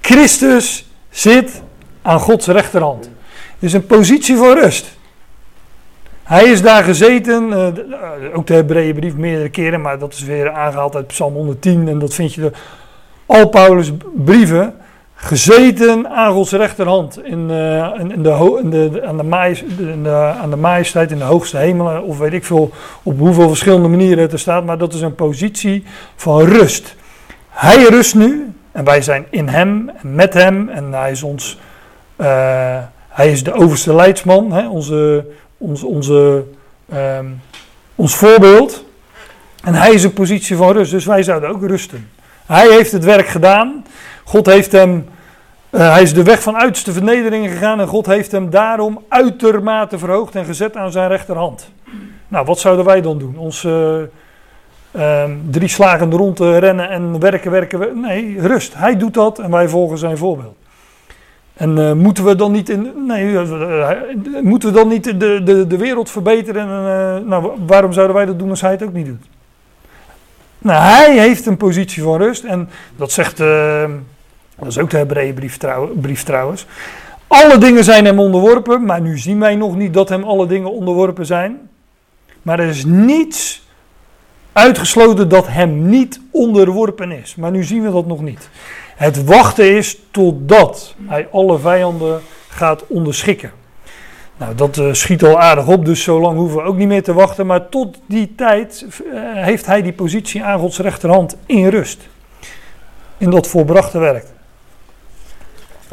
Christus 0.00 0.90
zit 1.08 1.62
aan 2.02 2.20
Gods 2.20 2.46
rechterhand. 2.46 3.04
Het 3.04 3.12
is 3.60 3.72
een 3.72 3.86
positie 3.86 4.36
van 4.36 4.54
rust. 4.54 4.98
Hij 6.22 6.44
is 6.44 6.62
daar 6.62 6.84
gezeten, 6.84 7.48
uh, 7.48 8.36
ook 8.36 8.46
de 8.46 8.54
Hebreeënbrief 8.54 9.14
meerdere 9.14 9.48
keren, 9.48 9.80
maar 9.80 9.98
dat 9.98 10.12
is 10.12 10.22
weer 10.22 10.50
aangehaald 10.50 10.96
uit 10.96 11.06
Psalm 11.06 11.34
110 11.34 11.88
en 11.88 11.98
dat 11.98 12.14
vind 12.14 12.34
je 12.34 12.40
de, 12.40 12.52
al 13.26 13.48
Paulus 13.48 13.92
brieven, 14.14 14.74
gezeten 15.22 16.08
aan 16.08 16.32
Gods 16.32 16.52
rechterhand 16.52 17.24
in, 17.24 17.48
de, 17.48 19.02
aan, 19.06 19.20
de 20.50 20.56
majesteit, 20.56 21.10
in 21.10 21.18
de, 21.18 21.24
hoogste 21.24 21.56
hemelen, 21.56 22.02
of 22.02 22.18
weet 22.18 22.32
ik 22.32 22.44
veel 22.44 22.70
op 23.02 23.18
hoeveel 23.18 23.48
verschillende 23.48 23.88
manieren 23.88 24.22
het 24.22 24.32
er 24.32 24.38
staat, 24.38 24.64
maar 24.64 24.78
dat 24.78 24.94
is 24.94 25.00
een 25.00 25.14
positie 25.14 25.84
van 26.16 26.40
rust. 26.40 26.94
Hij 27.48 27.84
rust 27.84 28.14
nu 28.14 28.52
en 28.72 28.84
wij 28.84 29.02
zijn 29.02 29.26
in 29.30 29.48
hem 29.48 29.88
en 29.88 30.14
met 30.14 30.34
hem 30.34 30.68
en 30.68 30.92
hij 30.92 31.10
is 31.10 31.22
ons, 31.22 31.58
uh, 32.16 32.26
hij 33.08 33.30
is 33.30 33.44
de 33.44 33.52
overste 33.52 33.94
leidsman, 33.94 34.52
hè, 34.52 34.68
onze 34.68 35.26
onze, 35.60 36.44
um, 36.94 37.40
ons 37.94 38.16
voorbeeld. 38.16 38.84
En 39.64 39.74
hij 39.74 39.92
is 39.92 40.04
een 40.04 40.12
positie 40.12 40.56
van 40.56 40.72
rust, 40.72 40.90
dus 40.90 41.04
wij 41.04 41.22
zouden 41.22 41.48
ook 41.48 41.66
rusten. 41.66 42.10
Hij 42.46 42.70
heeft 42.70 42.92
het 42.92 43.04
werk 43.04 43.26
gedaan. 43.26 43.84
God 44.30 44.46
heeft 44.46 44.72
hem, 44.72 45.06
uh, 45.70 45.92
hij 45.92 46.02
is 46.02 46.14
de 46.14 46.22
weg 46.22 46.42
van 46.42 46.56
uiterste 46.56 46.92
vernederingen 46.92 47.50
gegaan 47.50 47.80
en 47.80 47.86
God 47.86 48.06
heeft 48.06 48.32
hem 48.32 48.50
daarom 48.50 49.04
uitermate 49.08 49.98
verhoogd 49.98 50.34
en 50.34 50.44
gezet 50.44 50.76
aan 50.76 50.92
zijn 50.92 51.08
rechterhand. 51.08 51.70
Nou, 52.28 52.46
wat 52.46 52.58
zouden 52.58 52.84
wij 52.84 53.00
dan 53.00 53.18
doen? 53.18 53.38
Ons 53.38 53.62
uh, 53.64 53.72
uh, 54.90 55.24
drie 55.50 55.68
slagen 55.68 56.10
rond 56.10 56.38
rennen 56.38 56.90
en 56.90 57.20
werken, 57.20 57.50
werken. 57.50 58.00
Nee, 58.00 58.40
rust. 58.40 58.74
Hij 58.74 58.96
doet 58.96 59.14
dat 59.14 59.38
en 59.38 59.50
wij 59.50 59.68
volgen 59.68 59.98
zijn 59.98 60.18
voorbeeld. 60.18 60.56
En 61.54 61.98
moeten 61.98 62.24
we 62.24 62.34
dan 62.34 62.52
niet, 62.52 62.68
in, 62.68 62.92
nee, 63.06 63.38
moeten 64.42 64.68
we 64.68 64.74
dan 64.74 64.88
niet 64.88 65.04
de, 65.20 65.42
de, 65.42 65.66
de 65.66 65.76
wereld 65.76 66.10
verbeteren? 66.10 66.62
En, 66.62 67.28
nou, 67.28 67.52
waarom 67.66 67.92
zouden 67.92 68.16
wij 68.16 68.24
dat 68.24 68.38
doen 68.38 68.50
als 68.50 68.60
hij 68.60 68.70
het 68.70 68.82
ook 68.82 68.92
niet 68.92 69.06
doet? 69.06 69.26
Nou, 70.58 70.82
hij 70.82 71.18
heeft 71.18 71.46
een 71.46 71.56
positie 71.56 72.02
van 72.02 72.18
rust. 72.18 72.44
En 72.44 72.68
dat 72.96 73.12
zegt, 73.12 73.40
dat 74.60 74.68
is 74.68 74.78
ook 74.78 74.90
de 74.90 74.96
Hebreeënbrief 74.96 75.56
trouw, 75.56 75.86
brief 75.86 76.22
trouwens. 76.22 76.66
Alle 77.26 77.58
dingen 77.58 77.84
zijn 77.84 78.04
hem 78.04 78.18
onderworpen, 78.18 78.84
maar 78.84 79.00
nu 79.00 79.18
zien 79.18 79.40
wij 79.40 79.54
nog 79.54 79.76
niet 79.76 79.94
dat 79.94 80.08
hem 80.08 80.22
alle 80.22 80.46
dingen 80.46 80.72
onderworpen 80.72 81.26
zijn. 81.26 81.68
Maar 82.42 82.58
er 82.58 82.68
is 82.68 82.84
niets 82.84 83.68
uitgesloten 84.52 85.28
dat 85.28 85.46
hem 85.48 85.88
niet 85.88 86.20
onderworpen 86.30 87.12
is. 87.12 87.34
Maar 87.34 87.50
nu 87.50 87.64
zien 87.64 87.82
we 87.82 87.90
dat 87.90 88.06
nog 88.06 88.22
niet. 88.22 88.48
Het 88.96 89.24
wachten 89.24 89.76
is 89.76 89.98
totdat 90.10 90.94
hij 91.06 91.28
alle 91.32 91.58
vijanden 91.58 92.20
gaat 92.48 92.86
onderschikken. 92.86 93.50
Nou, 94.36 94.54
dat 94.54 94.78
eh, 94.78 94.92
schiet 94.92 95.24
al 95.24 95.40
aardig 95.40 95.66
op, 95.66 95.84
dus 95.84 96.02
zo 96.02 96.20
lang 96.20 96.38
hoeven 96.38 96.56
we 96.56 96.68
ook 96.68 96.76
niet 96.76 96.88
meer 96.88 97.02
te 97.02 97.12
wachten. 97.12 97.46
Maar 97.46 97.68
tot 97.68 97.98
die 98.06 98.34
tijd 98.36 98.86
eh, 98.88 99.20
heeft 99.34 99.66
hij 99.66 99.82
die 99.82 99.92
positie 99.92 100.44
aan 100.44 100.58
Gods 100.58 100.78
rechterhand 100.78 101.36
in 101.46 101.68
rust. 101.68 102.08
In 103.18 103.30
dat 103.30 103.46
volbrachte 103.46 103.98
werk. 103.98 104.26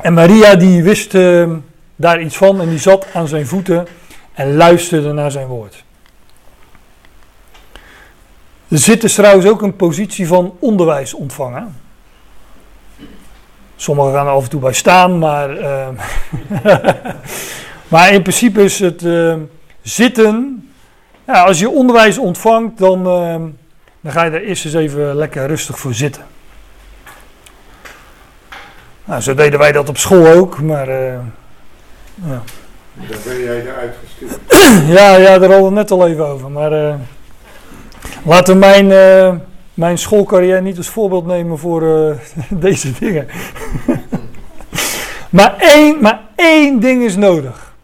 En 0.02 0.14
Maria 0.14 0.56
die 0.56 0.84
wist 0.84 1.16
eh, 1.16 1.50
daar 1.96 2.22
iets 2.22 2.38
van 2.38 2.62
en 2.62 2.70
die 2.70 2.80
zat 2.80 3.08
aan 3.14 3.28
zijn 3.28 3.48
voeten 3.48 3.88
en 4.34 4.56
luisterde 4.56 5.14
naar 5.14 5.32
zijn 5.32 5.48
woord. 5.48 5.86
Er 8.68 8.78
zit 8.78 9.02
dus 9.02 9.14
trouwens 9.14 9.46
ook 9.48 9.62
een 9.62 9.76
positie 9.76 10.28
van 10.28 10.56
onderwijs 10.60 11.14
ontvangen. 11.14 11.76
Sommigen 13.76 14.14
gaan 14.14 14.26
er 14.26 14.32
af 14.32 14.44
en 14.44 14.50
toe 14.50 14.62
bij 14.62 14.74
staan, 14.74 15.20
maar, 15.20 15.60
uh, 15.60 15.88
maar 17.92 18.14
in 18.14 18.22
principe 18.22 18.64
is 18.64 18.80
het 18.80 19.04
uh, 19.04 19.36
zitten. 19.82 20.70
Ja, 21.28 21.44
als 21.44 21.60
je 21.60 21.70
onderwijs 21.70 22.18
ontvangt, 22.18 22.78
dan, 22.78 23.04
dan 24.02 24.12
ga 24.12 24.24
je 24.24 24.32
er 24.32 24.44
eerst 24.44 24.66
eens 24.66 24.74
even 24.74 25.16
lekker 25.16 25.48
rustig 25.48 25.80
voor 25.80 25.94
zitten. 25.94 26.24
Nou, 29.08 29.22
zo 29.22 29.34
deden 29.34 29.60
wij 29.60 29.72
dat 29.72 29.90
op 29.90 29.98
school 29.98 30.28
ook, 30.28 30.62
maar. 30.62 30.90
ja. 30.90 31.22
Dan 32.94 33.18
ben 33.26 33.40
jij 33.40 33.62
eruit 33.62 33.96
gestuurd. 34.04 34.40
ja, 34.98 35.16
ja, 35.16 35.40
daar 35.40 35.50
hadden 35.50 35.58
we 35.60 35.64
het 35.66 35.74
net 35.74 35.92
al 35.92 36.08
even 36.08 36.28
over. 36.28 36.52
Maar 36.52 37.00
laten 38.24 38.54
we 38.54 38.60
mijn 38.60 38.92
mijn 39.78 39.98
schoolcarrière 39.98 40.62
niet 40.62 40.78
als 40.78 40.90
voorbeeld 40.90 41.26
nemen 41.26 41.58
voor 41.58 41.82
deze 42.50 42.92
dingen. 43.00 43.28
maar, 45.30 45.56
één, 45.60 46.02
maar 46.02 46.22
één 46.36 46.80
ding 46.80 47.04
is 47.04 47.16
nodig. 47.16 47.76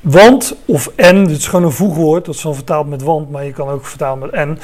Want 0.00 0.56
of 0.64 0.90
en, 0.96 1.24
dit 1.24 1.36
is 1.36 1.46
gewoon 1.46 1.64
een 1.64 1.72
voegwoord, 1.72 2.24
dat 2.24 2.34
is 2.34 2.42
dan 2.42 2.54
vertaald 2.54 2.88
met 2.88 3.02
want, 3.02 3.30
maar 3.30 3.44
je 3.44 3.52
kan 3.52 3.68
ook 3.68 3.86
vertalen 3.86 4.18
met 4.18 4.30
en. 4.30 4.58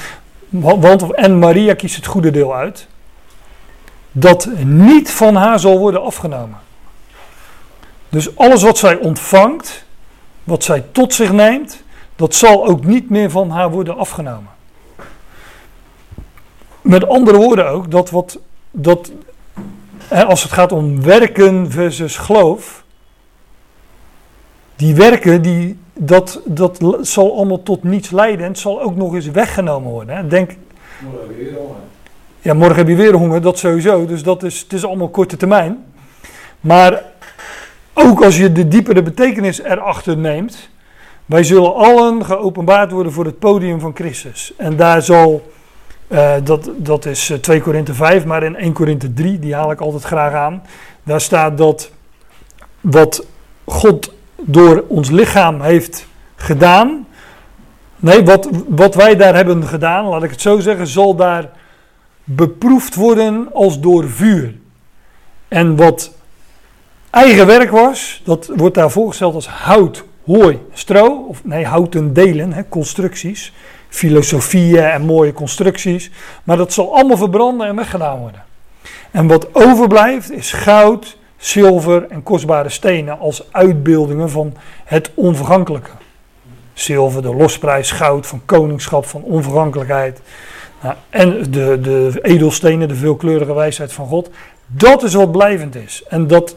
Want 0.49 1.13
en 1.13 1.39
Maria 1.39 1.73
kiest 1.73 1.95
het 1.95 2.05
goede 2.05 2.31
deel 2.31 2.55
uit. 2.55 2.87
Dat 4.11 4.49
niet 4.63 5.11
van 5.11 5.35
haar 5.35 5.59
zal 5.59 5.79
worden 5.79 6.03
afgenomen. 6.03 6.59
Dus 8.09 8.37
alles 8.37 8.61
wat 8.63 8.77
zij 8.77 8.95
ontvangt, 8.95 9.85
wat 10.43 10.63
zij 10.63 10.83
tot 10.91 11.13
zich 11.13 11.31
neemt, 11.31 11.83
dat 12.15 12.35
zal 12.35 12.67
ook 12.67 12.85
niet 12.85 13.09
meer 13.09 13.31
van 13.31 13.49
haar 13.49 13.71
worden 13.71 13.97
afgenomen. 13.97 14.49
Met 16.81 17.07
andere 17.07 17.37
woorden 17.37 17.69
ook, 17.69 17.91
dat 17.91 18.09
wat, 18.09 18.39
dat, 18.71 19.11
als 20.27 20.43
het 20.43 20.51
gaat 20.51 20.71
om 20.71 21.01
werken 21.01 21.71
versus 21.71 22.17
geloof, 22.17 22.83
die 24.75 24.95
werken, 24.95 25.41
die, 25.41 25.79
dat, 25.99 26.41
dat 26.45 26.79
zal 27.01 27.35
allemaal 27.35 27.63
tot 27.63 27.83
niets 27.83 28.09
leiden 28.09 28.45
en 28.45 28.51
het 28.51 28.59
zal 28.59 28.81
ook 28.81 28.95
nog 28.95 29.13
eens 29.13 29.31
weggenomen 29.31 29.91
worden. 29.91 30.15
Hè. 30.15 30.27
Denk, 30.27 30.51
morgen 30.99 31.27
heb 31.27 31.37
je 31.37 31.43
weer 31.43 31.55
honger. 31.55 31.75
Ja, 32.41 32.53
morgen 32.53 32.75
heb 32.75 32.87
je 32.87 32.95
weer 32.95 33.13
honger, 33.13 33.41
dat 33.41 33.57
sowieso, 33.57 34.05
dus 34.05 34.23
dat 34.23 34.43
is, 34.43 34.59
het 34.59 34.73
is 34.73 34.85
allemaal 34.85 35.09
korte 35.09 35.37
termijn. 35.37 35.85
Maar 36.59 37.03
ook 37.93 38.23
als 38.23 38.37
je 38.37 38.51
de 38.51 38.67
diepere 38.67 39.03
betekenis 39.03 39.61
erachter 39.61 40.17
neemt, 40.17 40.69
wij 41.25 41.43
zullen 41.43 41.75
allen 41.75 42.25
geopenbaard 42.25 42.91
worden 42.91 43.11
voor 43.11 43.25
het 43.25 43.39
podium 43.39 43.79
van 43.79 43.95
Christus. 43.95 44.53
En 44.57 44.75
daar 44.75 45.01
zal, 45.01 45.51
uh, 46.07 46.33
dat, 46.43 46.69
dat 46.75 47.05
is 47.05 47.33
2 47.41 47.61
Korinthe 47.61 47.93
5, 47.93 48.25
maar 48.25 48.43
in 48.43 48.55
1 48.55 48.73
Korinthe 48.73 49.13
3, 49.13 49.39
die 49.39 49.55
haal 49.55 49.71
ik 49.71 49.81
altijd 49.81 50.03
graag 50.03 50.33
aan. 50.33 50.63
Daar 51.03 51.21
staat 51.21 51.57
dat 51.57 51.91
wat 52.81 53.25
God 53.65 54.13
door 54.41 54.83
ons 54.87 55.09
lichaam 55.09 55.61
heeft 55.61 56.07
gedaan. 56.35 57.07
Nee, 57.95 58.23
wat, 58.23 58.49
wat 58.67 58.95
wij 58.95 59.15
daar 59.15 59.35
hebben 59.35 59.63
gedaan, 59.63 60.05
laat 60.05 60.23
ik 60.23 60.29
het 60.29 60.41
zo 60.41 60.59
zeggen, 60.59 60.87
zal 60.87 61.15
daar 61.15 61.49
beproefd 62.23 62.95
worden 62.95 63.49
als 63.53 63.79
door 63.79 64.09
vuur. 64.09 64.53
En 65.47 65.75
wat 65.75 66.11
eigen 67.09 67.47
werk 67.47 67.71
was, 67.71 68.21
dat 68.23 68.51
wordt 68.55 68.75
daar 68.75 68.91
voorgesteld 68.91 69.33
als 69.33 69.47
hout 69.47 70.03
hooi, 70.27 70.59
stro, 70.73 71.25
of 71.27 71.43
nee, 71.43 71.65
houten 71.65 72.13
delen, 72.13 72.53
hè, 72.53 72.67
constructies, 72.69 73.53
filosofieën 73.89 74.83
en 74.83 75.01
mooie 75.01 75.33
constructies. 75.33 76.11
Maar 76.43 76.57
dat 76.57 76.73
zal 76.73 76.95
allemaal 76.95 77.17
verbranden 77.17 77.67
en 77.67 77.75
weggedaan 77.75 78.19
worden. 78.19 78.43
En 79.11 79.27
wat 79.27 79.55
overblijft 79.55 80.31
is 80.31 80.51
goud, 80.51 81.17
zilver 81.37 82.05
en 82.09 82.23
kostbare 82.23 82.69
stenen 82.69 83.19
als 83.19 83.51
uitbeeldingen 83.51 84.29
van 84.29 84.53
het 84.83 85.11
onvergankelijke. 85.13 85.89
Zilver, 86.73 87.21
de 87.21 87.35
losprijs, 87.35 87.91
goud 87.91 88.27
van 88.27 88.41
koningschap, 88.45 89.05
van 89.05 89.21
onvergankelijkheid. 89.21 90.21
Nou, 90.81 90.95
en 91.09 91.51
de, 91.51 91.79
de 91.81 92.19
edelstenen, 92.21 92.87
de 92.87 92.95
veelkleurige 92.95 93.53
wijsheid 93.53 93.93
van 93.93 94.07
God. 94.07 94.29
Dat 94.65 95.03
is 95.03 95.13
wat 95.13 95.31
blijvend 95.31 95.75
is. 95.75 96.03
En 96.07 96.27
dat, 96.27 96.55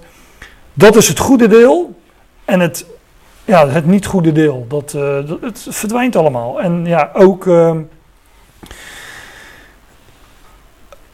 dat 0.73 0.97
is 0.97 1.09
het 1.09 1.19
goede 1.19 1.49
deel. 1.49 1.95
En 2.45 2.61
het 2.61 2.87
ja, 3.45 3.69
het 3.69 3.87
niet 3.87 4.07
goede 4.07 4.33
deel. 4.33 4.65
Dat, 4.69 4.91
dat, 4.91 5.41
het 5.41 5.67
verdwijnt 5.71 6.17
allemaal. 6.17 6.61
En 6.61 6.87
ja, 6.87 7.11
ook, 7.13 7.45
uh, 7.45 7.77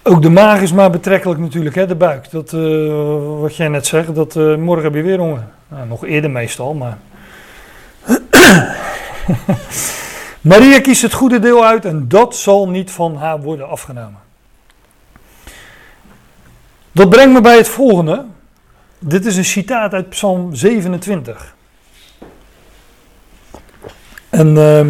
ook 0.07 0.23
de 0.23 0.31
maag 0.31 0.61
is 0.61 0.73
maar 0.73 0.91
betrekkelijk 0.91 1.41
natuurlijk, 1.41 1.75
hè, 1.75 1.87
de 1.87 1.95
buik. 1.95 2.31
Dat, 2.31 2.53
uh, 2.53 3.41
wat 3.41 3.57
jij 3.57 3.69
net 3.69 3.87
zegt, 3.87 4.15
dat 4.15 4.35
morgen 4.35 4.85
heb 4.85 4.95
je 4.95 5.03
weer 5.03 5.19
honger. 5.19 5.45
Nou, 5.69 5.87
nog 5.89 6.05
eerder 6.05 6.31
meestal, 6.31 6.75
maar... 6.75 6.99
Maria 10.41 10.81
kiest 10.81 11.03
het 11.03 11.13
goede 11.13 11.39
deel 11.39 11.65
uit 11.65 11.85
en 11.85 12.09
dat 12.09 12.37
zal 12.37 12.69
niet 12.69 12.91
van 12.91 13.17
haar 13.17 13.41
worden 13.41 13.69
afgenomen. 13.69 14.21
Dat 16.93 17.09
brengt 17.09 17.33
me 17.33 17.41
bij 17.41 17.57
het 17.57 17.69
volgende. 17.69 18.25
Dit 18.99 19.27
is 19.27 19.37
een 19.37 19.45
citaat 19.45 19.93
uit 19.93 20.09
Psalm 20.09 20.55
27. 20.55 21.55
En 24.29 24.57
uh, 24.57 24.87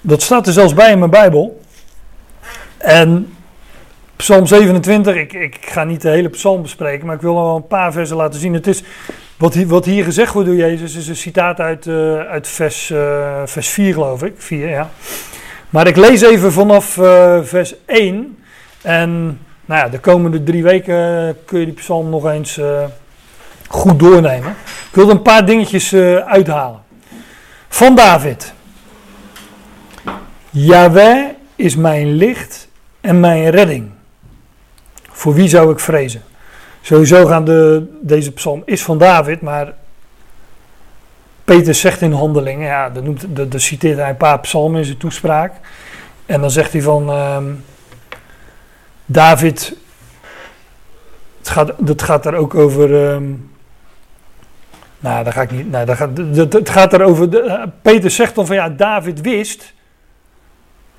dat 0.00 0.22
staat 0.22 0.46
er 0.46 0.52
zelfs 0.52 0.74
bij 0.74 0.92
in 0.92 0.98
mijn 0.98 1.10
Bijbel. 1.10 1.60
En 2.76 3.35
Psalm 4.16 4.46
27, 4.46 5.16
ik, 5.16 5.32
ik 5.32 5.56
ga 5.60 5.84
niet 5.84 6.02
de 6.02 6.08
hele 6.08 6.28
psalm 6.28 6.62
bespreken, 6.62 7.06
maar 7.06 7.14
ik 7.14 7.20
wil 7.20 7.34
wel 7.34 7.56
een 7.56 7.66
paar 7.66 7.92
versen 7.92 8.16
laten 8.16 8.40
zien. 8.40 8.54
Het 8.54 8.66
is, 8.66 8.82
wat, 9.36 9.54
hier, 9.54 9.66
wat 9.66 9.84
hier 9.84 10.04
gezegd 10.04 10.32
wordt 10.32 10.48
door 10.48 10.58
Jezus 10.58 10.94
is 10.94 11.08
een 11.08 11.16
citaat 11.16 11.60
uit, 11.60 11.86
uh, 11.86 12.20
uit 12.20 12.48
vers, 12.48 12.90
uh, 12.90 13.42
vers 13.44 13.68
4, 13.68 13.92
geloof 13.92 14.22
ik. 14.22 14.34
4, 14.36 14.68
ja. 14.68 14.90
Maar 15.70 15.86
ik 15.86 15.96
lees 15.96 16.22
even 16.22 16.52
vanaf 16.52 16.96
uh, 16.96 17.38
vers 17.42 17.74
1. 17.86 18.38
En 18.82 19.40
nou 19.64 19.80
ja, 19.80 19.88
de 19.88 19.98
komende 19.98 20.42
drie 20.42 20.62
weken 20.62 21.36
kun 21.44 21.60
je 21.60 21.64
die 21.64 21.74
psalm 21.74 22.10
nog 22.10 22.26
eens 22.26 22.60
goed 23.68 23.98
doornemen. 23.98 24.50
Ik 24.88 24.94
wil 24.94 25.04
er 25.04 25.10
een 25.10 25.22
paar 25.22 25.46
dingetjes 25.46 25.94
uithalen 26.24 26.82
van 27.68 27.94
David. 27.94 28.52
Yahweh 30.50 31.24
is 31.56 31.76
mijn 31.76 32.12
licht 32.12 32.68
en 33.00 33.20
mijn 33.20 33.50
redding. 33.50 33.94
Voor 35.16 35.34
wie 35.34 35.48
zou 35.48 35.72
ik 35.72 35.80
vrezen? 35.80 36.22
Sowieso 36.80 37.26
gaan 37.26 37.44
de, 37.44 37.86
deze 38.02 38.32
psalm 38.32 38.62
is 38.64 38.82
van 38.82 38.98
David, 38.98 39.40
maar 39.40 39.74
Peter 41.44 41.74
zegt 41.74 42.00
in 42.00 42.12
handelingen, 42.12 42.66
ja, 42.66 42.90
dan, 42.90 43.04
noemt, 43.04 43.62
citeert 43.62 43.98
hij 43.98 44.08
een 44.08 44.16
paar 44.16 44.40
psalmen 44.40 44.78
in 44.78 44.84
zijn 44.84 44.96
toespraak. 44.96 45.52
En 46.26 46.40
dan 46.40 46.50
zegt 46.50 46.72
hij 46.72 46.82
van 46.82 47.10
um, 47.10 47.64
David, 49.06 49.76
het 51.38 51.48
gaat, 51.48 51.72
dat 51.78 52.02
gaat 52.02 52.22
daar 52.22 52.34
ook 52.34 52.54
over 52.54 52.92
um, 52.92 53.50
nou, 54.98 55.24
daar 55.24 55.32
ga 55.32 55.42
ik 55.42 55.50
niet. 55.50 55.70
Nou, 55.70 55.86
daar 55.86 55.96
gaat, 55.96 56.16
het 56.52 56.70
gaat 56.70 56.92
erover. 56.92 57.30
De, 57.30 57.40
eh, 57.40 57.62
Peter 57.82 58.10
zegt 58.10 58.34
dan 58.34 58.46
van 58.46 58.56
ja, 58.56 58.68
David 58.68 59.20
wist 59.20 59.72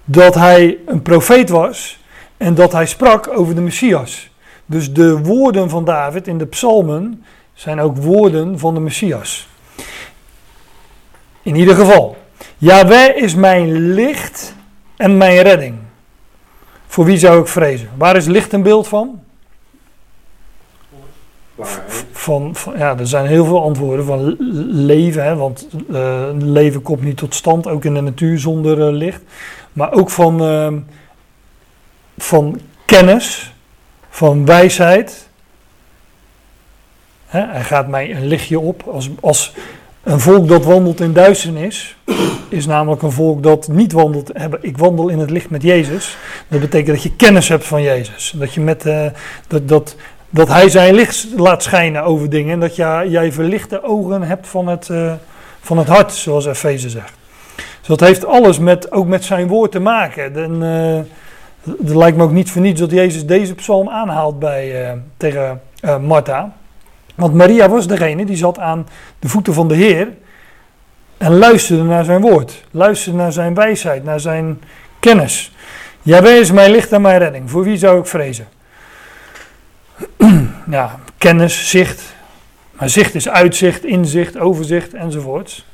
dat 0.06 0.36
hij 0.36 0.78
een 0.86 1.02
profeet 1.02 1.50
was 1.50 2.00
en 2.38 2.56
dat 2.56 2.72
hij 2.72 2.86
sprak 2.86 3.38
over 3.38 3.56
de 3.56 3.62
Messias. 3.62 4.30
Dus 4.66 4.94
de 4.94 5.18
woorden 5.18 5.70
van 5.70 5.86
David 5.86 6.28
in 6.28 6.38
de 6.38 6.46
psalmen 6.46 7.24
zijn 7.54 7.80
ook 7.80 7.98
woorden 7.98 8.60
van 8.60 8.74
de 8.74 8.80
Messias. 8.80 9.48
In 11.42 11.56
ieder 11.56 11.76
geval, 11.76 12.18
Yahweh 12.58 13.18
is 13.18 13.36
mijn 13.36 13.94
licht 13.94 14.56
en 14.98 15.18
mijn 15.18 15.42
redding. 15.42 15.76
Voor 16.88 17.06
wie 17.06 17.18
zou 17.18 17.40
ik 17.40 17.48
vrezen? 17.48 17.90
Waar 17.98 18.16
is 18.16 18.26
licht 18.26 18.54
een 18.54 18.64
beeld 18.64 18.88
van? 18.88 19.22
Van, 22.12 22.56
van, 22.56 22.78
ja, 22.78 22.98
er 22.98 23.08
zijn 23.08 23.26
heel 23.26 23.46
veel 23.46 23.62
antwoorden 23.64 24.06
van 24.06 24.36
leven, 24.86 25.24
hè, 25.24 25.36
want 25.36 25.68
uh, 25.90 26.24
leven 26.38 26.82
komt 26.82 27.02
niet 27.02 27.18
tot 27.18 27.36
stand, 27.36 27.68
ook 27.68 27.86
in 27.86 27.94
de 27.94 28.02
natuur 28.02 28.40
zonder 28.40 28.78
uh, 28.80 28.98
licht. 28.98 29.22
Maar 29.74 29.92
ook 29.94 30.10
van, 30.10 30.44
uh, 30.44 30.68
van 32.18 32.60
kennis, 32.86 33.54
van 34.10 34.46
wijsheid. 34.46 35.28
Hij 37.26 37.64
gaat 37.64 37.88
mij 37.88 38.16
een 38.16 38.28
lichtje 38.28 38.60
op. 38.60 38.84
Als, 38.84 39.10
als 39.20 39.54
een 40.04 40.20
volk 40.20 40.48
dat 40.48 40.66
wandelt 40.66 41.00
in 41.00 41.14
duisternis, 41.14 41.96
is 42.50 42.66
namelijk 42.66 43.02
een 43.02 43.12
volk 43.12 43.44
dat 43.44 43.68
niet 43.68 43.92
wandelt. 43.92 44.32
Ik 44.62 44.78
wandel 44.78 45.10
in 45.10 45.20
het 45.20 45.30
licht 45.30 45.50
met 45.50 45.62
Jezus. 45.62 46.18
Dat 46.48 46.60
betekent 46.60 46.96
dat 46.96 47.04
je 47.04 47.16
kennis 47.16 47.48
hebt 47.48 47.66
van 47.66 47.82
Jezus. 47.82 48.34
Dat, 48.36 48.54
je 48.54 48.62
met, 48.62 48.86
uh, 48.86 49.06
dat, 49.48 49.68
dat, 49.68 49.96
dat 50.30 50.48
hij 50.48 50.70
zijn 50.70 50.94
licht 50.94 51.28
laat 51.36 51.64
schijnen 51.64 52.04
over 52.04 52.30
dingen. 52.30 52.54
En 52.54 52.60
dat 52.60 52.76
jij, 52.76 53.08
jij 53.08 53.32
verlichte 53.32 53.84
ogen 53.84 54.22
hebt 54.22 54.48
van 54.48 54.68
het, 54.68 54.88
uh, 54.88 55.14
van 55.62 55.78
het 55.78 55.88
hart, 55.88 56.14
zoals 56.14 56.46
Efeze 56.46 56.90
zegt. 56.90 57.14
Dus 57.56 57.88
dat 57.88 58.00
heeft 58.00 58.26
alles 58.26 58.60
met, 58.60 58.92
ook 58.92 59.08
met 59.08 59.24
zijn 59.24 59.48
woord 59.48 59.72
te 59.72 59.80
maken. 59.80 60.36
En, 60.36 60.62
uh, 60.62 61.00
het 61.68 61.96
lijkt 61.96 62.18
me 62.18 62.24
ook 62.24 62.32
niet 62.32 62.52
voor 62.52 62.62
niets 62.62 62.80
dat 62.80 62.92
Jezus 62.92 63.26
deze 63.26 63.56
psalm 63.56 63.90
aanhaalt 63.90 64.40
bij, 64.40 64.98
tegen 65.18 65.62
Martha. 66.02 66.54
Want 67.16 67.34
Maria 67.34 67.70
was 67.70 67.88
degene 67.88 68.26
die 68.26 68.36
zat 68.36 68.60
aan 68.60 68.88
de 69.20 69.30
voeten 69.30 69.54
van 69.54 69.68
de 69.68 69.76
Heer 69.76 70.08
en 71.18 71.38
luisterde 71.38 71.84
naar 71.84 72.04
zijn 72.04 72.22
woord. 72.22 72.66
Luisterde 72.72 73.18
naar 73.18 73.32
zijn 73.32 73.54
wijsheid, 73.54 74.04
naar 74.04 74.20
zijn 74.20 74.62
kennis. 75.00 75.52
Jawel 76.02 76.40
is 76.40 76.52
mijn 76.52 76.72
licht 76.72 76.92
en 76.92 77.02
mijn 77.02 77.20
redding. 77.20 77.50
Voor 77.50 77.64
wie 77.64 77.78
zou 77.78 78.00
ik 78.00 78.06
vrezen? 78.06 78.48
ja, 80.70 81.00
kennis, 81.18 81.70
zicht. 81.70 82.16
Maar 82.72 82.90
zicht 82.90 83.16
is 83.16 83.30
uitzicht, 83.30 83.86
inzicht, 83.86 84.38
overzicht 84.38 84.94
enzovoorts. 84.94 85.66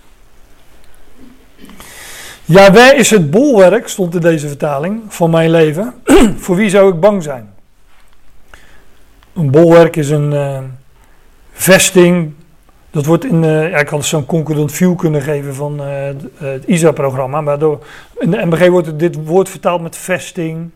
Jawel 2.45 2.93
is 2.93 3.09
het 3.09 3.31
bolwerk, 3.31 3.87
stond 3.87 4.15
in 4.15 4.21
deze 4.21 4.47
vertaling, 4.47 5.01
van 5.07 5.29
mijn 5.29 5.49
leven. 5.49 5.93
Voor 6.43 6.55
wie 6.55 6.69
zou 6.69 6.93
ik 6.93 6.99
bang 6.99 7.23
zijn? 7.23 7.53
Een 9.33 9.51
bolwerk 9.51 9.95
is 9.95 10.09
een, 10.09 10.31
uh, 10.31 10.59
vesting. 11.51 12.33
Dat 12.91 13.05
wordt 13.05 13.25
in, 13.25 13.43
uh, 13.43 13.69
ja, 13.69 13.77
ik 13.77 13.87
had 13.87 14.05
zo'n 14.05 14.25
concurrent 14.25 14.71
view 14.71 14.95
kunnen 14.95 15.21
geven 15.21 15.55
van 15.55 15.81
uh, 15.81 15.87
het 16.37 16.65
ISA-programma. 16.65 17.41
Maar 17.41 17.59
door, 17.59 17.85
in 18.19 18.31
de 18.31 18.45
MBG 18.45 18.67
wordt 18.67 18.99
dit 18.99 19.25
woord 19.25 19.49
vertaald 19.49 19.81
met 19.81 19.97
vesting, 19.97 20.69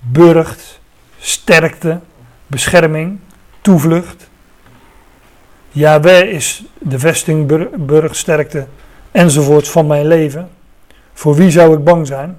burcht, 0.00 0.80
sterkte, 1.18 2.00
bescherming, 2.46 3.18
toevlucht. 3.60 4.28
Yahweh 5.70 6.32
is 6.32 6.64
de 6.78 6.98
vesting, 6.98 7.66
burcht, 7.86 8.16
sterkte 8.16 8.66
enzovoort 9.10 9.68
van 9.68 9.86
mijn 9.86 10.06
leven. 10.06 10.48
Voor 11.16 11.34
wie 11.34 11.50
zou 11.50 11.74
ik 11.76 11.84
bang 11.84 12.06
zijn? 12.06 12.36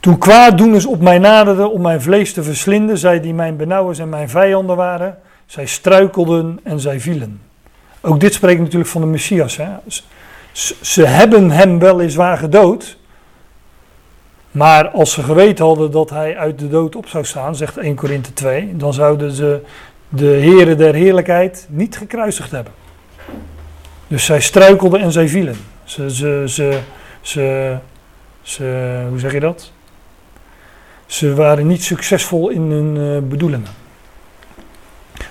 Toen 0.00 0.18
kwaaddoeners 0.18 0.86
op 0.86 1.00
mij 1.00 1.18
naderden 1.18 1.70
om 1.72 1.80
mijn 1.80 2.02
vlees 2.02 2.32
te 2.32 2.42
verslinden, 2.42 2.98
zij 2.98 3.20
die 3.20 3.34
mijn 3.34 3.56
benauwers 3.56 3.98
en 3.98 4.08
mijn 4.08 4.28
vijanden 4.28 4.76
waren, 4.76 5.18
zij 5.46 5.66
struikelden 5.66 6.60
en 6.62 6.80
zij 6.80 7.00
vielen. 7.00 7.40
Ook 8.00 8.20
dit 8.20 8.34
spreekt 8.34 8.60
natuurlijk 8.60 8.90
van 8.90 9.00
de 9.00 9.06
Messias. 9.06 9.56
Hè? 9.56 9.68
Ze 10.80 11.06
hebben 11.06 11.50
hem 11.50 11.78
weliswaar 11.78 12.38
gedood, 12.38 12.96
maar 14.50 14.88
als 14.88 15.12
ze 15.12 15.22
geweten 15.22 15.64
hadden 15.64 15.90
dat 15.90 16.10
hij 16.10 16.36
uit 16.36 16.58
de 16.58 16.68
dood 16.68 16.96
op 16.96 17.08
zou 17.08 17.24
staan, 17.24 17.56
zegt 17.56 17.76
1 17.76 17.94
Korinthe 17.94 18.32
2, 18.32 18.76
dan 18.76 18.92
zouden 18.92 19.30
ze 19.32 19.60
de 20.08 20.26
heren 20.26 20.78
der 20.78 20.94
heerlijkheid 20.94 21.66
niet 21.70 21.96
gekruisigd 21.96 22.50
hebben. 22.50 22.72
Dus 24.06 24.24
zij 24.24 24.40
struikelden 24.40 25.00
en 25.00 25.12
zij 25.12 25.28
vielen. 25.28 25.56
Ze, 25.88 26.10
ze, 26.10 26.44
ze, 27.22 27.78
ze, 28.42 29.04
hoe 29.08 29.18
zeg 29.18 29.32
je 29.32 29.40
dat? 29.40 29.72
Ze 31.06 31.34
waren 31.34 31.66
niet 31.66 31.84
succesvol 31.84 32.48
in 32.48 32.60
hun 32.60 32.96
uh, 32.96 33.28
bedoelingen. 33.28 33.68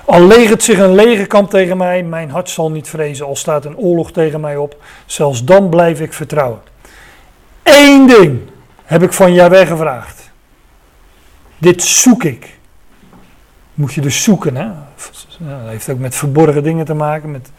Al 0.06 0.28
legert 0.28 0.64
zich 0.64 0.80
een 0.80 0.96
legerkamp 0.96 1.50
tegen 1.50 1.78
mij, 1.78 2.04
mijn 2.04 2.30
hart 2.30 2.50
zal 2.50 2.72
niet 2.72 2.90
vrezen. 2.90 3.26
Al 3.26 3.36
staat 3.36 3.66
een 3.66 3.78
oorlog 3.78 4.12
tegen 4.12 4.40
mij 4.40 4.58
op, 4.58 4.84
zelfs 5.06 5.44
dan 5.44 5.70
blijf 5.70 6.02
ik 6.02 6.14
vertrouwen. 6.14 6.60
Eén 7.64 8.08
ding 8.08 8.40
heb 8.84 9.04
ik 9.04 9.14
van 9.14 9.34
Jahweh 9.34 9.68
gevraagd. 9.68 10.32
Dit 11.58 11.84
zoek 11.84 12.24
ik. 12.24 12.58
Moet 13.74 13.94
je 13.94 14.02
dus 14.02 14.24
zoeken, 14.24 14.56
hè? 14.56 14.68
dat 15.38 15.70
heeft 15.70 15.90
ook 15.90 16.00
met 16.00 16.16
verborgen 16.16 16.64
dingen 16.64 16.86
te 16.86 16.94
maken. 16.94 17.32
Met... 17.32 17.52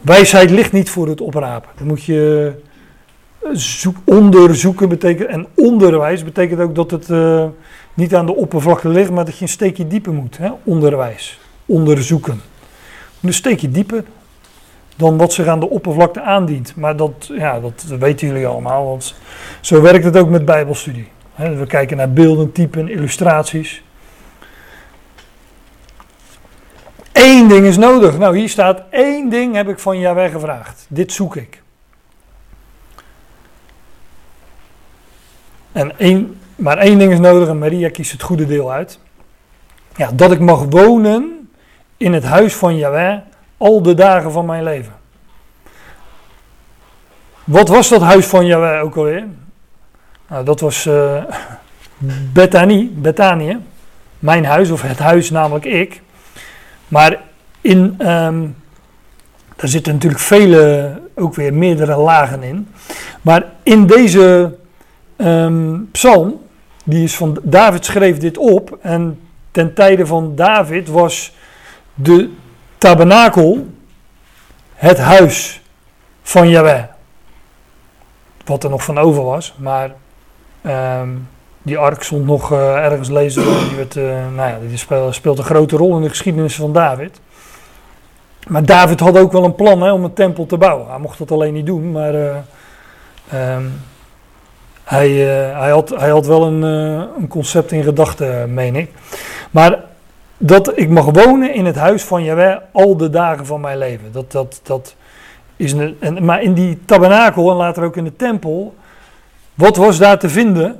Wijsheid 0.00 0.50
ligt 0.50 0.72
niet 0.72 0.90
voor 0.90 1.08
het 1.08 1.20
oprapen. 1.20 1.70
Dan 1.76 1.86
moet 1.86 2.04
je 2.04 2.52
zoek, 3.52 3.96
onderzoeken 4.04 4.88
betekent, 4.88 5.28
en 5.28 5.46
onderwijs 5.54 6.24
betekent 6.24 6.60
ook 6.60 6.74
dat 6.74 6.90
het 6.90 7.08
uh, 7.08 7.44
niet 7.94 8.14
aan 8.14 8.26
de 8.26 8.34
oppervlakte 8.34 8.88
ligt, 8.88 9.10
maar 9.10 9.24
dat 9.24 9.36
je 9.36 9.42
een 9.42 9.48
steekje 9.48 9.86
dieper 9.86 10.12
moet. 10.12 10.38
Hè? 10.38 10.50
Onderwijs, 10.64 11.40
onderzoeken. 11.66 12.40
Een 13.20 13.32
steekje 13.34 13.70
dieper 13.70 14.04
dan 14.96 15.16
wat 15.16 15.32
zich 15.32 15.46
aan 15.46 15.60
de 15.60 15.70
oppervlakte 15.70 16.20
aandient. 16.20 16.76
Maar 16.76 16.96
dat, 16.96 17.30
ja, 17.32 17.60
dat 17.60 17.84
weten 17.98 18.26
jullie 18.26 18.46
allemaal, 18.46 18.84
want 18.84 19.14
zo 19.60 19.80
werkt 19.80 20.04
het 20.04 20.16
ook 20.16 20.28
met 20.28 20.44
bijbelstudie. 20.44 21.08
We 21.36 21.66
kijken 21.66 21.96
naar 21.96 22.12
beelden, 22.12 22.52
typen, 22.52 22.88
illustraties. 22.88 23.82
Eén 27.20 27.48
ding 27.48 27.66
is 27.66 27.76
nodig. 27.76 28.18
Nou, 28.18 28.38
hier 28.38 28.48
staat 28.48 28.82
één 28.90 29.28
ding 29.28 29.54
heb 29.54 29.68
ik 29.68 29.78
van 29.78 29.98
Jaweh 29.98 30.32
gevraagd. 30.32 30.86
Dit 30.88 31.12
zoek 31.12 31.36
ik. 31.36 31.62
En 35.72 35.98
één, 35.98 36.40
maar 36.56 36.78
één 36.78 36.98
ding 36.98 37.12
is 37.12 37.18
nodig 37.18 37.48
en 37.48 37.58
Maria 37.58 37.90
kiest 37.90 38.12
het 38.12 38.22
goede 38.22 38.46
deel 38.46 38.72
uit. 38.72 38.98
Ja, 39.96 40.10
dat 40.12 40.32
ik 40.32 40.40
mag 40.40 40.64
wonen 40.70 41.50
in 41.96 42.12
het 42.12 42.24
huis 42.24 42.54
van 42.54 42.76
Yahweh 42.76 43.18
al 43.56 43.82
de 43.82 43.94
dagen 43.94 44.32
van 44.32 44.46
mijn 44.46 44.62
leven. 44.62 44.92
Wat 47.44 47.68
was 47.68 47.88
dat 47.88 48.00
huis 48.00 48.26
van 48.26 48.46
Yahweh 48.46 48.82
ook 48.82 48.96
alweer? 48.96 49.26
Nou, 50.28 50.44
dat 50.44 50.60
was 50.60 50.86
uh, 50.86 51.22
Bethanie, 52.32 52.88
Bethanië. 52.88 53.58
Mijn 54.18 54.44
huis, 54.44 54.70
of 54.70 54.82
het 54.82 54.98
huis 54.98 55.30
namelijk 55.30 55.64
ik. 55.64 56.02
Maar 56.88 57.20
in, 57.60 58.08
um, 58.10 58.56
daar 59.56 59.68
zitten 59.68 59.92
natuurlijk 59.92 60.22
vele, 60.22 61.00
ook 61.14 61.34
weer 61.34 61.54
meerdere 61.54 61.96
lagen 61.96 62.42
in. 62.42 62.68
Maar 63.22 63.44
in 63.62 63.86
deze 63.86 64.56
um, 65.16 65.88
psalm, 65.92 66.40
die 66.84 67.04
is 67.04 67.16
van 67.16 67.38
David 67.42 67.84
schreef 67.84 68.18
dit 68.18 68.38
op. 68.38 68.78
En 68.82 69.20
ten 69.50 69.74
tijde 69.74 70.06
van 70.06 70.34
David 70.34 70.88
was 70.88 71.34
de 71.94 72.30
tabernakel 72.78 73.66
het 74.74 74.98
huis 74.98 75.62
van 76.22 76.48
Yahweh. 76.48 76.82
Wat 78.44 78.64
er 78.64 78.70
nog 78.70 78.84
van 78.84 78.98
over 78.98 79.24
was, 79.24 79.54
maar 79.58 79.94
um, 81.00 81.28
die 81.68 81.78
ark 81.78 82.02
stond 82.02 82.24
nog 82.24 82.52
uh, 82.52 82.84
ergens 82.84 83.08
lezen. 83.08 83.42
Die, 83.42 83.76
werd, 83.76 83.96
uh, 83.96 84.04
nou 84.36 84.50
ja, 84.50 84.58
die 84.68 84.76
speelt, 84.76 85.14
speelt, 85.14 85.38
een 85.38 85.44
grote 85.44 85.76
rol 85.76 85.96
in 85.96 86.02
de 86.02 86.08
geschiedenis 86.08 86.54
van 86.54 86.72
David. 86.72 87.20
Maar 88.48 88.64
David 88.64 89.00
had 89.00 89.18
ook 89.18 89.32
wel 89.32 89.44
een 89.44 89.54
plan 89.54 89.82
hè, 89.82 89.92
om 89.92 90.04
een 90.04 90.12
tempel 90.12 90.46
te 90.46 90.56
bouwen. 90.56 90.88
Hij 90.88 90.98
mocht 90.98 91.18
dat 91.18 91.30
alleen 91.30 91.54
niet 91.54 91.66
doen, 91.66 91.92
maar 91.92 92.14
uh, 92.14 92.36
um, 93.54 93.72
hij, 94.84 95.10
hij, 95.54 95.70
had, 95.70 95.88
hij 95.88 96.08
had 96.08 96.26
wel 96.26 96.46
een, 96.46 96.62
een 96.62 97.28
concept 97.28 97.72
in 97.72 97.82
gedachten, 97.82 98.54
meen 98.54 98.76
ik. 98.76 98.90
Maar 99.50 99.78
dat 100.38 100.78
ik 100.78 100.88
mag 100.88 101.04
wonen 101.04 101.54
in 101.54 101.66
het 101.66 101.76
huis 101.76 102.02
van 102.02 102.24
Jaweh 102.24 102.56
al 102.72 102.96
de 102.96 103.10
dagen 103.10 103.46
van 103.46 103.60
mijn 103.60 103.78
leven. 103.78 104.12
Dat, 104.12 104.32
dat, 104.32 104.60
dat 104.62 104.94
is 105.56 105.72
een, 105.72 105.96
en, 106.00 106.24
maar 106.24 106.42
in 106.42 106.52
die 106.52 106.78
tabernakel 106.84 107.50
en 107.50 107.56
later 107.56 107.84
ook 107.84 107.96
in 107.96 108.04
de 108.04 108.16
tempel, 108.16 108.74
wat 109.54 109.76
was 109.76 109.98
daar 109.98 110.18
te 110.18 110.28
vinden? 110.28 110.76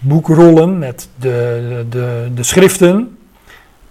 Boekrollen 0.00 0.78
met 0.78 1.08
de, 1.16 1.84
de, 1.88 2.30
de, 2.34 2.42
schriften, 2.42 3.18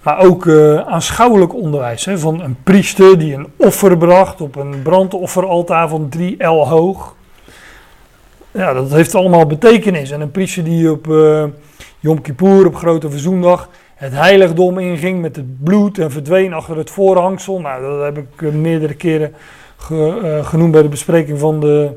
maar 0.01 0.19
ook 0.19 0.45
uh, 0.45 0.79
aanschouwelijk 0.79 1.53
onderwijs. 1.53 2.05
Hè, 2.05 2.19
van 2.19 2.41
een 2.41 2.57
priester 2.63 3.19
die 3.19 3.33
een 3.33 3.47
offer 3.55 3.97
bracht 3.97 4.41
op 4.41 4.55
een 4.55 4.81
brandofferaltaar 4.81 5.89
van 5.89 6.09
3 6.09 6.43
L 6.43 6.67
hoog 6.67 7.17
ja, 8.51 8.73
dat 8.73 8.91
heeft 8.91 9.15
allemaal 9.15 9.45
betekenis. 9.45 10.11
En 10.11 10.21
een 10.21 10.31
priester 10.31 10.63
die 10.63 10.91
op 10.91 11.07
uh, 11.07 11.43
Yom 11.99 12.21
Kippur, 12.21 12.65
op 12.65 12.75
Grote 12.75 13.09
Verzoendag, 13.09 13.69
het 13.95 14.13
heiligdom 14.13 14.79
inging 14.79 15.21
met 15.21 15.35
het 15.35 15.63
bloed 15.63 15.97
en 15.97 16.11
verdween 16.11 16.53
achter 16.53 16.77
het 16.77 16.89
voorhangsel. 16.89 17.59
Nou, 17.59 17.81
dat 17.81 18.03
heb 18.03 18.17
ik 18.17 18.41
uh, 18.41 18.51
meerdere 18.51 18.93
keren 18.93 19.33
ge, 19.77 20.39
genoemd 20.43 20.71
bij 20.71 20.81
de 20.81 20.87
bespreking 20.87 21.39
van 21.39 21.59
de, 21.59 21.91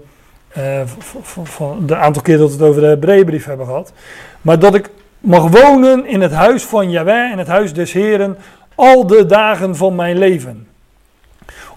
van, 1.22 1.46
van 1.46 1.86
de 1.86 1.96
aantal 1.96 2.22
keer 2.22 2.38
dat 2.38 2.46
we 2.46 2.52
het 2.52 2.62
over 2.62 2.80
de 2.80 2.86
Hebreeënbrief 2.86 3.44
hebben 3.44 3.66
gehad. 3.66 3.92
Maar 4.40 4.58
dat 4.58 4.74
ik 4.74 4.90
mag 5.18 5.48
wonen 5.48 6.06
in 6.06 6.20
het 6.20 6.32
huis 6.32 6.64
van 6.64 6.90
Yahweh, 6.90 7.30
in 7.30 7.38
het 7.38 7.48
huis 7.48 7.72
des 7.72 7.92
Heren, 7.92 8.38
al 8.74 9.06
de 9.06 9.26
dagen 9.26 9.76
van 9.76 9.94
mijn 9.94 10.18
leven. 10.18 10.66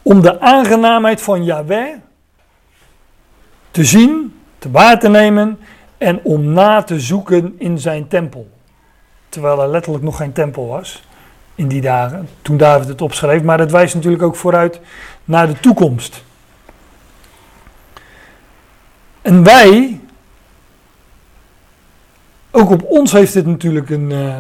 Om 0.02 0.22
de 0.22 0.40
aangenaamheid 0.40 1.22
van 1.22 1.44
Yahweh 1.44 1.94
te 3.72 3.84
zien 3.84 4.34
te 4.58 4.72
waar 4.72 5.00
te 5.00 5.10
nemen 5.10 5.60
en 5.98 6.20
om 6.24 6.54
na 6.54 6.84
te 6.84 7.00
zoeken 7.00 7.56
in 7.58 7.80
zijn 7.80 8.08
tempel. 8.08 8.48
terwijl 9.30 9.62
er 9.62 9.68
letterlijk 9.68 10.04
nog 10.04 10.18
geen 10.18 10.32
tempel 10.32 10.68
was 10.68 11.04
in 11.56 11.68
die 11.68 11.82
dagen, 11.82 12.28
toen 12.42 12.58
David 12.58 12.88
het 12.88 13.02
opschreef. 13.02 13.44
Maar 13.44 13.60
het 13.60 13.72
wijst 13.72 13.96
natuurlijk 13.96 14.24
ook 14.24 14.36
vooruit 14.36 14.80
naar 15.24 15.48
de 15.48 15.60
toekomst. 15.60 16.25
En 19.26 19.44
wij, 19.44 20.00
ook 22.52 22.70
op 22.70 22.84
ons 22.84 23.12
heeft 23.12 23.34
dit 23.34 23.46
natuurlijk 23.46 23.90
een, 23.90 24.10
uh, 24.12 24.36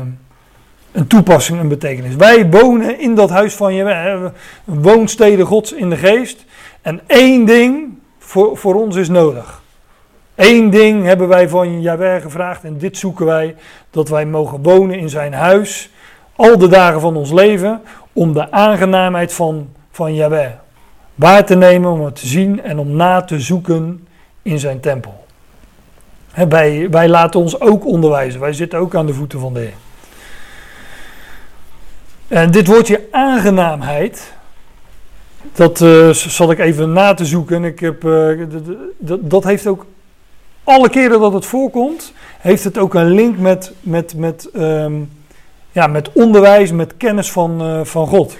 een 0.91 1.07
toepassing, 1.07 1.59
een 1.59 1.67
betekenis. 1.67 2.15
Wij 2.15 2.49
wonen 2.49 2.99
in 2.99 3.15
dat 3.15 3.29
huis 3.29 3.53
van 3.53 3.73
je, 3.73 4.31
woonsteden 4.63 5.45
Gods 5.45 5.73
in 5.73 5.89
de 5.89 5.95
geest. 5.95 6.45
En 6.81 7.01
één 7.07 7.45
ding 7.45 7.97
voor, 8.19 8.57
voor 8.57 8.75
ons 8.75 8.95
is 8.95 9.09
nodig. 9.09 9.61
Eén 10.35 10.69
ding 10.69 11.03
hebben 11.03 11.27
wij 11.27 11.49
van 11.49 11.81
Jaweh 11.81 12.21
gevraagd 12.21 12.63
en 12.63 12.77
dit 12.77 12.97
zoeken 12.97 13.25
wij: 13.25 13.55
dat 13.89 14.09
wij 14.09 14.25
mogen 14.25 14.63
wonen 14.63 14.99
in 14.99 15.09
zijn 15.09 15.33
huis 15.33 15.89
al 16.35 16.57
de 16.57 16.67
dagen 16.67 17.01
van 17.01 17.15
ons 17.15 17.31
leven 17.31 17.81
om 18.13 18.33
de 18.33 18.51
aangenaamheid 18.51 19.33
van, 19.33 19.69
van 19.91 20.15
Yahweh 20.15 20.51
waar 21.15 21.45
te 21.45 21.55
nemen, 21.55 21.91
om 21.91 22.05
het 22.05 22.15
te 22.15 22.27
zien 22.27 22.63
en 22.63 22.79
om 22.79 22.95
na 22.95 23.21
te 23.21 23.39
zoeken 23.39 24.04
in 24.45 24.59
zijn 24.59 24.79
tempel. 24.79 25.25
wij, 26.89 27.07
laten 27.07 27.39
ons 27.39 27.59
ook 27.59 27.85
onderwijzen, 27.85 28.39
wij 28.39 28.53
zitten 28.53 28.79
ook 28.79 28.95
aan 28.95 29.05
de 29.05 29.13
voeten 29.13 29.39
van 29.39 29.53
de 29.53 29.59
Heer. 29.59 29.73
En 32.27 32.51
dit 32.51 32.67
woordje 32.67 33.07
aangenaamheid, 33.11 34.33
dat 35.53 35.81
uh, 35.81 36.09
zal 36.09 36.51
ik 36.51 36.59
even 36.59 36.93
na 36.93 37.13
te 37.13 37.25
zoeken. 37.25 37.63
Ik 37.63 37.79
heb, 37.79 38.03
uh, 38.03 38.45
dat 39.19 39.43
heeft 39.43 39.67
ook 39.67 39.85
alle 40.63 40.89
keren 40.89 41.19
dat 41.19 41.33
het 41.33 41.45
voorkomt, 41.45 42.13
heeft 42.39 42.63
het 42.63 42.77
ook 42.77 42.93
een 42.93 43.11
link 43.11 43.37
met, 43.37 43.73
met, 43.81 44.15
met, 44.15 44.49
um, 44.55 45.11
ja, 45.71 45.87
met 45.87 46.11
onderwijs, 46.11 46.71
met 46.71 46.97
kennis 46.97 47.31
van, 47.31 47.61
uh, 47.61 47.83
van 47.83 48.07
God. 48.07 48.37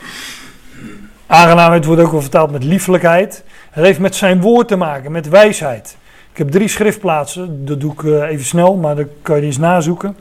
Aangenaamheid 1.28 1.86
wordt 1.86 2.01
ook 2.01 2.12
wel 2.12 2.22
vertaald 2.22 2.51
met 2.51 2.64
liefelijkheid. 2.64 3.43
Het 3.76 3.84
heeft 3.84 4.00
met 4.00 4.16
zijn 4.16 4.42
woord 4.42 4.68
te 4.68 4.76
maken, 4.76 5.12
met 5.12 5.30
wijsheid. 5.30 5.98
Ik 6.32 6.38
heb 6.38 6.52
drie 6.52 6.68
schriftplaatsen, 6.68 7.66
dat 7.66 7.80
doe 7.80 7.92
ik 7.92 8.02
uh, 8.02 8.30
even 8.30 8.46
snel, 8.46 8.76
maar 8.76 8.96
dan 8.96 9.08
kan 9.22 9.36
je 9.36 9.42
eens 9.42 9.58
nazoeken. 9.58 10.16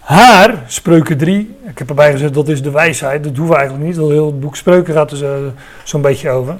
Haar, 0.00 0.54
spreuken 0.66 1.18
3, 1.18 1.56
ik 1.66 1.78
heb 1.78 1.88
erbij 1.88 2.12
gezet 2.12 2.34
dat 2.34 2.48
is 2.48 2.62
de 2.62 2.70
wijsheid, 2.70 3.24
dat 3.24 3.34
doen 3.34 3.48
we 3.48 3.56
eigenlijk 3.56 3.84
niet, 3.84 3.96
heel 3.96 4.26
het 4.26 4.40
boek 4.40 4.56
spreuken 4.56 4.94
gaat 4.94 5.10
er 5.10 5.42
uh, 5.42 5.48
zo'n 5.84 6.02
beetje 6.02 6.30
over. 6.30 6.58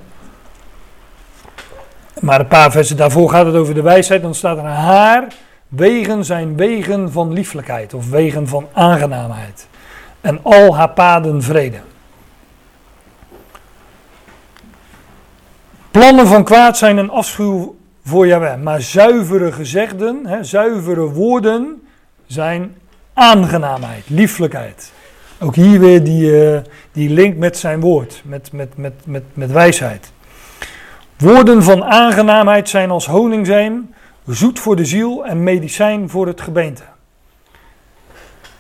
Maar 2.20 2.40
een 2.40 2.46
paar 2.48 2.70
versen 2.70 2.96
daarvoor 2.96 3.30
gaat 3.30 3.46
het 3.46 3.54
over 3.54 3.74
de 3.74 3.82
wijsheid. 3.82 4.22
Dan 4.22 4.34
staat 4.34 4.56
er 4.56 4.64
haar 4.64 5.26
wegen 5.68 6.24
zijn 6.24 6.56
wegen 6.56 7.12
van 7.12 7.32
lieflijkheid 7.32 7.94
of 7.94 8.10
wegen 8.10 8.48
van 8.48 8.68
aangenaamheid. 8.72 9.66
En 10.20 10.38
al 10.42 10.76
haar 10.76 10.90
paden 10.90 11.42
vrede. 11.42 11.78
Plannen 15.90 16.26
van 16.26 16.44
kwaad 16.44 16.78
zijn 16.78 16.96
een 16.96 17.10
afschuw 17.10 17.76
voor 18.04 18.26
Jaweh. 18.26 18.60
Maar 18.62 18.82
zuivere 18.82 19.52
gezegden, 19.52 20.26
hè, 20.26 20.44
zuivere 20.44 21.08
woorden 21.12 21.82
zijn 22.26 22.74
aangenaamheid, 23.14 24.08
lieflijkheid. 24.08 24.92
Ook 25.40 25.54
hier 25.54 25.80
weer 25.80 26.04
die, 26.04 26.52
uh, 26.52 26.58
die 26.92 27.10
link 27.10 27.36
met 27.36 27.58
zijn 27.58 27.80
woord, 27.80 28.22
met, 28.24 28.52
met, 28.52 28.76
met, 28.76 28.92
met, 29.04 29.22
met 29.32 29.52
wijsheid. 29.52 30.12
Woorden 31.18 31.62
van 31.62 31.84
aangenaamheid 31.84 32.68
zijn 32.68 32.90
als 32.90 33.06
honingzeem, 33.06 33.94
zoet 34.26 34.58
voor 34.58 34.76
de 34.76 34.84
ziel 34.84 35.26
en 35.26 35.42
medicijn 35.42 36.10
voor 36.10 36.26
het 36.26 36.40
gebeente. 36.40 36.82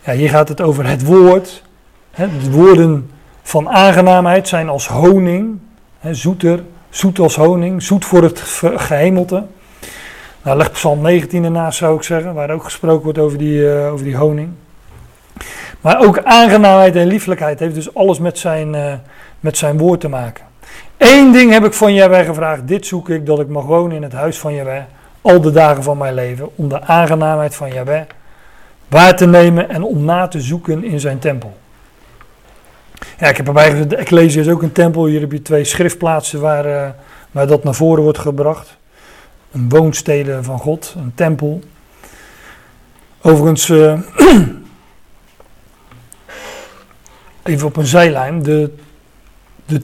Ja, 0.04 0.12
hier 0.12 0.28
gaat 0.28 0.48
het 0.48 0.60
over 0.60 0.86
het 0.86 1.04
woord. 1.04 1.62
Hè, 2.10 2.26
de 2.38 2.50
woorden 2.50 3.10
van 3.42 3.68
aangenaamheid 3.68 4.48
zijn 4.48 4.68
als 4.68 4.88
honing, 4.88 5.58
hè, 5.98 6.14
zoeter, 6.14 6.62
zoet 6.90 7.18
als 7.18 7.36
honing, 7.36 7.82
zoet 7.82 8.04
voor 8.04 8.22
het 8.22 8.40
gehemelte. 8.76 9.44
Nou, 10.42 10.56
leg 10.56 10.70
Psalm 10.70 11.00
19 11.00 11.44
ernaast 11.44 11.78
zou 11.78 11.96
ik 11.96 12.02
zeggen, 12.02 12.34
waar 12.34 12.50
ook 12.50 12.64
gesproken 12.64 13.04
wordt 13.04 13.18
over 13.18 13.38
die, 13.38 13.58
uh, 13.58 13.92
over 13.92 14.04
die 14.04 14.16
honing. 14.16 14.48
Maar 15.80 16.00
ook 16.00 16.22
aangenaamheid 16.22 16.96
en 16.96 17.06
lieflijkheid 17.06 17.58
heeft 17.58 17.74
dus 17.74 17.94
alles 17.94 18.18
met 18.18 18.38
zijn, 18.38 18.74
uh, 18.74 18.92
met 19.40 19.56
zijn 19.56 19.78
woord 19.78 20.00
te 20.00 20.08
maken. 20.08 20.44
Eén 20.96 21.32
ding 21.32 21.52
heb 21.52 21.64
ik 21.64 21.72
van 21.72 21.94
Jaweh 21.94 22.26
gevraagd. 22.26 22.68
Dit 22.68 22.86
zoek 22.86 23.08
ik, 23.08 23.26
dat 23.26 23.40
ik 23.40 23.48
mag 23.48 23.64
wonen 23.64 23.96
in 23.96 24.02
het 24.02 24.12
huis 24.12 24.38
van 24.38 24.54
Jaweh. 24.54 24.82
Al 25.20 25.40
de 25.40 25.50
dagen 25.50 25.82
van 25.82 25.98
mijn 25.98 26.14
leven. 26.14 26.48
Om 26.56 26.68
de 26.68 26.80
aangenaamheid 26.80 27.54
van 27.54 27.72
Jaweh 27.72 28.02
waar 28.90 29.16
te 29.16 29.26
nemen 29.26 29.68
en 29.68 29.82
om 29.82 30.04
na 30.04 30.28
te 30.28 30.40
zoeken 30.40 30.84
in 30.84 31.00
zijn 31.00 31.18
tempel. 31.18 31.56
Ja, 33.18 33.28
ik 33.28 33.36
heb 33.36 33.46
erbij 33.46 33.86
de 33.86 33.96
Ecclesia 33.96 34.40
is 34.40 34.48
ook 34.48 34.62
een 34.62 34.72
tempel. 34.72 35.06
Hier 35.06 35.20
heb 35.20 35.32
je 35.32 35.42
twee 35.42 35.64
schriftplaatsen 35.64 36.40
waar, 36.40 36.66
uh, 36.66 36.88
waar 37.30 37.46
dat 37.46 37.64
naar 37.64 37.74
voren 37.74 38.02
wordt 38.02 38.18
gebracht. 38.18 38.76
Een 39.52 39.68
woonstede 39.68 40.42
van 40.42 40.58
God, 40.58 40.94
een 40.96 41.12
tempel. 41.14 41.60
Overigens, 43.22 43.68
uh, 43.68 44.00
even 47.42 47.66
op 47.66 47.76
een 47.76 47.86
zijlijn. 47.86 48.42
De, 48.42 48.74
de 49.66 49.80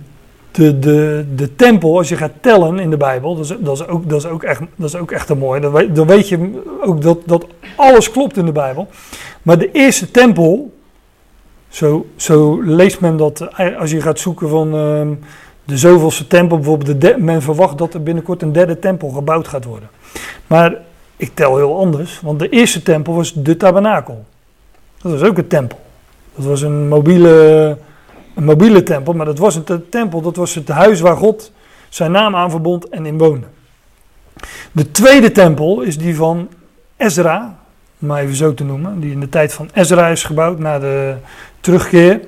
de, 0.56 0.78
de, 0.78 1.24
de 1.34 1.56
tempel, 1.56 1.96
als 1.96 2.08
je 2.08 2.16
gaat 2.16 2.32
tellen 2.40 2.78
in 2.78 2.90
de 2.90 2.96
Bijbel, 2.96 3.36
dat 3.36 3.44
is, 3.44 3.56
dat 3.60 3.80
is, 3.80 3.86
ook, 3.86 4.08
dat 4.08 4.18
is, 4.18 4.26
ook, 4.26 4.42
echt, 4.42 4.60
dat 4.76 4.88
is 4.88 4.96
ook 4.96 5.10
echt 5.10 5.28
een 5.28 5.38
mooi. 5.38 5.60
Dan 5.60 5.72
weet, 5.72 5.94
dan 5.94 6.06
weet 6.06 6.28
je 6.28 6.62
ook 6.82 7.02
dat, 7.02 7.18
dat 7.26 7.46
alles 7.76 8.10
klopt 8.10 8.36
in 8.36 8.44
de 8.44 8.52
Bijbel. 8.52 8.88
Maar 9.42 9.58
de 9.58 9.70
eerste 9.70 10.10
tempel, 10.10 10.75
zo, 11.68 12.06
zo 12.16 12.62
leest 12.62 13.00
men 13.00 13.16
dat 13.16 13.40
eh, 13.40 13.78
als 13.78 13.90
je 13.90 14.00
gaat 14.00 14.18
zoeken 14.18 14.48
van 14.48 14.66
uh, 14.74 15.16
de 15.64 15.78
zoveelste 15.78 16.26
tempel, 16.26 16.56
bijvoorbeeld, 16.56 17.00
de 17.00 17.16
men 17.18 17.42
verwacht 17.42 17.78
dat 17.78 17.94
er 17.94 18.02
binnenkort 18.02 18.42
een 18.42 18.52
derde 18.52 18.78
tempel 18.78 19.08
gebouwd 19.08 19.48
gaat 19.48 19.64
worden. 19.64 19.88
Maar 20.46 20.74
ik 21.16 21.30
tel 21.34 21.56
heel 21.56 21.78
anders, 21.78 22.20
want 22.20 22.38
de 22.38 22.48
eerste 22.48 22.82
tempel 22.82 23.14
was 23.14 23.32
de 23.32 23.56
tabernakel. 23.56 24.24
Dat 25.02 25.12
was 25.12 25.22
ook 25.22 25.38
een 25.38 25.46
tempel. 25.46 25.78
Dat 26.34 26.44
was 26.44 26.62
een 26.62 26.88
mobiele 26.88 27.76
een 28.36 28.44
mobiele 28.44 28.82
tempel, 28.82 29.12
maar 29.12 29.26
dat 29.26 29.38
was 29.38 29.54
een 29.54 29.88
tempel, 29.90 30.20
dat 30.20 30.36
was 30.36 30.54
het 30.54 30.68
huis 30.68 31.00
waar 31.00 31.16
God 31.16 31.52
zijn 31.88 32.10
naam 32.10 32.36
aan 32.36 32.50
verbond 32.50 32.88
en 32.88 33.06
in 33.06 33.18
woonde. 33.18 33.46
De 34.72 34.90
tweede 34.90 35.32
tempel 35.32 35.80
is 35.80 35.98
die 35.98 36.16
van 36.16 36.48
Ezra, 36.96 37.58
om 38.00 38.06
maar 38.06 38.22
even 38.22 38.36
zo 38.36 38.54
te 38.54 38.64
noemen, 38.64 39.00
die 39.00 39.12
in 39.12 39.20
de 39.20 39.28
tijd 39.28 39.52
van 39.52 39.68
Ezra 39.72 40.08
is 40.08 40.24
gebouwd 40.24 40.58
na 40.58 40.78
de 40.78 41.14
terugkeer. 41.66 42.20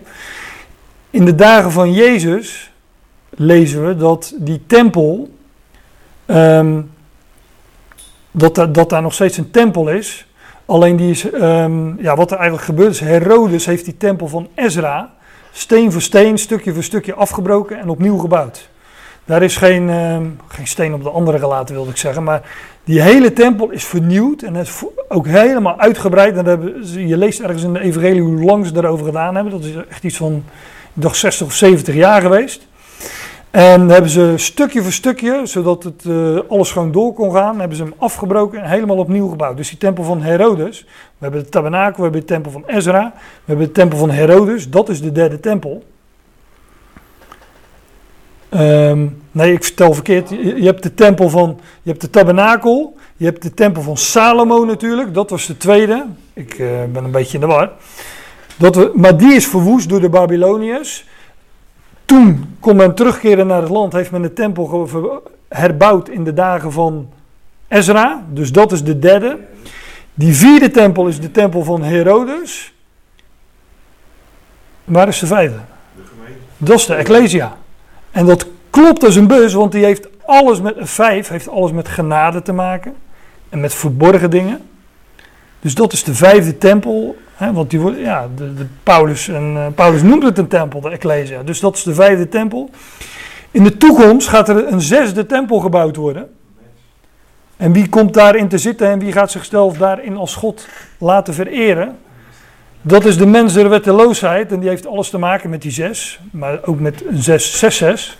In 1.10 1.24
de 1.24 1.34
dagen 1.34 1.72
van 1.72 1.92
Jezus 1.92 2.72
lezen 3.30 3.86
we 3.86 3.96
dat 3.96 4.34
die 4.36 4.60
tempel, 4.66 5.30
um, 6.26 6.90
dat, 8.30 8.54
dat 8.54 8.90
daar 8.90 9.02
nog 9.02 9.14
steeds 9.14 9.36
een 9.36 9.50
tempel 9.50 9.88
is. 9.88 10.26
Alleen 10.66 10.96
die 10.96 11.10
is, 11.10 11.32
um, 11.32 11.96
ja, 12.00 12.16
wat 12.16 12.30
er 12.30 12.36
eigenlijk 12.36 12.66
gebeurt 12.66 12.90
is, 12.90 13.00
Herodes 13.00 13.66
heeft 13.66 13.84
die 13.84 13.96
tempel 13.96 14.28
van 14.28 14.48
Ezra, 14.54 15.14
steen 15.52 15.92
voor 15.92 16.02
steen, 16.02 16.38
stukje 16.38 16.74
voor 16.74 16.82
stukje 16.82 17.14
afgebroken 17.14 17.78
en 17.78 17.88
opnieuw 17.88 18.18
gebouwd. 18.18 18.68
Daar 19.28 19.42
is 19.42 19.56
geen, 19.56 19.88
uh, 19.88 20.16
geen 20.46 20.66
steen 20.66 20.94
op 20.94 21.02
de 21.02 21.10
andere 21.10 21.38
gelaten, 21.38 21.74
wilde 21.74 21.90
ik 21.90 21.96
zeggen. 21.96 22.22
Maar 22.22 22.42
die 22.84 23.00
hele 23.00 23.32
tempel 23.32 23.70
is 23.70 23.84
vernieuwd 23.84 24.42
en 24.42 24.56
is 24.56 24.82
ook 25.08 25.26
helemaal 25.26 25.78
uitgebreid. 25.78 26.36
En 26.36 26.46
hebben, 26.46 27.06
je 27.08 27.16
leest 27.16 27.40
ergens 27.40 27.62
in 27.62 27.72
de 27.72 27.80
Evangelie 27.80 28.20
hoe 28.20 28.44
lang 28.44 28.66
ze 28.66 28.72
daarover 28.72 29.06
gedaan 29.06 29.34
hebben. 29.34 29.52
Dat 29.52 29.64
is 29.64 29.74
echt 29.88 30.04
iets 30.04 30.16
van, 30.16 30.44
ik 30.94 31.02
dacht 31.02 31.16
60 31.16 31.46
of 31.46 31.52
70 31.52 31.94
jaar 31.94 32.20
geweest. 32.20 32.66
En 33.50 33.88
hebben 33.88 34.10
ze 34.10 34.32
stukje 34.36 34.82
voor 34.82 34.92
stukje, 34.92 35.40
zodat 35.44 35.82
het 35.82 36.04
uh, 36.04 36.38
alles 36.48 36.72
gewoon 36.72 36.92
door 36.92 37.12
kon 37.12 37.32
gaan, 37.32 37.58
hebben 37.58 37.76
ze 37.76 37.82
hem 37.82 37.94
afgebroken 37.98 38.62
en 38.62 38.70
helemaal 38.70 38.96
opnieuw 38.96 39.28
gebouwd. 39.28 39.56
Dus 39.56 39.68
die 39.68 39.78
tempel 39.78 40.04
van 40.04 40.22
Herodes, 40.22 40.80
we 40.84 40.88
hebben 41.18 41.42
de 41.42 41.48
tabernakel, 41.48 41.96
we 41.96 42.02
hebben 42.02 42.20
de 42.20 42.26
tempel 42.26 42.50
van 42.50 42.64
Ezra, 42.66 43.12
we 43.14 43.20
hebben 43.44 43.66
de 43.66 43.72
tempel 43.72 43.98
van 43.98 44.10
Herodes, 44.10 44.70
dat 44.70 44.88
is 44.88 45.00
de 45.00 45.12
derde 45.12 45.40
tempel. 45.40 45.82
Um, 48.50 49.22
nee, 49.30 49.52
ik 49.52 49.64
vertel 49.64 49.92
verkeerd. 49.92 50.28
Je, 50.28 50.36
je, 50.56 50.64
hebt 50.64 50.82
de 50.82 50.94
tempel 50.94 51.28
van, 51.28 51.60
je 51.82 51.90
hebt 51.90 52.00
de 52.00 52.10
tabernakel, 52.10 52.96
je 53.16 53.24
hebt 53.24 53.42
de 53.42 53.54
tempel 53.54 53.82
van 53.82 53.96
Salomo 53.96 54.64
natuurlijk, 54.64 55.14
dat 55.14 55.30
was 55.30 55.46
de 55.46 55.56
tweede. 55.56 56.06
Ik 56.32 56.58
uh, 56.58 56.68
ben 56.92 57.04
een 57.04 57.10
beetje 57.10 57.34
in 57.34 57.40
de 57.40 57.46
war. 57.46 57.70
Dat 58.56 58.74
we, 58.74 58.92
maar 58.94 59.16
die 59.16 59.32
is 59.32 59.46
verwoest 59.46 59.88
door 59.88 60.00
de 60.00 60.08
Babyloniërs. 60.08 61.06
Toen 62.04 62.56
kon 62.60 62.76
men 62.76 62.94
terugkeren 62.94 63.46
naar 63.46 63.60
het 63.60 63.70
land, 63.70 63.92
heeft 63.92 64.10
men 64.10 64.22
de 64.22 64.32
tempel 64.32 64.90
herbouwd 65.48 66.08
in 66.08 66.24
de 66.24 66.34
dagen 66.34 66.72
van 66.72 67.08
Ezra. 67.68 68.24
Dus 68.30 68.52
dat 68.52 68.72
is 68.72 68.84
de 68.84 68.98
derde. 68.98 69.38
Die 70.14 70.34
vierde 70.34 70.70
tempel 70.70 71.06
is 71.06 71.20
de 71.20 71.30
tempel 71.30 71.64
van 71.64 71.82
Herodes. 71.82 72.74
Waar 74.84 75.08
is 75.08 75.18
de 75.18 75.26
vijfde? 75.26 75.58
De 75.96 76.02
gemeente. 76.04 76.40
Dat 76.56 76.78
is 76.78 76.86
de 76.86 76.94
Ecclesia. 76.94 77.56
En 78.10 78.26
dat 78.26 78.46
klopt 78.70 79.04
als 79.04 79.16
een 79.16 79.26
bus, 79.26 79.52
want 79.52 79.72
die 79.72 79.84
heeft 79.84 80.08
alles 80.26 80.60
met, 80.60 80.74
vijf 80.78 81.28
heeft 81.28 81.48
alles 81.48 81.72
met 81.72 81.88
genade 81.88 82.42
te 82.42 82.52
maken. 82.52 82.94
En 83.48 83.60
met 83.60 83.74
verborgen 83.74 84.30
dingen. 84.30 84.60
Dus 85.60 85.74
dat 85.74 85.92
is 85.92 86.04
de 86.04 86.14
vijfde 86.14 86.58
tempel 86.58 87.16
Hè, 87.38 87.52
want 87.52 87.70
die, 87.70 87.80
wordt- 87.80 87.98
ja, 87.98 88.28
de 88.36 88.66
Paulus, 88.82 89.28
en, 89.28 89.52
eh, 89.56 89.66
Paulus 89.74 90.02
noemt 90.02 90.22
het 90.22 90.38
een 90.38 90.48
tempel, 90.48 90.80
de 90.80 90.90
Ecclesia. 90.90 91.42
Dus 91.42 91.60
dat 91.60 91.76
is 91.76 91.82
de 91.82 91.94
vijfde 91.94 92.28
tempel. 92.28 92.70
In 93.50 93.64
de 93.64 93.76
toekomst 93.76 94.28
gaat 94.28 94.48
er 94.48 94.66
een 94.72 94.80
zesde 94.80 95.26
tempel 95.26 95.60
gebouwd 95.60 95.96
worden. 95.96 96.30
En 97.56 97.72
wie 97.72 97.88
komt 97.88 98.14
daarin 98.14 98.48
te 98.48 98.58
zitten 98.58 98.88
en 98.88 98.98
wie 98.98 99.12
gaat 99.12 99.30
zichzelf 99.30 99.76
daarin 99.76 100.16
als 100.16 100.34
God 100.34 100.68
laten 100.98 101.34
vereren? 101.34 101.96
Dat 102.88 103.04
is 103.04 103.16
de 103.16 103.26
mens 103.26 103.52
der 103.52 103.68
wetteloosheid 103.68 104.52
en 104.52 104.60
die 104.60 104.68
heeft 104.68 104.86
alles 104.86 105.10
te 105.10 105.18
maken 105.18 105.50
met 105.50 105.62
die 105.62 105.70
zes, 105.70 106.20
maar 106.30 106.58
ook 106.64 106.80
met 106.80 107.04
een 107.06 107.22
zes, 107.22 107.58
zes, 107.58 107.76
zes. 107.76 108.18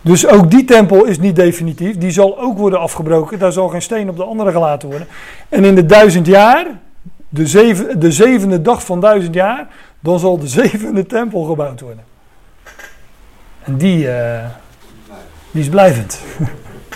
Dus 0.00 0.26
ook 0.26 0.50
die 0.50 0.64
tempel 0.64 1.04
is 1.04 1.18
niet 1.18 1.36
definitief, 1.36 1.98
die 1.98 2.10
zal 2.10 2.38
ook 2.38 2.58
worden 2.58 2.80
afgebroken, 2.80 3.38
daar 3.38 3.52
zal 3.52 3.68
geen 3.68 3.82
steen 3.82 4.08
op 4.08 4.16
de 4.16 4.24
andere 4.24 4.50
gelaten 4.50 4.88
worden. 4.88 5.06
En 5.48 5.64
in 5.64 5.74
de 5.74 5.86
duizend 5.86 6.26
jaar, 6.26 6.66
de, 7.28 7.46
zeven, 7.46 8.00
de 8.00 8.12
zevende 8.12 8.62
dag 8.62 8.84
van 8.84 9.00
duizend 9.00 9.34
jaar, 9.34 9.68
dan 10.00 10.18
zal 10.18 10.38
de 10.38 10.48
zevende 10.48 11.06
tempel 11.06 11.42
gebouwd 11.42 11.80
worden. 11.80 12.04
En 13.62 13.76
die, 13.76 14.10
eh, 14.10 14.44
die 15.50 15.62
is 15.62 15.68
blijvend. 15.68 16.22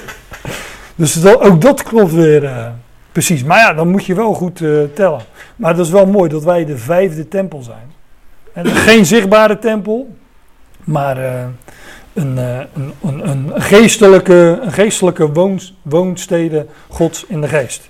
dus 0.94 1.26
ook 1.26 1.60
dat 1.60 1.82
klopt 1.82 2.12
weer 2.12 2.44
eh, 2.44 2.66
precies. 3.14 3.44
Maar 3.44 3.58
ja, 3.58 3.72
dan 3.72 3.88
moet 3.88 4.04
je 4.04 4.14
wel 4.14 4.34
goed 4.34 4.60
eh, 4.60 4.70
tellen. 4.94 5.20
Maar 5.56 5.76
dat 5.76 5.86
is 5.86 5.92
wel 5.92 6.06
mooi 6.06 6.28
dat 6.30 6.44
wij 6.44 6.64
de 6.64 6.78
vijfde 6.78 7.28
tempel 7.28 7.62
zijn. 7.62 7.92
En 8.52 8.66
geen 8.66 9.06
zichtbare 9.06 9.58
tempel, 9.58 10.16
maar 10.84 11.18
eh, 11.18 11.44
een, 12.12 12.38
eh, 12.38 12.58
een, 12.74 12.92
een, 13.02 13.28
een 13.28 13.62
geestelijke, 13.62 14.58
een 14.62 14.72
geestelijke 14.72 15.32
woons, 15.32 15.74
woonstede 15.82 16.66
Gods 16.88 17.24
in 17.26 17.40
de 17.40 17.48
geest. 17.48 17.88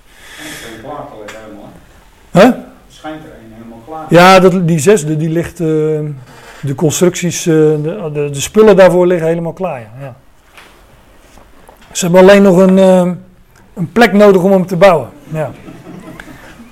Huh? 2.30 2.50
Schijnt 2.88 3.22
er 3.24 3.30
een 3.30 3.52
helemaal 3.52 3.82
klaar. 3.86 4.06
Ja, 4.08 4.40
dat, 4.40 4.68
die 4.68 4.78
zesde, 4.78 5.16
die 5.16 5.28
ligt, 5.28 5.56
de 5.56 6.74
constructies, 6.76 7.42
de, 7.42 8.10
de, 8.12 8.30
de 8.30 8.40
spullen 8.40 8.76
daarvoor 8.76 9.06
liggen 9.06 9.28
helemaal 9.28 9.52
klaar. 9.52 9.90
Ja. 10.00 10.16
Ze 11.92 12.04
hebben 12.04 12.20
alleen 12.22 12.42
nog 12.42 12.56
een, 12.56 13.23
een 13.74 13.92
plek 13.92 14.12
nodig 14.12 14.42
om 14.42 14.50
hem 14.52 14.66
te 14.66 14.76
bouwen. 14.76 15.08
Ja. 15.32 15.50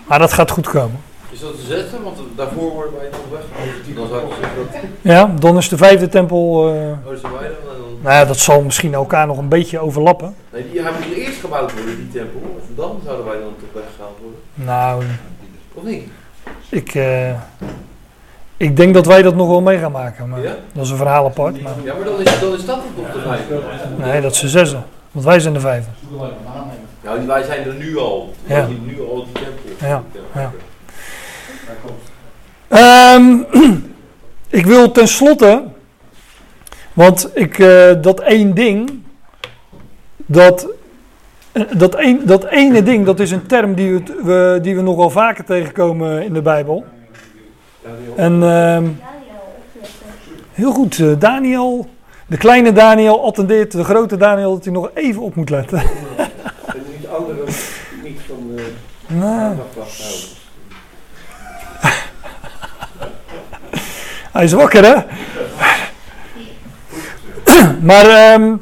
Maar 0.08 0.18
dat 0.18 0.32
gaat 0.32 0.50
goed 0.50 0.68
komen. 0.68 1.00
Is 1.30 1.40
dat 1.40 1.56
de 1.56 1.62
zesde? 1.62 1.96
Want 2.02 2.16
daarvoor 2.36 2.72
worden 2.72 2.92
wij 2.98 3.08
nog 3.10 3.20
weg. 3.30 3.94
Dan 3.96 4.08
zou 4.08 4.20
ik 4.22 4.32
zeggen 4.40 4.56
dat... 4.72 4.80
Ja, 5.00 5.30
dan 5.38 5.56
is 5.56 5.68
de 5.68 5.76
vijfde 5.76 6.08
tempel. 6.08 6.68
eh, 6.68 7.06
Oh, 7.06 7.12
is 7.12 7.22
er? 7.22 7.28
En 7.28 7.52
dan- 7.66 7.76
nou 8.02 8.14
ja, 8.14 8.24
dat 8.24 8.36
zal 8.38 8.62
misschien 8.62 8.94
elkaar 8.94 9.26
nog 9.26 9.38
een 9.38 9.48
beetje 9.48 9.78
overlappen. 9.78 10.34
Nee, 10.52 10.70
die, 10.70 10.82
hij 10.82 10.92
moet 10.92 11.16
eerst 11.16 11.40
gebouwd 11.40 11.72
worden, 11.74 11.96
die 11.96 12.08
tempel. 12.12 12.40
En 12.68 12.74
dan 12.74 13.00
zouden 13.04 13.26
wij 13.26 13.34
dan 13.34 13.52
toch 13.60 13.82
weggehaald 13.82 14.18
worden. 14.22 14.40
Nou, 14.54 15.02
Of 15.74 15.82
niet? 15.84 16.02
ik, 16.68 16.94
eh, 16.94 17.30
ik 18.56 18.76
denk 18.76 18.94
dat 18.94 19.06
wij 19.06 19.22
dat 19.22 19.34
nog 19.34 19.48
wel 19.48 19.60
mee 19.60 19.78
gaan 19.78 19.92
maken. 19.92 20.28
Maar 20.28 20.42
Ja? 20.42 20.54
dat 20.72 20.84
is 20.84 20.90
een 20.90 20.96
verhaal 20.96 21.24
apart. 21.26 21.62
Maar 21.62 21.72
Ja, 21.84 21.94
maar 21.94 22.04
dan 22.04 22.20
is, 22.20 22.40
dan 22.40 22.52
is 22.54 22.64
dat 22.66 22.76
het 22.76 22.96
nog 23.04 23.12
de 23.12 23.20
vijfde. 23.20 23.60
nee, 23.98 24.20
dat 24.20 24.32
is 24.32 24.40
de 24.40 24.48
zesde. 24.48 24.78
Want 25.10 25.24
wij 25.24 25.40
zijn 25.40 25.54
de 25.54 25.60
vijfde. 25.60 25.90
Die- 27.02 27.26
wij 27.26 27.42
zijn 27.42 27.66
er 27.66 27.74
nu 27.74 27.98
al. 27.98 28.32
Ja. 28.44 28.68
nu 28.84 29.00
al 29.00 29.24
die 29.24 29.44
tempel. 29.44 29.88
Ja, 29.88 30.02
Ja. 30.34 30.52
Ehm, 32.68 33.36
ik 34.60 34.66
wil 34.66 34.90
tenslotte, 34.90 35.62
want 36.92 37.30
ik, 37.34 37.58
eh, 37.58 37.90
dat 38.00 38.20
één 38.20 38.54
ding, 38.54 39.02
dat, 40.16 40.66
eh, 41.52 41.62
dat, 41.76 41.98
een, 41.98 42.20
dat 42.24 42.44
ene 42.44 42.82
ding, 42.82 43.06
dat 43.06 43.20
is 43.20 43.30
een 43.30 43.46
term 43.46 43.74
die 43.74 44.02
we, 44.22 44.58
die 44.62 44.76
we 44.76 44.82
nogal 44.82 45.10
vaker 45.10 45.44
tegenkomen 45.44 46.22
in 46.24 46.32
de 46.32 46.42
Bijbel. 46.42 46.84
En 48.16 48.42
ehm, 48.42 48.84
heel 50.52 50.72
goed, 50.72 50.98
eh, 50.98 51.06
Daniel, 51.18 51.86
de 52.26 52.36
kleine 52.36 52.72
Daniel 52.72 53.24
attendeert 53.24 53.72
de 53.72 53.84
grote 53.84 54.16
Daniel 54.16 54.54
dat 54.54 54.64
hij 54.64 54.72
nog 54.72 54.90
even 54.94 55.22
op 55.22 55.34
moet 55.34 55.50
letten. 55.50 55.82
Anderen 57.16 57.46
niet 58.02 58.20
van 58.26 58.56
de 58.56 58.72
Nou, 59.06 59.40
aandacht 59.40 59.78
afhouden. 59.78 60.28
Hij 64.32 64.44
is 64.44 64.52
wakker, 64.52 64.84
hè? 64.84 64.94
maar 67.88 68.06
ehm, 68.06 68.56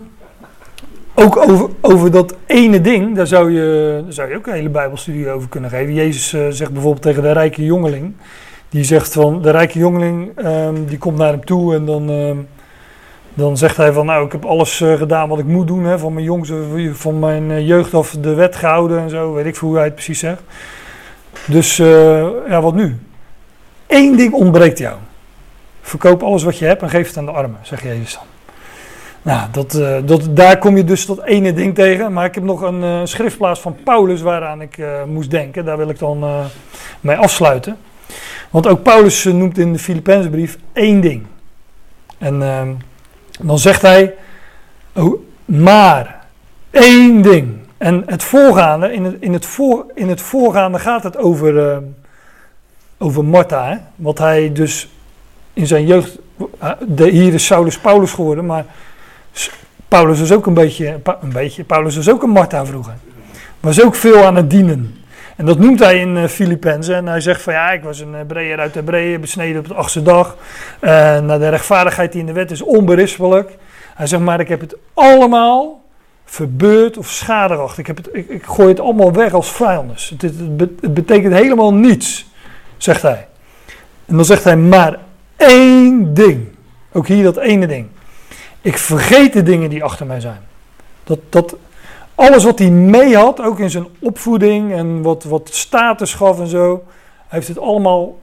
ook 1.15 1.37
over, 1.37 1.69
over 1.81 2.11
dat 2.11 2.35
ene 2.47 2.81
ding, 2.81 3.17
daar 3.17 3.27
zou, 3.27 3.53
je, 3.53 4.01
daar 4.05 4.13
zou 4.13 4.31
je 4.31 4.37
ook 4.37 4.47
een 4.47 4.53
hele 4.53 4.69
Bijbelstudie 4.69 5.31
over 5.31 5.49
kunnen 5.49 5.71
geven. 5.71 5.95
Jezus 5.95 6.33
eh, 6.33 6.47
zegt 6.49 6.73
bijvoorbeeld 6.73 7.03
tegen 7.03 7.23
de 7.23 7.33
rijke 7.33 7.65
jongeling. 7.65 8.15
Die 8.69 8.85
zegt 8.85 9.13
van, 9.13 9.43
de 9.43 9.51
rijke 9.51 9.79
jongeling, 9.79 10.33
ehm, 10.37 10.85
die 10.85 10.99
komt 10.99 11.19
naar 11.19 11.33
hem 11.33 11.45
toe 11.45 11.75
en 11.75 11.85
dan, 11.85 12.11
ehm, 12.11 12.37
dan 13.35 13.57
zegt 13.57 13.77
hij 13.77 13.93
van, 13.93 14.07
nou 14.07 14.27
ik 14.27 14.33
heb 14.33 14.45
alles 14.45 14.81
eh, 14.81 14.95
gedaan 14.95 15.29
wat 15.29 15.39
ik 15.39 15.45
moet 15.45 15.67
doen. 15.67 15.85
Hè, 15.85 15.99
van 15.99 16.13
mijn 16.13 16.25
jongs, 16.25 16.53
van 16.93 17.19
mijn 17.19 17.51
eh, 17.51 17.67
jeugd 17.67 17.95
af 17.95 18.17
de 18.21 18.35
wet 18.35 18.57
gehouden 18.57 18.99
en 18.99 19.11
zo. 19.11 19.33
Weet 19.33 19.47
ik 19.47 19.57
veel 19.57 19.69
hoe 19.69 19.77
hij 19.77 19.87
het 19.87 19.95
precies 19.95 20.19
zegt. 20.19 20.43
Dus 21.47 21.79
eh, 21.79 22.27
ja, 22.49 22.61
wat 22.61 22.75
nu? 22.75 22.99
Eén 23.87 24.17
ding 24.17 24.33
ontbreekt 24.33 24.79
jou. 24.79 24.97
Verkoop 25.81 26.23
alles 26.23 26.43
wat 26.43 26.59
je 26.59 26.65
hebt 26.65 26.83
en 26.83 26.91
geef 26.91 27.07
het 27.07 27.17
aan 27.17 27.25
de 27.25 27.31
armen, 27.31 27.59
zegt 27.63 27.83
Jezus 27.83 28.15
dan. 28.15 28.23
Nou, 29.23 29.49
dat, 29.51 29.75
eh, 29.75 29.97
dat, 30.05 30.37
daar 30.37 30.59
kom 30.59 30.77
je 30.77 30.85
dus 30.85 31.07
dat 31.07 31.25
ene 31.25 31.53
ding 31.53 31.75
tegen. 31.75 32.13
Maar 32.13 32.25
ik 32.25 32.35
heb 32.35 32.45
nog 32.45 32.61
een 32.61 32.83
eh, 32.83 33.01
schriftplaats 33.05 33.61
van 33.61 33.77
Paulus 33.85 34.21
waaraan 34.21 34.61
ik 34.61 34.79
eh, 34.79 35.05
moest 35.05 35.31
denken. 35.31 35.65
Daar 35.65 35.77
wil 35.77 35.89
ik 35.89 35.99
dan 35.99 36.23
eh, 36.23 36.45
mee 37.01 37.17
afsluiten. 37.17 37.77
Want 38.51 38.67
ook 38.67 38.83
Paulus 38.83 39.25
eh, 39.25 39.33
noemt 39.33 39.59
in 39.59 39.73
de 39.73 39.79
Filipijnsbrief 39.79 40.59
één 40.73 41.01
ding. 41.01 41.27
En 42.19 42.43
dan 43.43 43.59
zegt 43.59 43.83
hij, 43.83 44.15
maar 45.45 46.27
één 46.71 47.23
ding. 47.23 47.59
En 47.79 48.03
het 48.07 48.23
voorgaande, 48.23 48.93
in 48.93 49.05
het, 49.05 49.17
in 49.21 49.33
het, 49.33 49.47
voor, 49.47 49.85
in 49.95 50.09
het 50.09 50.21
voorgaande 50.21 50.79
gaat 50.79 51.03
het 51.03 51.17
over, 51.17 51.71
eh, 51.71 51.79
over 52.99 53.25
Martha. 53.25 53.91
Wat 53.97 54.19
hij 54.19 54.53
dus 54.53 54.89
in 55.53 55.67
zijn 55.67 55.87
jeugd, 55.87 56.19
eh, 56.59 56.71
de, 56.87 57.09
hier 57.09 57.35
is 57.35 57.47
Saulus 57.47 57.79
Paulus 57.79 58.13
geworden, 58.13 58.47
maar 58.47 58.65
Paulus 59.89 60.19
was 60.19 60.33
ook 60.33 60.47
een 60.47 60.55
beetje, 60.55 61.01
een 61.21 61.33
beetje, 61.33 61.65
Paulus 61.65 61.97
was 61.97 62.11
ook 62.11 62.23
een 62.23 62.31
Martha 62.31 62.67
vroeger. 62.67 62.95
Was 63.61 63.83
ook 63.83 63.95
veel 63.95 64.25
aan 64.25 64.37
het 64.37 64.51
dienen. 64.51 65.00
En 65.41 65.47
dat 65.47 65.59
noemt 65.59 65.79
hij 65.79 65.99
in 65.99 66.17
uh, 66.17 66.25
Filippenzen. 66.25 66.95
En 66.95 67.07
hij 67.07 67.21
zegt 67.21 67.43
van 67.43 67.53
ja, 67.53 67.71
ik 67.71 67.83
was 67.83 68.01
een 68.01 68.15
Hebreeër 68.15 68.59
uit 68.59 68.75
Hebreeën, 68.75 69.21
besneden 69.21 69.61
op 69.61 69.69
de 69.69 69.75
achtste 69.75 70.03
dag. 70.03 70.37
En 70.81 71.27
de 71.27 71.49
rechtvaardigheid 71.49 72.13
die 72.13 72.21
in 72.21 72.27
de 72.27 72.33
wet 72.33 72.51
is 72.51 72.63
onberispelijk. 72.63 73.57
Hij 73.95 74.07
zegt 74.07 74.23
maar, 74.23 74.41
ik 74.41 74.49
heb 74.49 74.61
het 74.61 74.77
allemaal 74.95 75.85
verbeurd 76.25 76.97
of 76.99 77.09
schaderecht. 77.09 77.79
Ik, 77.79 77.87
heb 77.87 77.97
het, 77.97 78.09
ik, 78.13 78.43
gooi 78.43 78.69
het 78.69 78.81
allemaal 78.81 79.13
weg 79.13 79.33
als 79.33 79.53
vuilnis. 79.53 80.13
Het, 80.19 80.23
het 80.81 80.95
betekent 80.95 81.35
helemaal 81.35 81.75
niets, 81.75 82.27
zegt 82.77 83.03
hij. 83.03 83.27
En 84.07 84.17
dan 84.17 84.25
zegt 84.25 84.45
hij 84.45 84.57
maar 84.57 84.99
één 85.37 86.15
ding. 86.15 86.49
Ook 86.93 87.07
hier 87.07 87.25
dat 87.25 87.37
ene 87.37 87.67
ding. 87.67 87.87
Ik 88.61 88.79
vergeet 88.79 89.33
de 89.33 89.43
dingen 89.43 89.71
die 89.71 89.85
achter 89.85 90.07
mij 90.07 90.21
zijn. 90.21 90.41
Dat, 91.05 91.19
dat, 91.29 91.57
alles 92.21 92.45
wat 92.45 92.59
hij 92.59 92.71
mee 92.71 93.17
had, 93.17 93.41
ook 93.41 93.59
in 93.59 93.71
zijn 93.71 93.87
opvoeding 93.99 94.73
en 94.73 95.03
wat, 95.03 95.25
wat 95.25 95.49
status 95.53 96.15
gaf 96.15 96.41
en 96.41 96.47
zo, 96.47 96.85
heeft 97.29 97.49
het 97.49 97.59
allemaal 97.59 98.19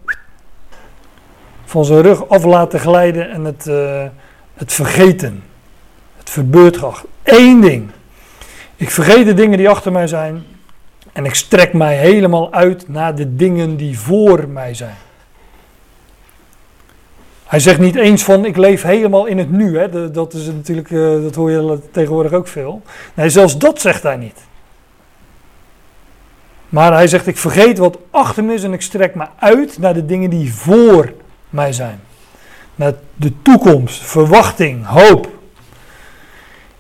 van 1.66 1.86
zijn 1.86 2.02
rug 2.02 2.30
af 2.30 2.44
laten 2.44 2.80
glijden 2.80 3.30
en 3.30 3.46
het, 3.46 3.68
eh, 3.68 4.04
het 4.54 4.74
vergeten. 4.74 5.44
Het 6.18 6.30
verbeurd 6.30 6.78
geacht. 6.78 7.06
Eén 7.24 7.62
ding. 7.62 7.90
Ik 8.76 8.92
vergeet 8.92 9.26
de 9.26 9.34
dingen 9.34 9.58
die 9.58 9.70
achter 9.70 9.92
mij 9.92 10.08
zijn 10.08 10.44
en 11.14 11.26
ik 11.26 11.36
strek 11.36 11.74
mij 11.74 11.96
helemaal 11.96 12.54
uit 12.54 12.88
naar 12.88 13.16
de 13.16 13.36
dingen 13.36 13.78
die 13.78 14.00
voor 14.00 14.48
mij 14.48 14.74
zijn. 14.74 14.96
Hij 17.48 17.60
zegt 17.60 17.80
niet 17.80 17.96
eens 17.96 18.24
van 18.24 18.46
ik 18.46 18.58
leef 18.58 18.82
helemaal 18.82 19.26
in 19.26 19.38
het 19.38 19.52
nu. 19.52 19.78
Hè. 19.78 20.12
Dat, 20.12 20.34
is 20.34 20.46
natuurlijk, 20.46 20.92
eh, 20.92 21.22
dat 21.22 21.36
hoor 21.36 21.52
je 21.52 21.80
tegenwoordig 21.92 22.32
ook 22.32 22.48
veel. 22.48 22.82
Nee, 23.14 23.30
zelfs 23.30 23.58
dat 23.58 23.82
zegt 23.82 24.04
hij 24.04 24.18
niet. 24.18 24.40
Maar 26.70 26.94
hij 26.94 27.08
zegt 27.08 27.28
ik 27.28 27.38
vergeet 27.38 27.78
wat 27.78 27.98
achter 28.12 28.44
me 28.44 28.54
is 28.54 28.64
en 28.64 28.74
ik 28.74 28.82
strek 28.82 29.16
me 29.16 29.26
uit 29.40 29.78
naar 29.78 29.94
de 29.94 30.06
dingen 30.06 30.30
die 30.30 30.54
voor 30.54 31.14
mij 31.50 31.74
zijn. 31.74 32.00
Naar 32.76 32.94
de 33.16 33.42
toekomst, 33.42 34.04
verwachting, 34.04 34.86
hoop. 34.86 35.30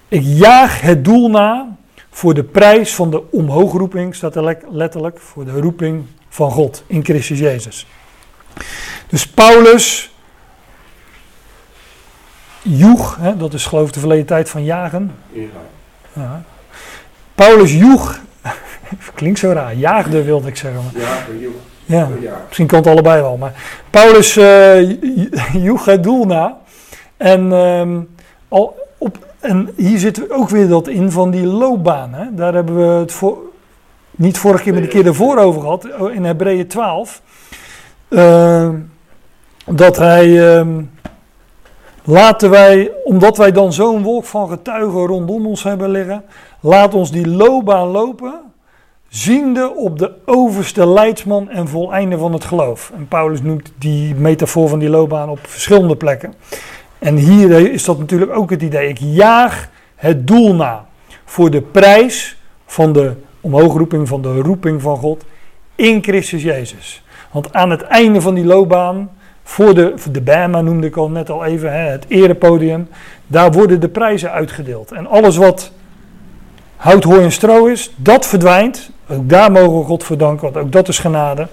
Ik 0.08 0.22
jaag 0.24 0.82
het 0.82 1.06
doel 1.06 1.30
na 1.30 1.78
voor 2.10 2.34
de 2.34 2.44
prijs 2.44 2.96
van 2.96 3.12
de 3.12 3.32
omhoogroeping, 3.32 4.16
staat 4.16 4.36
er 4.36 4.44
le- 4.44 4.60
letterlijk, 4.70 5.20
voor 5.20 5.46
de 5.46 5.60
roeping 5.60 6.06
van 6.30 6.52
God 6.52 6.84
in 6.88 7.04
Christus 7.04 7.40
Jezus. 7.40 7.88
Dus 9.08 9.28
Paulus 9.28 10.12
joeg, 12.70 13.18
hè, 13.20 13.38
dat 13.38 13.54
is 13.54 13.66
geloof 13.66 13.88
ik 13.88 13.94
de 13.94 14.00
verleden 14.00 14.26
tijd 14.26 14.50
van 14.50 14.64
jagen. 14.64 15.12
Ja. 16.14 16.44
Paulus 17.36 17.74
joeg, 17.74 18.20
klinkt 19.16 19.40
zo 19.40 19.52
raar, 19.52 19.74
jaagde 19.74 20.24
wilde 20.24 20.48
ik 20.48 20.56
zeggen. 20.56 20.82
Maar. 20.84 21.02
Ja. 21.02 21.18
Ja, 21.86 22.10
misschien 22.46 22.68
kan 22.68 22.80
het 22.80 22.88
allebei 22.88 23.22
wel. 23.22 23.38
Maar 23.38 23.54
Paulus 23.90 24.38
uh, 24.38 25.02
joeg 25.68 25.86
het 25.86 26.04
doel 26.04 26.26
na. 26.26 26.58
En, 27.18 27.52
ehm, 27.52 28.00
al 28.48 28.76
op, 28.98 29.18
en 29.40 29.70
hier 29.76 29.98
zit 29.98 30.32
ook 30.32 30.50
weer 30.50 30.68
dat 30.68 30.88
in 30.88 31.12
van 31.12 31.32
die 31.32 31.46
loopbaan. 31.46 32.14
Hè? 32.14 32.26
Daar 32.36 32.54
hebben 32.54 32.76
we 32.78 33.00
het 33.00 33.12
voor, 33.12 33.38
niet 34.12 34.38
vorige 34.38 34.64
keer, 34.64 34.74
maar 34.74 34.82
de 34.82 34.88
keer 34.88 35.04
daarvoor 35.04 35.38
over 35.38 35.62
gehad. 35.62 35.88
oh, 36.00 36.14
In 36.14 36.26
Hebreeën 36.26 36.68
12. 36.68 37.22
Uh, 38.10 38.70
dat 39.66 39.98
hij... 39.98 40.56
ehm, 40.58 40.82
Laten 42.10 42.50
wij, 42.50 42.92
omdat 43.04 43.38
wij 43.38 43.52
dan 43.52 43.74
zo'n 43.74 44.04
wolk 44.04 44.26
van 44.26 44.50
getuigen 44.50 45.06
rondom 45.06 45.46
ons 45.46 45.64
hebben 45.64 45.90
liggen, 45.90 46.24
laat 46.60 46.94
ons 46.94 47.12
die 47.12 47.28
loopbaan 47.28 47.88
lopen, 47.88 48.34
ziende 49.10 49.74
op 49.76 50.00
de 50.00 50.12
overste 50.26 50.88
leidsman 50.88 51.50
en 51.50 51.68
voleinde 51.68 52.18
van 52.18 52.34
het 52.34 52.44
geloof. 52.44 52.92
En 52.96 53.08
Paulus 53.08 53.42
noemt 53.42 53.72
die 53.78 54.16
metafoor 54.16 54.70
van 54.70 54.80
die 54.80 54.90
loopbaan 54.90 55.30
op 55.30 55.40
verschillende 55.42 55.96
plekken. 55.96 56.34
En 57.00 57.16
hier 57.16 57.72
is 57.72 57.84
dat 57.84 58.00
natuurlijk 58.00 58.36
ook 58.36 58.50
het 58.50 58.62
idee. 58.62 58.90
Ik 58.90 58.98
jaag 59.00 59.70
het 59.96 60.28
doel 60.28 60.56
na 60.56 60.86
voor 61.26 61.50
de 61.50 61.62
prijs 61.62 62.38
van 62.66 62.94
de 62.94 63.14
omhoogroeping, 63.42 64.08
van 64.08 64.22
de 64.22 64.42
roeping 64.42 64.82
van 64.82 64.98
God 64.98 65.26
in 65.76 66.04
Christus 66.04 66.44
Jezus. 66.44 67.04
Want 67.32 67.54
aan 67.54 67.70
het 67.70 67.82
einde 67.82 68.22
van 68.22 68.34
die 68.34 68.46
loopbaan 68.46 69.10
voor 69.50 69.76
de, 69.76 69.94
de 70.12 70.22
Bama 70.22 70.62
noemde 70.62 70.88
ik 70.88 70.96
al 70.96 71.10
net 71.10 71.30
al 71.30 71.46
even, 71.46 71.72
hè, 71.72 71.90
het 71.90 72.06
erepodium. 72.08 72.90
Daar 73.28 73.52
worden 73.52 73.80
de 73.80 73.88
prijzen 73.88 74.32
uitgedeeld. 74.32 74.92
En 74.92 75.08
alles 75.08 75.38
wat 75.38 75.72
hout, 76.76 77.04
hooi 77.04 77.24
en 77.24 77.32
stro 77.32 77.66
is, 77.66 77.94
dat 77.96 78.28
verdwijnt. 78.28 78.90
Ook 79.10 79.30
daar 79.30 79.52
mogen 79.52 79.80
we 79.80 79.86
God 79.86 80.04
voor 80.04 80.18
danken, 80.18 80.44
want 80.44 80.66
ook 80.66 80.72
dat 80.72 80.88
is 80.88 81.00
genade. 81.00 81.48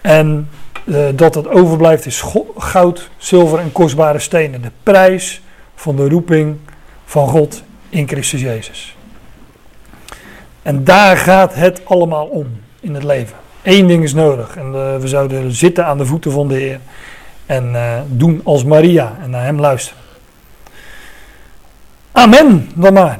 En 0.00 0.48
uh, 0.84 0.98
dat 1.14 1.34
het 1.34 1.48
overblijft 1.48 2.06
is 2.06 2.24
goud, 2.56 3.10
zilver 3.16 3.58
en 3.58 3.72
kostbare 3.72 4.18
stenen. 4.18 4.62
De 4.62 4.70
prijs 4.82 5.42
van 5.74 5.96
de 5.96 6.08
roeping 6.08 6.56
van 7.04 7.28
God 7.28 7.62
in 7.88 8.08
Christus 8.08 8.40
Jezus. 8.40 8.96
En 10.62 10.84
daar 10.84 11.16
gaat 11.16 11.54
het 11.54 11.80
allemaal 11.84 12.26
om 12.26 12.46
in 12.80 12.94
het 12.94 13.04
leven. 13.04 13.36
Eén 13.62 13.86
ding 13.86 14.02
is 14.02 14.14
nodig. 14.14 14.56
En 14.56 14.66
uh, 14.66 14.96
we 14.96 15.08
zouden 15.08 15.52
zitten 15.52 15.86
aan 15.86 15.98
de 15.98 16.06
voeten 16.06 16.32
van 16.32 16.48
de 16.48 16.54
Heer. 16.54 16.80
En 17.46 17.70
uh, 17.72 17.98
doen 18.06 18.40
als 18.44 18.64
Maria 18.64 19.16
en 19.22 19.30
naar 19.30 19.44
Hem 19.44 19.60
luisteren. 19.60 20.02
Amen, 22.12 22.70
dan 22.74 22.92
maar. 22.92 23.18